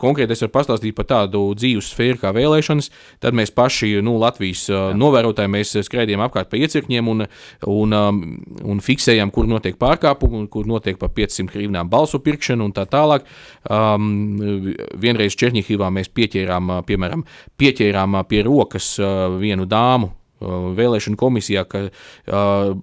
konkrēti 0.00 0.34
es 0.34 0.42
varu 0.42 0.54
pastāstīt 0.56 0.96
par 0.96 1.06
tādu 1.12 1.44
dzīves 1.58 1.92
sfēru 1.92 2.18
kā 2.24 2.32
vēlēšanas, 2.34 2.90
tad 3.22 3.38
mēs 3.38 3.54
paši, 3.54 3.92
nu, 4.02 4.16
Latvijas 4.18 4.64
jā. 4.72 4.82
novērotāji, 4.98 5.52
mēs 5.54 5.76
skraidījām 5.86 6.26
apkārt 6.26 6.50
pa 6.50 6.58
iecirkņiem 6.58 7.12
un, 7.14 7.28
un, 7.70 7.96
un 8.74 8.82
fiksējām, 8.82 9.30
kur 9.34 9.46
notiek 9.50 9.78
pārkāpumi, 9.78 10.48
kur 10.50 10.66
notiek 10.66 10.98
pa 10.98 11.12
500 11.14 11.54
grīvnām 11.54 11.90
balsu 11.92 12.18
pirkšana 12.24 12.66
un 12.66 12.74
tā 12.74 12.88
tālāk. 12.90 13.30
Um, 13.70 14.74
vienreiz 14.98 15.38
Černihivā 15.38 15.92
mēs 15.94 16.10
pieķērām, 16.18 16.80
piemēram, 16.88 17.22
pieķērām 17.60 18.22
pie 18.26 18.42
rokas 18.46 18.96
vienu 19.38 19.70
dāmu 19.70 20.16
vēlēšanu 20.38 21.18
komisijā, 21.18 21.64
ka 21.66 21.88
uh, 21.88 22.78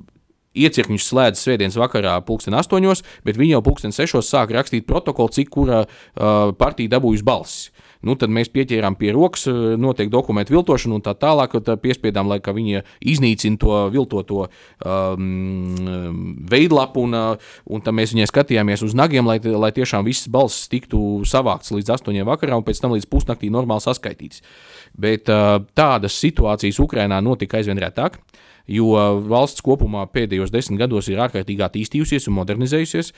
Iecirkņus 0.56 1.10
slēdz 1.12 1.42
svētdienas 1.42 1.80
vakarā, 1.80 2.16
pulksten 2.26 2.56
astoņos, 2.58 3.04
bet 3.28 3.40
viņi 3.40 3.58
jau 3.58 3.64
pulksten 3.66 3.96
sešos 3.96 4.30
sāk 4.32 4.54
rakstīt 4.56 4.88
protokolu, 4.88 5.34
cik 5.36 5.52
kura 5.54 5.84
uh, 5.86 6.54
partija 6.58 6.96
dabūjusi 6.96 7.28
balsis. 7.28 7.72
Nu, 8.06 8.14
tad 8.20 8.30
mēs 8.34 8.52
pieķērām 8.54 8.98
pie 9.00 9.10
rokas, 9.16 9.48
notiek 9.82 10.12
dokumentu 10.14 10.54
viltošana 10.54 11.00
un 11.00 11.04
tā 11.06 11.16
tālāk. 11.18 11.56
Tā 11.66 11.74
piespiedām, 11.82 12.30
lai 12.30 12.38
viņi 12.38 12.84
iznīcina 13.02 13.58
to 13.62 13.80
viltoto 13.94 14.46
um, 14.46 15.26
veidlapu, 16.52 17.08
un, 17.08 17.18
un 17.66 17.86
tad 17.86 17.98
mēs 17.98 18.14
viņai 18.14 18.30
skatījāmies 18.30 18.86
uz 18.86 18.94
nagiem, 18.98 19.26
lai, 19.26 19.40
lai 19.42 19.74
tiešām 19.74 20.06
visas 20.06 20.30
balsis 20.30 20.70
tiktu 20.70 21.24
savāktas 21.26 21.74
līdz 21.74 21.96
astoņiem 21.98 22.30
vakarā 22.30 22.60
un 22.60 22.68
pēc 22.68 22.84
tam 22.84 22.94
līdz 22.94 23.10
pusnaktī 23.10 23.50
normāli 23.54 23.88
saskaitītas. 23.88 24.46
Bet 24.94 25.32
uh, 25.34 25.64
tādas 25.74 26.20
situācijas 26.22 26.84
Ukrainā 26.84 27.24
notika 27.26 27.58
aizvien 27.58 27.82
retāk. 27.82 28.20
Uh, 28.22 28.45
jo 28.68 28.94
valsts 29.30 29.64
kopumā 29.66 30.06
pēdējos 30.12 30.54
desmit 30.54 30.82
gados 30.82 31.10
ir 31.12 31.22
ārkārtīgi 31.26 31.66
attīstījusies 31.66 32.30
un 32.30 32.38
modernizējusies, 32.40 33.12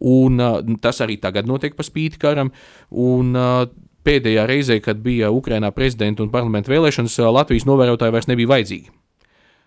un 0.00 0.40
uh, 0.40 0.58
tas 0.82 1.00
arī 1.04 1.20
tagad 1.22 1.48
notiek 1.50 1.76
pa 1.78 1.86
spīti 1.86 2.20
karam. 2.20 2.52
Un, 2.90 3.36
uh, 3.36 3.70
Pēdējā 4.00 4.46
reizē, 4.48 4.78
kad 4.80 5.02
bija 5.04 5.28
Ukrainā 5.28 5.68
prezidenta 5.76 6.24
un 6.24 6.30
parlamenta 6.32 6.72
vēlēšanas, 6.72 7.18
Latvijas 7.36 7.66
novērotāji 7.68 8.14
vairs 8.14 8.30
nebija 8.30 8.48
vajadzīgi. 8.54 8.88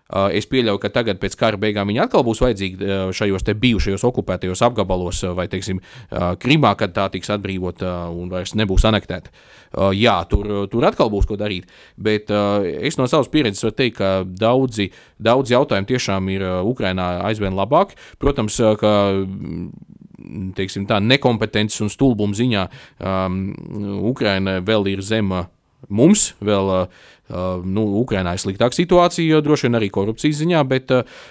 Uh, 0.04 0.26
es 0.36 0.44
pieļauju, 0.44 0.76
ka 0.82 0.90
tagad, 0.92 1.16
pēc 1.16 1.32
kara 1.40 1.56
beigām, 1.56 1.88
viņi 1.88 2.02
atkal 2.02 2.20
būs 2.26 2.42
vajadzīgi 2.44 2.76
uh, 2.84 3.12
šajos 3.16 3.46
bijušajos 3.56 4.02
okupētajos 4.04 4.60
apgabalos, 4.66 5.22
uh, 5.24 5.32
vai, 5.32 5.46
teiksim, 5.48 5.80
Krimā, 6.12 6.74
kad 6.76 6.92
tā 6.92 7.06
tiks 7.14 7.32
atbrīvota 7.32 7.94
un 8.12 8.28
vairs 8.28 8.52
nebūs 8.58 8.84
anektēta. 8.84 9.32
Jā, 9.96 10.18
tur, 10.30 10.68
tur 10.70 10.84
atkal 10.86 11.08
būs 11.10 11.26
ko 11.26 11.38
darīt. 11.40 11.66
Bet 11.96 12.30
es 12.30 12.98
no 13.00 13.08
savas 13.10 13.30
pieredzes 13.32 13.64
varu 13.64 13.74
teikt, 13.80 13.96
ka 13.98 14.10
daudzi, 14.22 14.90
daudzi 15.18 15.56
jautājumi 15.56 15.88
tiešām 15.88 16.28
ir 16.30 16.44
Ukrainā 16.68 17.08
aizvien 17.26 17.56
labāki. 17.58 17.98
Protams, 18.22 18.60
ka 18.78 18.92
teiksim, 20.60 20.86
tā 20.90 21.00
nekompetences 21.02 21.82
un 21.82 21.90
stulbuma 21.90 22.38
ziņā 22.38 22.68
um, 23.00 23.42
Ukraina 24.12 24.60
vēl 24.64 24.92
ir 24.94 25.02
zema 25.04 25.48
mums, 25.90 26.32
vēl 26.44 26.70
Uh, 26.74 27.04
nu, 27.28 27.84
Ukrainā 28.02 28.34
ir 28.36 28.40
sliktāka 28.42 28.76
situācija, 28.76 29.40
droši 29.44 29.68
vien 29.68 29.78
arī 29.78 29.88
korupcijas 29.92 30.42
ziņā, 30.42 30.60
bet 30.68 30.92
uh, 30.92 31.22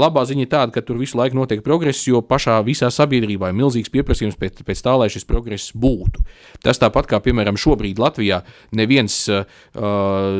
labā 0.00 0.24
ziņa 0.28 0.46
ir 0.46 0.50
tāda, 0.50 0.72
ka 0.72 0.82
tur 0.84 0.96
visu 1.00 1.18
laiku 1.20 1.36
notiek 1.36 1.60
progress, 1.64 2.06
jo 2.08 2.22
pašā 2.24 2.56
visā 2.64 2.88
sabiedrībā 2.88 3.50
ir 3.50 3.58
milzīgs 3.58 3.92
pieprasījums 3.92 4.38
pēc, 4.40 4.62
pēc 4.64 4.84
tā, 4.86 4.94
lai 4.96 5.10
šis 5.12 5.28
progress 5.28 5.74
būtu. 5.76 6.24
Tas 6.64 6.80
tāpat 6.80 7.10
kā, 7.10 7.20
piemēram, 7.24 7.60
šobrīd 7.60 8.00
Latvijā 8.00 8.40
neviens, 8.72 9.18
uh, 9.28 9.44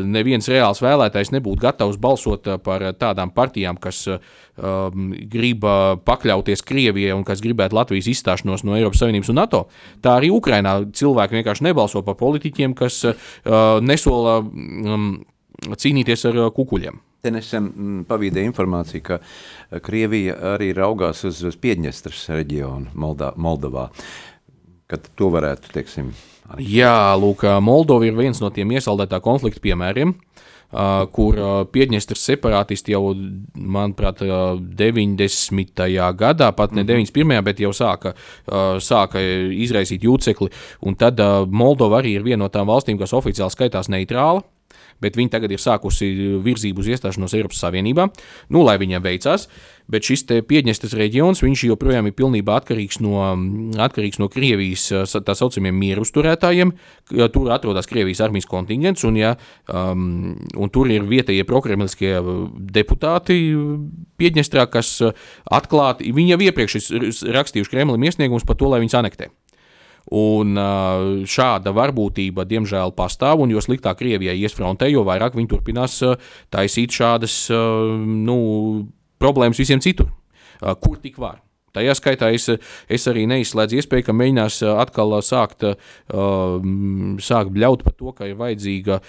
neviens 0.08 0.48
reāls 0.48 0.80
vēlētājs 0.84 1.34
nebūtu 1.36 1.66
gatavs 1.66 2.00
balsot 2.00 2.48
par 2.64 2.88
tādām 2.96 3.34
partijām, 3.34 3.76
kas 3.76 4.06
um, 4.56 5.12
grib 5.30 5.64
pakļauties 6.06 6.64
Krievijai 6.66 7.14
un 7.16 7.24
kas 7.26 7.42
gribētu 7.44 7.76
Latvijas 7.78 8.08
izstāšanos 8.12 8.64
no 8.66 8.76
Eiropas 8.78 9.02
Savienības 9.02 9.32
un 9.32 9.40
NATO. 9.40 9.64
Tā 10.04 10.18
arī 10.18 10.30
Ukrainā 10.34 10.76
cilvēki 10.94 11.40
vienkārši 11.40 11.66
nebalso 11.68 12.04
par 12.06 12.18
politiķiem, 12.20 12.76
kas 12.78 13.00
uh, 13.08 13.16
nesola 13.84 14.40
um, 14.42 15.08
cīnīties 15.70 16.28
ar 16.30 16.44
uh, 16.44 16.52
kukuļiem. 16.54 17.00
Te 17.24 17.32
nesen 17.32 17.70
mm, 17.70 18.04
pavīdēja 18.10 18.50
informācija, 18.50 19.06
ka 19.06 19.18
uh, 19.20 19.80
Krievija 19.84 20.36
arī 20.54 20.74
raugās 20.76 21.24
uz, 21.28 21.42
Piedņestras 21.60 22.28
reģionu 22.36 22.94
Moldā, 23.00 23.32
Moldovā. 23.40 23.88
Kad 24.90 25.08
to 25.16 25.30
varētu, 25.32 25.70
teiksim, 25.72 26.10
arī. 26.52 26.66
Jā, 26.76 27.14
lūk, 27.16 27.46
Moldova 27.64 28.04
ir 28.04 28.18
viens 28.18 28.42
no 28.44 28.50
tiem 28.52 28.74
iesaldētā 28.76 29.22
konflikta 29.24 29.62
piemēriem. 29.64 30.12
Uh, 30.12 30.50
kur 31.14 31.38
Piedņestras 31.72 32.24
separātisti 32.30 32.94
jau, 32.94 33.12
manuprāt, 33.54 34.22
uh, 34.26 34.58
90. 34.58 35.84
gadā, 36.18 36.50
pat 36.56 36.72
ne 36.72 36.84
91. 36.84 37.24
Mhm. 37.24 37.44
bet 37.44 37.60
jau 37.60 37.70
sāka, 37.74 38.14
sāka 38.82 39.20
izraisīt 39.54 40.02
jūcekli. 40.04 40.50
Un 40.82 40.96
tad 40.98 41.20
Moldova 41.50 42.02
arī 42.02 42.16
ir 42.18 42.26
viena 42.26 42.44
no 42.44 42.48
tām 42.48 42.66
valstīm, 42.66 42.98
kas 42.98 43.14
oficiāli 43.16 43.54
skaitās 43.54 43.88
neitrāla 43.88 44.42
bet 45.02 45.18
viņi 45.18 45.32
tagad 45.32 45.54
ir 45.54 45.62
sākusi 45.62 46.10
virzību 46.44 46.82
uz 46.82 46.90
iestāšanos 46.94 47.34
Eiropas 47.36 47.62
Savienībā. 47.64 48.08
Nu, 48.54 48.64
lai 48.66 48.76
viņiem 48.80 49.02
veicās, 49.04 49.48
bet 49.90 50.06
šis 50.06 50.24
Piedņestras 50.48 50.94
reģions 50.96 51.42
joprojām 51.44 52.08
ir 52.08 52.16
pilnībā 52.16 52.56
atkarīgs 52.60 53.00
no, 53.04 53.20
atkarīgs 53.84 54.20
no 54.20 54.30
Krievijas 54.32 54.88
tā 55.14 55.36
saucamiem 55.36 55.76
mieru 55.76 56.04
uzturētājiem. 56.06 56.72
Tur 57.34 57.52
atrodas 57.52 57.88
Krievijas 57.90 58.22
armijas 58.24 58.48
kontingents, 58.50 59.04
un, 59.04 59.18
ja, 59.20 59.34
um, 59.68 60.34
un 60.56 60.72
tur 60.72 60.90
ir 60.92 61.06
vietējie 61.08 61.44
prokremliskie 61.48 62.16
deputāti 62.74 63.38
Piedņestrā, 64.20 64.66
kas 64.72 64.96
atklāti, 65.52 66.12
viņi 66.14 66.36
jau 66.36 66.42
iepriekš 66.48 66.80
ir 66.80 67.08
rakstījuši 67.34 67.74
Kremlim 67.74 68.08
iesniegumus 68.08 68.46
par 68.46 68.58
to, 68.60 68.70
lai 68.70 68.82
viņus 68.84 69.00
anektē. 69.00 69.32
Un 70.12 70.58
šāda 71.30 71.72
varbūtība, 71.72 72.44
diemžēl, 72.48 72.92
pastāv, 72.96 73.40
un 73.40 73.54
jo 73.54 73.62
sliktāk 73.64 74.02
Krievijai 74.02 74.36
ies 74.36 74.52
frontē, 74.56 74.90
jo 74.92 75.04
vairāk 75.06 75.38
viņi 75.38 75.48
turpinās 75.48 75.96
taisīt 76.52 76.92
šādas 76.92 77.38
nu, 77.48 78.36
problēmas 79.22 79.62
visiem 79.62 79.80
citur, 79.80 80.12
kur 80.84 81.00
tik 81.00 81.16
var. 81.16 81.40
Tajā 81.74 81.94
skaitā 81.98 82.28
es, 82.30 82.46
es 82.86 83.08
arī 83.10 83.24
neizslēdzu 83.26 83.80
iespēju, 83.80 84.06
ka 84.06 84.14
mēģinās 84.14 84.60
atkal 84.76 85.16
sākt, 85.26 85.64
sākt 87.26 87.56
bļaut 87.56 87.82
par 87.82 87.96
to, 87.98 88.12
ka 88.14 88.28
ir 88.30 88.38
vajadzīga, 88.38 89.00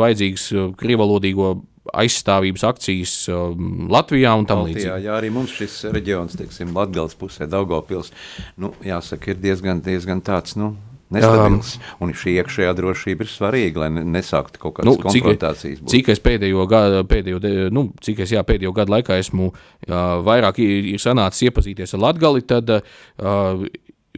vajadzīgs 0.00 0.48
krievalodīgo 0.80 1.52
aizstāvības 1.92 2.64
akcijas 2.64 3.12
um, 3.32 3.86
Latvijā 3.92 4.32
un 4.38 4.48
tam 4.48 4.64
līdzīgi. 4.64 5.04
Jā, 5.04 5.18
arī 5.18 5.30
mums 5.34 5.52
šis 5.52 5.82
reģions, 5.92 6.38
teiksim, 6.38 6.72
Latgales 6.76 7.16
pusē, 7.18 7.48
Daugavpils, 7.50 8.12
nu, 8.60 8.72
jāsaka, 8.84 9.34
ir 9.34 9.40
diezgan, 9.42 9.82
diezgan 9.84 10.22
tāds, 10.24 10.56
nu, 10.60 10.72
nestabils. 11.12 11.74
Um, 11.76 12.06
un 12.06 12.14
šī 12.16 12.38
iekšējā 12.40 12.72
drošība 12.78 13.26
ir 13.26 13.30
svarīga, 13.30 13.84
lai 13.84 14.04
nesāktu 14.16 14.62
kaut 14.62 14.78
kādas 14.78 14.90
nu, 14.90 14.96
konfrontācijas. 15.02 15.82
Cik, 15.82 15.90
cik 15.92 16.12
es 16.14 16.24
pēdējo 16.24 16.66
gadu, 16.70 17.04
pēdējo, 17.10 17.42
nu, 17.74 17.88
cik 18.04 18.24
es, 18.24 18.32
jā, 18.34 18.44
pēdējo 18.46 18.72
gadu 18.76 18.96
laikā 18.96 19.20
esmu 19.20 19.50
uh, 19.52 20.00
vairāk 20.24 20.62
ir, 20.64 20.94
ir 20.94 21.02
sanācis 21.02 21.50
iepazīties 21.50 21.96
ar 21.96 22.04
Latgali, 22.08 22.44
tad 22.48 22.72
uh, 22.78 23.64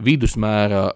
vidusmēra 0.07 0.87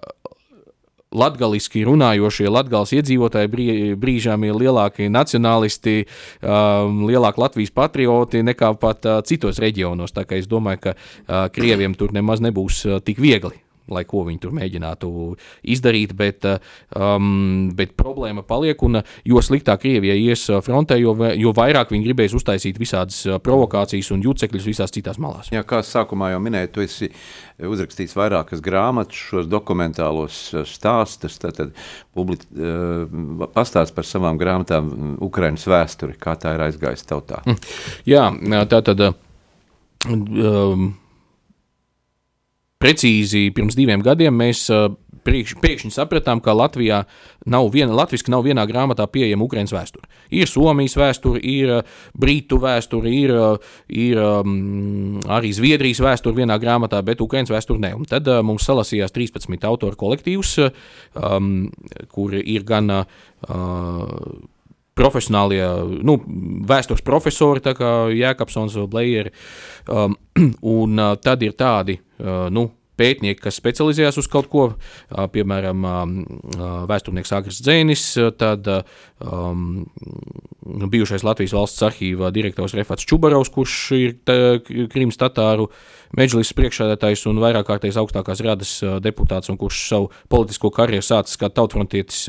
latgaliski 1.11 1.83
runājošie 1.87 2.49
latgales 2.51 2.93
iedzīvotāji 2.95 3.95
brīžām 3.99 4.45
ir 4.47 4.59
lielāki 4.61 5.09
nacionālisti, 5.11 6.05
um, 6.41 7.03
lielāki 7.09 7.43
Latvijas 7.43 7.75
patrioti 7.75 8.43
nekā 8.47 8.73
pat 8.79 9.07
uh, 9.09 9.19
citos 9.27 9.59
reģionos. 9.61 10.15
Tā 10.15 10.25
kā 10.27 10.39
es 10.39 10.47
domāju, 10.51 10.87
ka 10.87 10.95
uh, 10.95 11.49
Krieviem 11.53 11.97
tur 11.99 12.15
nemaz 12.15 12.43
nebūs 12.43 12.85
uh, 12.87 13.03
tik 13.03 13.19
viegli 13.21 13.59
lai 13.93 14.03
ko 14.09 14.23
viņi 14.27 14.41
tur 14.41 14.55
mēģinātu 14.57 15.11
izdarīt, 15.73 16.15
bet, 16.17 16.47
um, 16.95 17.69
bet 17.77 17.95
problēma 17.99 18.43
paliek. 18.47 18.81
Un, 18.87 19.01
jo 19.27 19.43
sliktāk 19.43 19.81
Krievija 19.81 20.15
ies 20.17 20.45
frontē, 20.65 20.97
jo, 21.01 21.15
jo 21.37 21.53
vairāk 21.57 21.93
viņi 21.93 22.05
gribēs 22.05 22.35
uztaisīt 22.37 22.79
visādas 22.81 23.23
provokācijas 23.43 24.11
un 24.15 24.25
jūcekļus 24.25 24.67
visās 24.69 24.93
citās 24.93 25.19
malās. 25.21 25.51
Jā, 25.53 25.63
kā 25.67 25.81
sākumā 25.85 26.31
jau 26.33 26.41
minēju, 26.43 26.71
tu 26.75 26.85
esi 26.85 27.11
uzrakstījis 27.61 28.15
vairākas 28.17 28.63
grāmatas, 28.63 29.17
šos 29.31 29.49
dokumentālos 29.49 30.43
stāstus. 30.69 31.37
Tad, 31.41 31.57
tad 31.57 31.75
public, 32.17 32.45
uh, 32.55 33.47
pastāst 33.55 33.95
par 33.97 34.07
savām 34.07 34.39
grāmatām 34.41 35.17
Ukraiņas 35.21 35.67
vēsturi, 35.71 36.17
kā 36.21 36.37
tā 36.39 36.55
ir 36.57 36.65
aizgājusi 36.67 37.07
tautā. 37.09 37.43
Jā, 38.09 38.29
tā 38.69 38.81
tad. 38.85 39.11
Um, 40.09 40.93
precīzi 42.81 43.49
pirms 43.55 43.77
diviem 43.77 44.03
gadiem 44.05 44.35
mēs 44.37 44.67
priekš, 45.25 45.55
pēkšņi 45.61 45.91
sapratām, 45.93 46.41
ka 46.43 46.53
Latvijā 46.55 47.03
nav 47.49 47.69
viena, 47.73 47.93
latviski 47.95 48.31
nav 48.33 48.45
vienā 48.45 48.65
grāmatā 48.69 49.07
pieejama 49.11 49.45
Ukraiņas 49.45 49.73
vēsture. 49.75 50.09
Ir 50.33 50.49
Somijas 50.49 50.95
vēsture, 50.99 51.41
ir 51.45 51.73
Brītu 52.17 52.59
vēsture, 52.61 53.11
ir, 53.11 53.33
ir 53.89 54.21
um, 54.21 55.19
arī 55.31 55.53
Zviedrijas 55.55 56.01
vēsture 56.03 56.41
vienā 56.41 56.57
grāmatā, 56.61 57.01
bet 57.05 57.21
Ukraiņas 57.23 57.53
vēsture 57.53 57.81
ne. 57.83 57.93
Un 57.97 58.07
tad 58.09 58.29
uh, 58.31 58.41
mums 58.45 58.65
salasījās 58.67 59.13
13 59.15 59.67
autoru 59.69 59.99
kolektīvs, 59.99 60.55
um, 61.19 61.69
kur 62.13 62.37
ir 62.41 62.65
gan 62.67 62.95
uh, 63.01 63.05
profesionālie, 65.01 65.63
nu, 66.05 66.17
vēstures 66.69 67.03
profesori, 67.05 67.63
kā 67.77 67.93
Jēkabsons 68.13 68.77
Blējeri, 68.91 69.33
um, 69.89 70.17
un 70.77 71.01
uh, 71.01 71.17
tad 71.21 71.43
ir 71.45 71.57
tādi, 71.57 71.97
uh, 72.21 72.47
nu, 72.53 72.69
pētnieki, 73.01 73.39
kas 73.41 73.57
specializējas 73.57 74.19
uz 74.21 74.27
kaut 74.29 74.49
ko, 74.51 74.65
uh, 74.75 75.23
piemēram, 75.33 75.85
uh, 75.87 76.03
vēsturnieks 76.89 77.33
Agris 77.33 77.61
Dzēnis, 77.65 78.03
tad 78.37 78.67
um, 78.69 79.87
bijušais 80.91 81.25
Latvijas 81.25 81.55
valsts 81.57 81.87
arhīva 81.87 82.29
direktors 82.35 82.75
Refats 82.77 83.07
Čubarovs, 83.09 83.49
kurš 83.53 83.79
ir 83.97 84.13
Krimas 84.91 85.17
tatāru 85.21 85.71
medžlis 86.17 86.53
priekšsēdētājs 86.57 87.25
un 87.31 87.41
vairāk 87.43 87.67
kārtējs 87.69 87.99
augstākās 88.01 88.43
radas 88.45 88.73
deputāts, 89.03 89.51
un 89.51 89.59
kurš 89.61 89.83
savu 89.89 90.11
politisko 90.31 90.71
karjeru 90.75 91.05
sācis 91.05 91.39
kā 91.39 91.51
tautfrontietis 91.53 92.27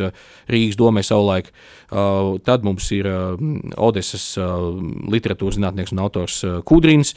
Rīgas 0.51 0.78
domē 0.80 1.05
savulaik. 1.07 1.53
Uh, 1.93 2.39
tad 2.41 2.62
mums 2.64 2.87
ir 2.97 3.05
uh, 3.05 3.35
Odesas 3.85 4.22
uh, 4.41 4.70
literatūras 5.12 5.59
zinātnieks 5.59 5.93
un 5.93 6.01
autors 6.01 6.39
Kudrins, 6.64 7.12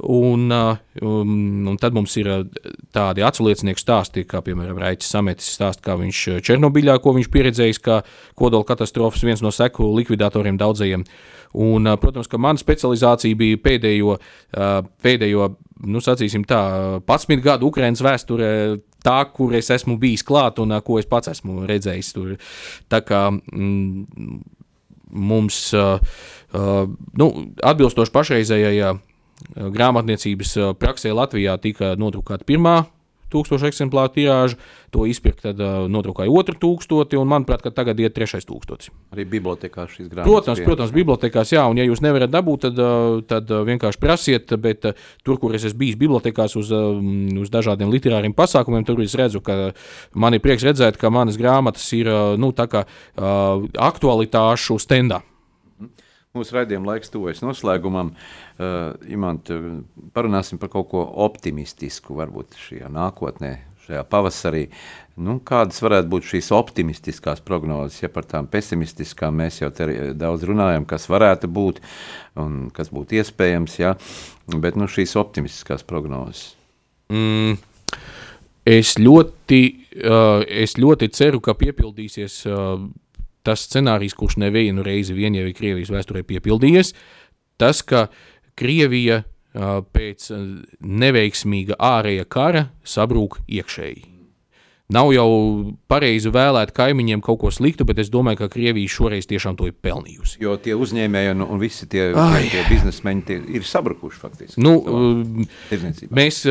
un, 0.00 0.48
um, 0.48 1.34
un 1.68 1.76
tad 1.82 1.92
mums 1.92 2.16
ir 2.16 2.30
tādi 2.96 3.24
atsliecinieku 3.26 3.82
stāsti, 3.82 4.24
kā 4.24 4.40
piemēram 4.46 4.80
Raicis 4.80 5.12
Sametis 5.12 5.50
stāst, 5.58 5.84
kā 5.84 5.98
viņš 6.00 6.22
Černobiļā, 6.48 6.96
ko 7.04 7.12
viņš 7.18 7.28
pieredzējis, 7.34 7.82
kā 7.84 8.00
kodola 8.40 8.64
katastrofas 8.64 9.26
viens 9.26 9.44
no 9.44 9.52
seku 9.52 9.92
likvidatoriem 9.98 10.56
daudzajiem. 10.64 11.04
Un, 11.56 11.88
protams, 12.00 12.28
ka 12.28 12.40
mana 12.42 12.60
specializācija 12.60 13.38
bija 13.38 13.60
pēdējo, 13.64 14.18
pēdējo 15.04 15.46
nu, 15.88 16.02
sacīsim 16.04 16.44
tā, 16.48 16.60
11 17.08 17.44
gadu 17.44 17.70
Ukraiņas 17.70 18.04
vēsturē, 18.04 18.50
tā, 19.06 19.16
kur 19.32 19.54
es 19.56 19.70
esmu 19.72 19.96
bijis 20.00 20.24
klāt 20.26 20.60
un 20.62 20.74
ko 20.84 20.98
es 21.00 21.08
pats 21.08 21.32
esmu 21.32 21.64
redzējis. 21.68 22.12
Tur. 22.16 22.34
Tā 22.92 23.00
kā 23.06 23.22
mm, 23.32 24.40
mums, 25.16 25.60
nu, 27.22 27.30
atbilstoši 27.72 28.14
pašreizējai 28.18 28.96
grāmatniecības 29.76 30.56
praksē 30.80 31.12
Latvijā 31.16 31.56
tika 31.62 31.94
nodrukāta 32.00 32.46
pirmā 32.48 32.82
tūkstošu 33.32 33.68
eksemplāru 33.68 34.12
tirāžu, 34.14 34.58
to 34.94 35.04
izpirkt, 35.10 35.42
tad 35.44 35.60
uh, 35.60 35.84
nodrukāja 35.90 36.32
otru 36.32 36.56
tūkstoti, 36.62 37.18
un 37.20 37.28
manuprāt, 37.30 37.66
tagad 37.74 37.98
iet 38.00 38.14
trešais 38.16 38.46
tūkstotis. 38.48 38.92
Arī 39.14 39.26
bibliotekā 39.36 39.86
šīs 39.90 40.08
grāmatas. 40.08 40.30
Protams, 40.30 40.62
protams, 40.64 40.94
bibliotekās, 40.96 41.52
jā, 41.56 41.66
un 41.68 41.80
ja 41.80 41.86
jūs 41.88 42.02
nevarat 42.04 42.32
dabūt, 42.32 42.68
tad, 42.68 42.80
uh, 42.80 43.20
tad 43.26 43.52
uh, 43.52 43.62
vienkārši 43.66 44.02
prasiet, 44.02 44.56
bet 44.62 44.88
uh, 44.88 45.06
tur, 45.26 45.40
kur 45.42 45.54
es 45.58 45.66
esmu 45.68 45.82
bijis 45.84 46.00
bibliotekās 46.00 46.56
uz, 46.58 46.72
uh, 46.74 46.96
uz 47.42 47.52
dažādiem 47.52 47.92
literāriem 47.92 48.36
pasākumiem, 48.36 48.86
tur 48.88 49.02
es 49.04 49.16
redzu, 49.18 49.42
ka 49.44 49.72
man 50.14 50.38
ir 50.38 50.44
prieks 50.44 50.66
redzēt, 50.66 51.00
ka 51.00 51.12
manas 51.12 51.38
grāmatas 51.40 51.86
ir 51.98 52.10
uh, 52.12 52.34
nu, 52.40 52.54
tā 52.56 52.70
kā 52.70 52.86
uh, 52.86 53.66
aktualitāšu 53.90 54.78
stendā. 54.82 55.22
Mūsu 56.36 56.58
raidījuma 56.58 56.92
laiks 56.92 57.12
tuvojas 57.12 57.40
noslēgumam. 57.44 58.12
Uh, 58.56 58.92
Imant, 59.12 59.48
uh, 59.54 59.80
parunāsim 60.16 60.60
par 60.60 60.70
kaut 60.72 60.90
ko 60.92 61.04
optimistisku, 61.26 62.16
varbūt 62.18 62.58
šajā 62.60 62.90
nākotnē, 62.92 63.52
šajā 63.86 64.02
pavasarī. 64.10 64.66
Nu, 65.16 65.38
kādas 65.40 65.80
varētu 65.80 66.10
būt 66.12 66.26
šīs 66.34 66.50
optimistiskās 66.52 67.40
prognozes, 67.44 68.02
ja 68.02 68.10
par 68.12 68.26
tām 68.28 68.50
pesimistiskām 68.52 69.38
mēs 69.40 69.62
jau 69.62 69.70
daudz 69.72 70.44
runājam, 70.44 70.84
kas 70.88 71.08
varētu 71.08 71.48
būt 71.48 71.80
un 72.42 72.66
kas 72.76 72.92
būtu 72.92 73.22
iespējams, 73.22 73.78
ja? 73.80 73.94
bet 74.52 74.76
nu, 74.76 74.90
šīs 74.90 75.16
optimistiskās 75.16 75.86
prognozes. 75.88 76.50
Mm. 77.12 77.56
Es 78.66 78.96
ļoti, 78.98 79.60
uh, 80.02 80.42
es 80.42 80.74
ļoti 80.74 81.08
ceru, 81.14 81.38
ka 81.40 81.54
piepildīsies 81.54 82.40
uh, 82.50 82.80
tas 83.46 83.62
scenārijs, 83.68 84.16
kurš 84.18 84.40
nevienu 84.42 84.84
reizi 84.86 85.14
vien 85.16 85.36
jau 85.38 85.46
ir 85.46 85.54
Krievijas 85.56 85.92
vēsturē 85.94 86.24
piepildījies, 86.26 86.92
tas, 87.60 87.84
ka 87.86 88.08
Krievija 88.58 89.22
pēc 89.96 90.28
neveiksmīga 90.80 91.78
ārēja 91.80 92.26
kara 92.28 92.66
sabrūk 92.84 93.40
iekšēji. 93.48 94.15
Nav 94.94 95.08
jau 95.10 95.30
pareizi 95.90 96.30
vēlēt 96.30 96.70
kaimiņiem 96.76 97.22
kaut 97.24 97.40
ko 97.40 97.50
sliktu, 97.50 97.82
bet 97.88 97.98
es 97.98 98.10
domāju, 98.12 98.44
ka 98.44 98.50
Krievija 98.52 98.90
šoreiz 98.92 99.26
tiešām 99.26 99.56
to 99.58 99.66
ir 99.66 99.74
pelnījusi. 99.82 100.38
Jo 100.44 100.54
tie 100.62 100.76
uzņēmēji 100.78 101.32
un, 101.34 101.42
un 101.42 101.58
visi 101.62 101.88
tie, 101.90 102.12
tie, 102.14 102.42
tie 102.52 102.62
biznesmeņi 102.68 103.24
tie 103.26 103.38
ir 103.58 103.66
sabrukuši 103.66 104.20
faktiski. 104.22 104.62
Nu, 104.62 104.76
mēs, 106.14 106.44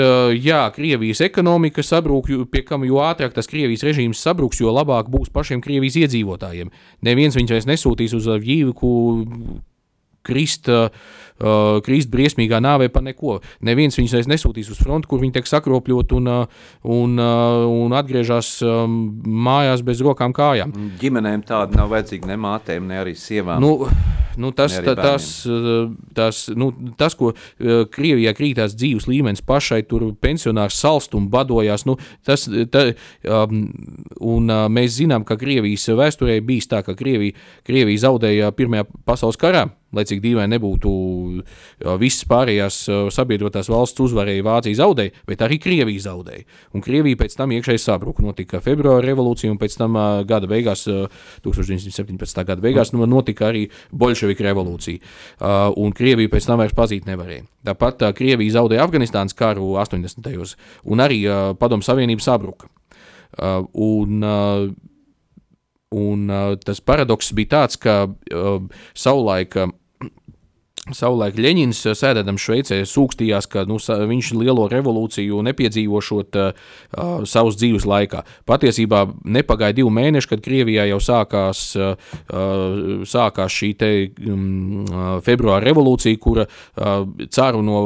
jā, 0.44 0.64
Krievijas 0.76 1.24
ekonomika 1.30 1.86
sabrūk, 1.86 2.28
pie 2.52 2.66
kam 2.68 2.84
jo 2.84 3.00
ātrāk 3.06 3.38
tas 3.38 3.48
Krievijas 3.48 3.86
režīms 3.88 4.26
sabruks, 4.28 4.60
jo 4.60 4.74
labāk 4.76 5.08
būs 5.14 5.32
pašiem 5.32 5.64
Krievijas 5.64 5.96
iedzīvotājiem. 6.04 6.74
Neviens 7.08 7.40
viņus 7.40 7.56
vairs 7.56 7.70
nesūtīs 7.72 8.18
uz 8.20 8.28
Vīviku 8.44 8.92
krist. 10.26 10.72
Uh, 10.72 10.90
krīst 11.84 12.08
briesmīgā 12.08 12.62
nāvē 12.64 12.88
par 12.88 13.04
neko. 13.04 13.42
Neviens 13.68 13.98
viņus 14.00 14.30
nesūtīs 14.32 14.70
uz 14.72 14.80
fronti, 14.80 15.10
kur 15.12 15.20
viņi 15.20 15.36
tiek 15.36 15.50
sakropļot 15.50 16.16
un, 16.16 16.30
uh, 16.32 16.68
un, 16.84 17.20
uh, 17.20 17.66
un 17.68 17.92
atgriežas 17.92 18.62
um, 18.64 19.20
mājās 19.20 19.84
bez 19.84 20.00
rokām 20.06 20.32
kājām. 20.36 20.72
Ģimenēm 21.02 21.44
tāda 21.44 21.82
nav 21.82 21.92
vajadzīga 21.92 22.32
ne 22.32 22.40
mātēm, 22.40 22.88
ne 22.88 23.02
arī 23.04 23.18
sievām. 23.20 23.60
Nu, 23.60 23.90
nu, 24.38 24.52
tas, 24.56 24.78
ta, 24.84 24.96
tas, 24.96 25.28
tas, 26.16 26.42
nu, 26.56 26.72
tas, 26.98 27.16
ko 27.20 27.34
Krievijā 27.92 28.32
krītās 28.36 28.76
dzīves 28.76 29.08
līmenis 29.10 29.44
pašai, 29.46 29.82
tur 29.90 30.08
pensionārs 30.22 30.80
salst 30.80 31.16
un 31.18 31.28
badojās, 31.32 31.86
nu, 31.88 31.98
tas, 32.26 32.48
ta, 32.72 32.88
um, 33.28 33.66
un 34.24 34.52
uh, 34.52 34.66
mēs 34.72 35.00
zinām, 35.02 35.28
ka 35.28 35.40
Krievijas 35.40 35.88
vēsturē 35.92 36.40
bijis 36.46 36.72
tā, 36.72 36.84
ka 36.86 36.96
Krievija, 36.98 37.36
Krievija 37.68 38.08
zaudēja 38.08 38.54
Pirmajā 38.56 38.88
pasaules 39.08 39.40
karā, 39.40 39.68
lai 39.96 40.06
cik 40.08 40.22
dīvaini 40.24 40.56
nebūtu, 40.56 40.92
visas 42.02 42.28
pārējās 42.30 42.78
sabiedrotās 43.16 43.70
valsts 43.72 44.04
uzvarēja, 44.06 44.46
Vācija 44.46 44.80
zaudēja, 44.82 45.14
bet 45.28 45.44
arī 45.46 45.60
Krievija 45.64 46.06
zaudēja. 46.10 46.46
Un 46.76 46.84
Krievija 46.86 47.20
pēc 47.24 47.38
tam 47.40 47.54
iekšēji 47.56 47.82
sabruka. 47.82 48.24
Notika 48.26 48.62
februāra 48.64 49.04
revolūcija, 49.06 49.52
un 49.54 49.60
pēc 49.62 49.78
tam 49.80 49.98
gada 50.28 50.50
beigās, 50.52 50.86
1917. 51.46 52.44
gada 52.46 52.62
beigās, 52.64 52.94
nu, 52.96 53.06
notika 53.10 53.50
arī 53.52 53.68
Bolševika 53.92 54.46
revolūcija. 54.48 55.00
Un 55.82 55.94
Krievija 55.96 56.32
pēc 56.34 56.50
tam 56.50 56.62
vairs 56.64 56.76
pazīt 56.78 57.08
nevarēja. 57.10 57.46
Tāpat 57.66 58.10
Krievija 58.18 58.60
zaudēja 58.60 58.86
Afganistānas 58.86 59.38
karu 59.38 59.74
80. 59.82 60.22
gados, 60.26 60.56
un 60.84 61.04
arī 61.04 61.24
Padomu 61.60 61.86
Savienība 61.86 62.26
sabruka. 62.26 62.70
Un, 63.74 64.26
Un 65.96 66.28
tas 66.66 66.82
paradoks 66.84 67.30
bija 67.38 67.52
tāds, 67.54 67.78
ka 67.80 68.10
savulaik 68.98 69.54
Savulaik 70.94 71.40
Leņņņins, 71.42 71.80
eh, 71.90 71.96
sēdēdams 71.98 72.44
Šveicē, 72.46 72.78
sūkstījās, 72.86 73.48
ka 73.50 73.64
nu, 73.66 73.80
viņš 73.82 74.28
lielo 74.38 74.68
revolūciju 74.70 75.42
nepiedzīvošot 75.42 76.38
uh, 76.38 76.52
savas 77.26 77.58
dzīves 77.58 77.88
laikā. 77.90 78.22
Patiesībā 78.46 79.00
nepagāja 79.26 79.74
divi 79.74 79.90
mēneši, 79.90 80.30
kad 80.30 80.44
Krievijā 80.46 80.86
jau 80.92 81.00
sākās, 81.02 81.64
uh, 81.74 81.98
sākās 83.02 83.56
šī 83.56 83.72
te, 83.80 83.90
um, 84.30 84.86
februāra 85.26 85.66
revolūcija, 85.66 86.20
kura 86.22 86.46
uh, 86.46 87.08
caru 87.34 87.64
no 87.66 87.82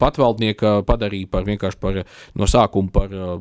patvaldnieka 0.00 0.78
padarīja 0.88 1.28
par 1.28 1.44
vienkārši 1.44 1.80
par, 1.84 2.00
no 2.34 2.48
sākuma 2.48 2.92
par 2.96 3.12
uh, 3.12 3.36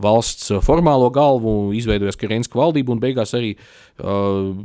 valsts 0.00 0.48
formālo 0.64 1.12
galvu, 1.12 1.74
izveidojās 1.76 2.16
Kerenska 2.16 2.56
valdība 2.56 2.96
un 2.96 3.04
beigās 3.04 3.36
arī 3.36 3.52
uh, 3.52 4.56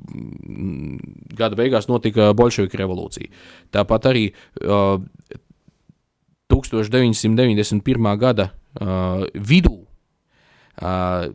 gada 1.35 1.59
beigās 1.59 1.91
notika 1.91 2.31
Bolševika 2.37 2.79
revolūcija. 2.79 3.32
Tāpat 3.73 4.09
arī 4.11 4.27
uh, 4.63 4.99
1991. 6.53 8.17
gada 8.21 8.51
uh, 8.51 9.25
vidū, 9.33 9.79
uh, 10.81 11.31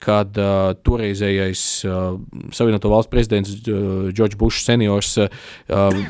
kad 0.00 0.38
uh, 0.40 0.72
toreizējais 0.80 1.62
uh, 1.84 2.16
Savienoto 2.56 2.88
Valstu 2.88 3.12
prezidents 3.12 3.52
Džordžs 3.60 4.36
uh, 4.36 4.40
Bušs 4.40 4.64
seniors 4.64 5.12
uh, 5.20 5.28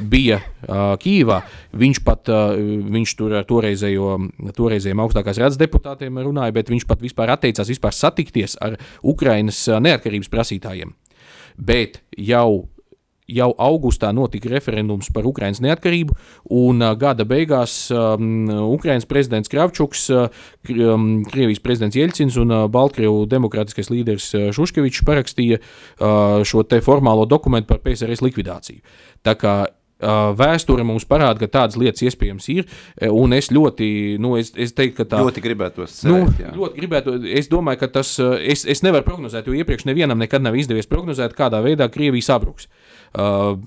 bija 0.06 0.38
uh, 0.38 0.94
Kīvā. 1.02 1.40
Viņš 1.80 2.02
pat 2.06 2.30
uh, 2.30 2.54
viņš 2.94 3.14
tur 3.18 3.34
ar 3.40 3.48
toreizējo, 3.48 4.12
toreizējiem 4.56 5.02
augstākās 5.02 5.42
redzes 5.42 5.60
deputātiem 5.60 6.22
runāja, 6.22 6.54
bet 6.54 6.70
viņš 6.70 6.86
pat 6.86 7.02
vispār 7.02 7.34
atteicās 7.34 7.72
vispār 7.72 7.96
satikties 7.96 8.54
ar 8.62 8.78
Ukrainas 9.02 9.64
neatkarības 9.66 10.30
prasītājiem. 10.30 10.94
Bet 11.58 11.98
jau 12.14 12.68
jau 13.30 13.50
augustā 13.60 14.10
notika 14.16 14.50
referendums 14.52 15.10
par 15.14 15.26
Ukraiņas 15.30 15.62
neatkarību, 15.64 16.16
un 16.60 16.84
gada 17.00 17.26
beigās 17.28 17.74
um, 17.94 18.50
Ukraiņas 18.74 19.08
prezidents 19.10 19.52
Kravčuks, 19.52 20.06
uh, 20.14 20.46
Krievijas 20.66 21.62
prezidents 21.64 21.98
Jeļcins 21.98 22.38
un 22.42 22.54
uh, 22.54 22.68
Baltkrievu 22.72 23.26
demokrātiskais 23.30 23.92
līderis 23.92 24.30
Šuškevičs 24.56 25.04
parakstīja 25.08 25.60
uh, 25.60 26.40
šo 26.46 26.64
te 26.68 26.82
formālo 26.84 27.26
dokumentu 27.28 27.70
par 27.70 27.84
PSRS 27.84 28.24
likvidāciju. 28.26 28.82
Tā 29.26 29.36
kā 29.38 29.58
vēsture 30.00 30.80
mums 30.80 31.04
parāda, 31.04 31.36
ka 31.42 31.48
tādas 31.58 31.76
lietas 31.76 32.00
iespējams 32.00 32.46
ir. 32.54 32.68
Un 33.12 33.34
es 33.36 33.50
ļoti, 33.52 34.16
nu, 34.16 34.30
es, 34.40 34.48
es 34.56 34.72
teiktu, 34.72 35.02
ka 35.02 35.08
tā 35.10 35.20
ļoti 35.20 35.42
gribētu 35.44 35.82
to 35.82 35.88
cerēt. 35.92 36.40
Nu, 36.56 36.70
gribētu. 36.72 37.18
Es 37.28 37.50
domāju, 37.52 37.82
ka 37.82 37.90
tas, 38.00 38.14
es, 38.40 38.64
es 38.64 38.80
nevaru 38.86 39.04
prognozēt, 39.04 39.50
jo 39.50 39.58
iepriekš 39.60 39.84
nevienam 39.90 40.20
nekad 40.24 40.40
nav 40.40 40.56
izdevies 40.56 40.88
prognozēt, 40.88 41.36
kādā 41.36 41.60
veidā 41.60 41.90
Krievija 41.92 42.30
sabruks. 42.30 42.64
Uh, 42.64 42.99
Uh, 43.10 43.58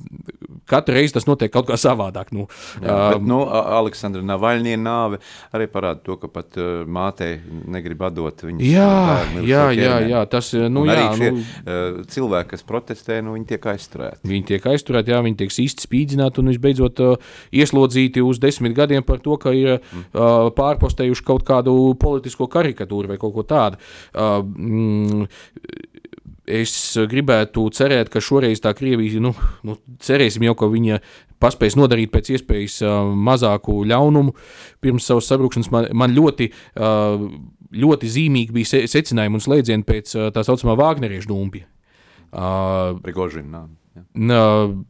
katru 0.66 0.96
reizi 0.96 1.18
tas 1.18 1.26
notiek 1.28 1.52
kaut 1.52 1.68
kā 1.68 1.76
savādāk. 1.80 2.32
Nu, 2.36 2.46
Jā, 2.80 2.94
bet, 3.14 3.18
um, 3.20 3.26
nu, 3.28 3.40
Aleksandra 3.44 4.24
Navaļņie 4.26 4.78
nāve 4.80 5.20
arī 5.56 5.68
parāda 5.72 6.00
to, 6.06 6.16
ka 6.22 6.30
pat 6.32 6.56
uh, 6.62 6.84
mātei 6.88 7.36
negrib 7.74 8.06
atdot 8.08 8.46
viņas 8.46 8.64
jā, 8.64 8.88
bērnu. 9.10 9.44
Jā, 9.50 9.66
jā, 9.76 9.98
jā, 10.14 10.24
tas 10.32 10.54
nu, 10.72 10.86
jā, 10.88 11.10
šie, 11.20 11.32
nu, 11.36 11.44
uh, 11.44 12.00
cilvēki, 12.14 12.54
kas 12.54 12.66
protestē, 12.68 13.20
nu, 13.26 13.36
viņi 13.38 13.50
tiek 13.52 13.68
aizturēti. 13.74 14.24
Viņi 14.32 14.48
tiek 14.54 14.70
aizturēti, 14.74 15.14
jā, 15.14 15.22
viņi 15.28 15.40
tiek 15.44 15.56
īsti 15.66 15.88
spīdzināti 15.88 16.44
un 16.44 16.52
visbeidzot 16.54 17.04
uh, 17.04 17.34
ieslodzīti 17.52 18.24
uz 18.24 18.40
desmit 18.44 18.78
gadiem 18.78 19.04
par 19.04 19.20
to, 19.24 19.36
ka 19.42 19.52
ir 19.56 19.76
mm. 19.76 20.08
uh, 20.14 20.50
pārpostējuši 20.56 21.28
kaut 21.28 21.44
kādu 21.48 21.76
politisko 22.00 22.48
karikatūru 22.52 23.12
vai 23.12 23.20
kaut 23.22 23.36
ko 23.36 23.48
tādu. 23.48 23.82
Uh, 24.16 24.40
mm, 24.40 25.28
es 26.48 26.74
gribētu 27.10 27.66
cerēt, 27.76 28.12
ka 28.14 28.22
šoreiz 28.24 28.62
tā 28.64 28.74
Krievija, 28.78 29.22
nu, 29.24 29.34
nu 29.68 29.78
cerēsim 30.04 30.46
jau, 30.48 30.56
ka 30.60 30.70
viņa 30.72 31.00
paspēs 31.44 31.78
nodarīt 31.80 32.12
pēc 32.14 32.34
iespējas 32.38 32.80
mazāku 33.16 33.82
ļaunumu 33.90 34.36
pirms 34.84 35.10
savas 35.10 35.28
sabrukšanas. 35.32 35.72
Man, 35.74 35.90
man 36.04 36.16
ļoti, 36.16 36.50
ļoti 37.84 38.12
zīmīgi 38.16 38.56
bija 38.56 38.74
se 38.74 38.84
secinājumi 38.92 39.40
un 39.40 39.46
slēdzieni 39.46 39.88
pēc 39.88 40.18
tā 40.36 40.46
saucamā 40.48 40.78
Vāgneriešu 40.80 41.32
dumpja. 41.32 41.68
Prigožina. 43.04 43.68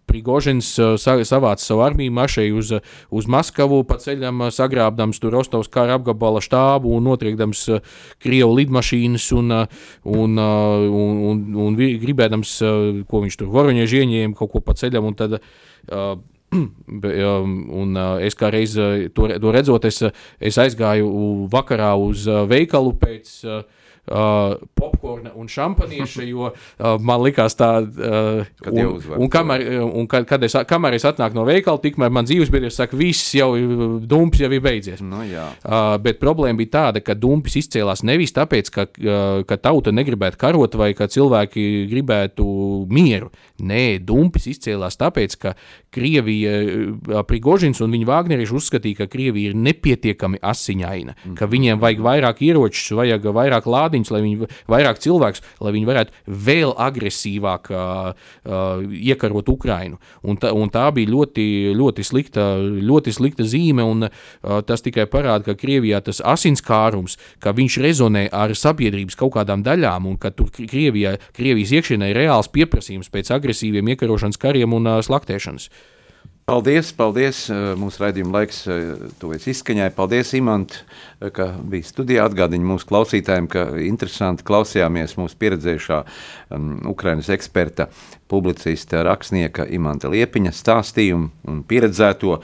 Prigožins 0.08 0.70
savāca 1.02 1.64
savu 1.64 1.82
armiju 1.84 2.12
mašai 2.16 2.50
uz, 2.56 2.72
uz 3.12 3.28
Maskavu, 3.28 3.82
pa 3.88 3.98
ceļam 4.00 4.46
sagrābdams 4.54 5.20
tur 5.20 5.36
Rostovas 5.36 5.72
kara 5.72 5.98
apgabala 6.00 6.40
štābu 6.44 6.94
un 6.96 7.08
notriekdams 7.10 7.66
Krievu 8.24 8.56
lidmašīnas 8.62 9.30
un, 9.36 9.56
un, 10.04 10.38
un, 10.40 11.24
un, 11.32 11.42
un 11.68 11.80
gribēdams, 11.80 12.58
ko 13.10 13.24
viņš 13.26 13.40
tur 13.42 13.52
Voroņieži 13.52 14.06
ieņēma 14.06 14.40
kaut 14.40 14.54
ko 14.56 14.64
pa 14.64 14.78
ceļam 14.80 15.12
un 15.12 15.20
tad 15.20 15.40
uh, 15.92 16.16
Un 16.54 17.98
es 18.22 18.36
kā 18.38 18.52
reiz 18.54 18.76
to 19.18 19.54
redzot, 19.56 19.86
es, 19.90 20.04
es 20.38 20.60
aizgāju 20.62 21.08
vakarā 21.50 21.96
uz 21.98 22.28
veikalu 22.50 22.94
pēc 23.02 23.32
uh, 23.48 23.64
uh, 24.12 24.56
popkorna 24.76 25.32
un 25.36 25.48
šampanieša, 25.48 26.26
jo 26.32 26.50
uh, 26.50 26.56
man 27.00 27.24
likās 27.24 27.56
tā, 27.60 27.72
uh, 27.84 28.44
Kad 28.64 28.76
un, 28.76 29.00
un, 29.18 29.30
kamēr, 29.32 29.66
un 29.86 30.08
kad, 30.12 30.28
kad 30.30 30.44
es, 30.44 30.56
kamēr 30.68 30.98
es 30.98 31.06
atnāku 31.08 31.38
no 31.38 31.46
veikala, 31.48 31.82
tikmēr 31.84 32.12
man 32.14 32.28
dzīves 32.28 32.52
biedrs 32.54 32.80
saka, 32.80 32.98
viss 33.00 33.34
jau 33.38 33.52
dumps 34.10 34.42
jau 34.44 34.52
ir 34.52 34.64
beidzies. 34.64 35.04
Nu, 35.04 35.24
jā. 35.28 35.48
Uh, 35.64 35.96
bet 36.04 36.22
problēma 36.22 36.60
bija 36.60 36.74
tāda, 36.78 37.04
ka 37.04 37.16
dumpis 37.18 37.58
izcēlās 37.64 38.04
nevis 38.08 38.36
tāpēc, 38.36 38.72
ka, 38.74 38.88
uh, 38.88 39.44
ka 39.48 39.60
tauta 39.62 39.94
negribētu 39.96 40.40
karot 40.42 40.78
vai 40.80 40.92
ka 40.98 41.08
cilvēki 41.12 41.88
gribētu 41.92 42.46
mieru. 42.92 43.32
Nē, 43.64 44.00
dumpis 44.04 44.50
izcēlās 44.52 45.00
tāpēc, 45.00 45.38
ka 45.40 45.56
Krievija, 45.94 46.58
uh, 46.60 47.22
Prigožins 47.28 47.82
un 47.84 47.94
viņa 47.94 48.10
Vāgnerieši 48.10 48.58
uzskatīja, 48.60 49.04
ka 49.04 49.12
Krievija 49.12 49.52
ir 49.52 49.60
nepietiekami 49.60 50.42
asiņaina, 50.44 51.16
mm. 51.16 51.36
ka 51.40 51.48
viņiem 51.50 51.82
vajag 51.82 52.04
vairāk 52.04 52.44
ieročus, 52.46 52.94
vajag 52.98 53.30
vairāk 53.36 53.68
lādiņus, 53.94 54.12
lai 54.14 54.22
viņi 54.24 54.50
vairāk 54.72 55.00
cilvēkus, 55.04 55.42
lai 55.62 55.74
viņi 55.76 55.88
varētu 55.90 56.12
vēl 56.28 56.74
agresīvāk 56.82 57.70
uh, 57.72 58.14
uh, 58.14 58.82
iekarot 58.84 59.50
Ukrainu. 59.50 60.00
Un 60.24 60.38
tā, 60.38 60.54
un 60.54 60.72
tā 60.74 60.90
bija 60.96 61.12
ļoti, 61.12 61.74
ļoti, 61.78 62.04
slikta, 62.04 62.58
ļoti 62.60 63.14
slikta 63.14 63.46
zīme, 63.46 63.84
un 63.86 64.08
uh, 64.08 64.62
tas 64.66 64.84
tikai 64.84 65.06
parāda, 65.08 65.46
ka 65.46 65.58
Krievijā 65.60 66.02
tas 66.04 66.22
asinskārums, 66.22 67.18
ka 67.40 67.54
viņš 67.54 67.80
rezonē 67.84 68.28
ar 68.32 68.56
sabiedrības 68.58 69.18
kaut 69.20 69.36
kādām 69.38 69.64
daļām, 69.64 70.10
un 70.10 70.18
ka 70.18 70.34
tur 70.34 70.52
Krievijā, 70.54 71.18
Krievijas 71.36 71.74
iekšienē 71.78 72.12
ir 72.12 72.24
reāls 72.24 72.52
pieprasījums 72.54 73.12
pēc 73.14 73.34
agresīviem 73.36 73.94
iekarošanas 73.94 74.42
kariem 74.42 74.74
un 74.74 74.90
uh, 74.90 75.02
slaktēšanas. 75.04 75.70
Paldies, 76.44 76.90
paldies. 76.92 77.46
eh, 77.48 77.72
Mūsu 77.80 78.02
raidījuma 78.04 78.42
laiks 78.42 78.58
eh, 78.68 79.04
tuvojas 79.22 79.46
izskaņai. 79.48 79.86
Paldies, 79.96 80.34
Imant, 80.36 80.74
eh, 81.22 81.30
ka 81.32 81.46
bija 81.72 81.88
studijā. 81.88 82.26
Atgādini 82.28 82.68
mūsu 82.68 82.90
klausītājiem, 82.90 83.46
ka 83.48 83.62
interesanti 83.80 84.44
klausījāmies 84.44 85.16
mūsu 85.16 85.38
pieredzējušā 85.40 86.00
um, 86.52 86.74
Ukrainas 86.92 87.30
eksperta, 87.32 87.88
publicista, 88.28 89.06
rakstnieka 89.08 89.70
Imanta 89.72 90.12
Liepiņa 90.12 90.52
stāstījumu 90.58 91.30
un 91.48 91.62
pieredzēto 91.64 92.36
uh, 92.36 92.44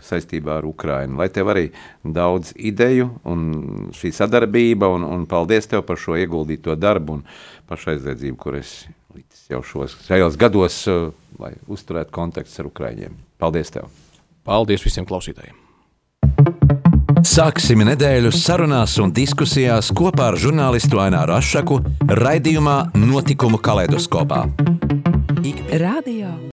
saistībā 0.00 0.56
ar 0.62 0.68
Ukrainu. 0.70 1.18
Lai 1.20 1.28
tev 1.28 1.52
arī 1.52 1.66
daudz 2.00 2.54
ideju 2.56 3.10
un 3.28 3.90
šī 4.00 4.14
sadarbība, 4.16 4.88
un, 4.96 5.04
un 5.04 5.28
paldies 5.28 5.68
tev 5.68 5.84
par 5.84 6.00
šo 6.00 6.16
ieguldīto 6.16 6.78
darbu 6.80 7.20
un 7.20 7.28
pašaizliedzību, 7.68 8.40
kur 8.40 8.56
es 8.62 8.72
līdz 8.88 8.99
jau 9.50 9.62
šos 9.66 9.96
šajos 10.06 10.38
gados, 10.40 10.82
uh, 10.90 11.10
lai 11.40 11.54
uzturētu 11.70 12.14
kontaktus 12.14 12.58
ar 12.62 12.70
Ukraiņiem. 12.70 13.16
Paldies 13.40 13.72
tev! 13.74 13.90
Paldies 14.46 14.84
visiem 14.86 15.08
klausītājiem! 15.08 15.56
Sāksim 17.20 17.82
nedēļu 17.84 18.30
sarunās 18.32 18.94
un 19.02 19.12
diskusijās 19.12 19.90
kopā 19.96 20.30
ar 20.32 20.38
žurnālistu 20.40 21.02
Aināru 21.04 21.36
Rošu 21.36 21.80
raidījumā 22.08 22.78
Notikumu 22.96 23.60
kaleidoskopā. 23.60 24.46
Radio 25.80 26.40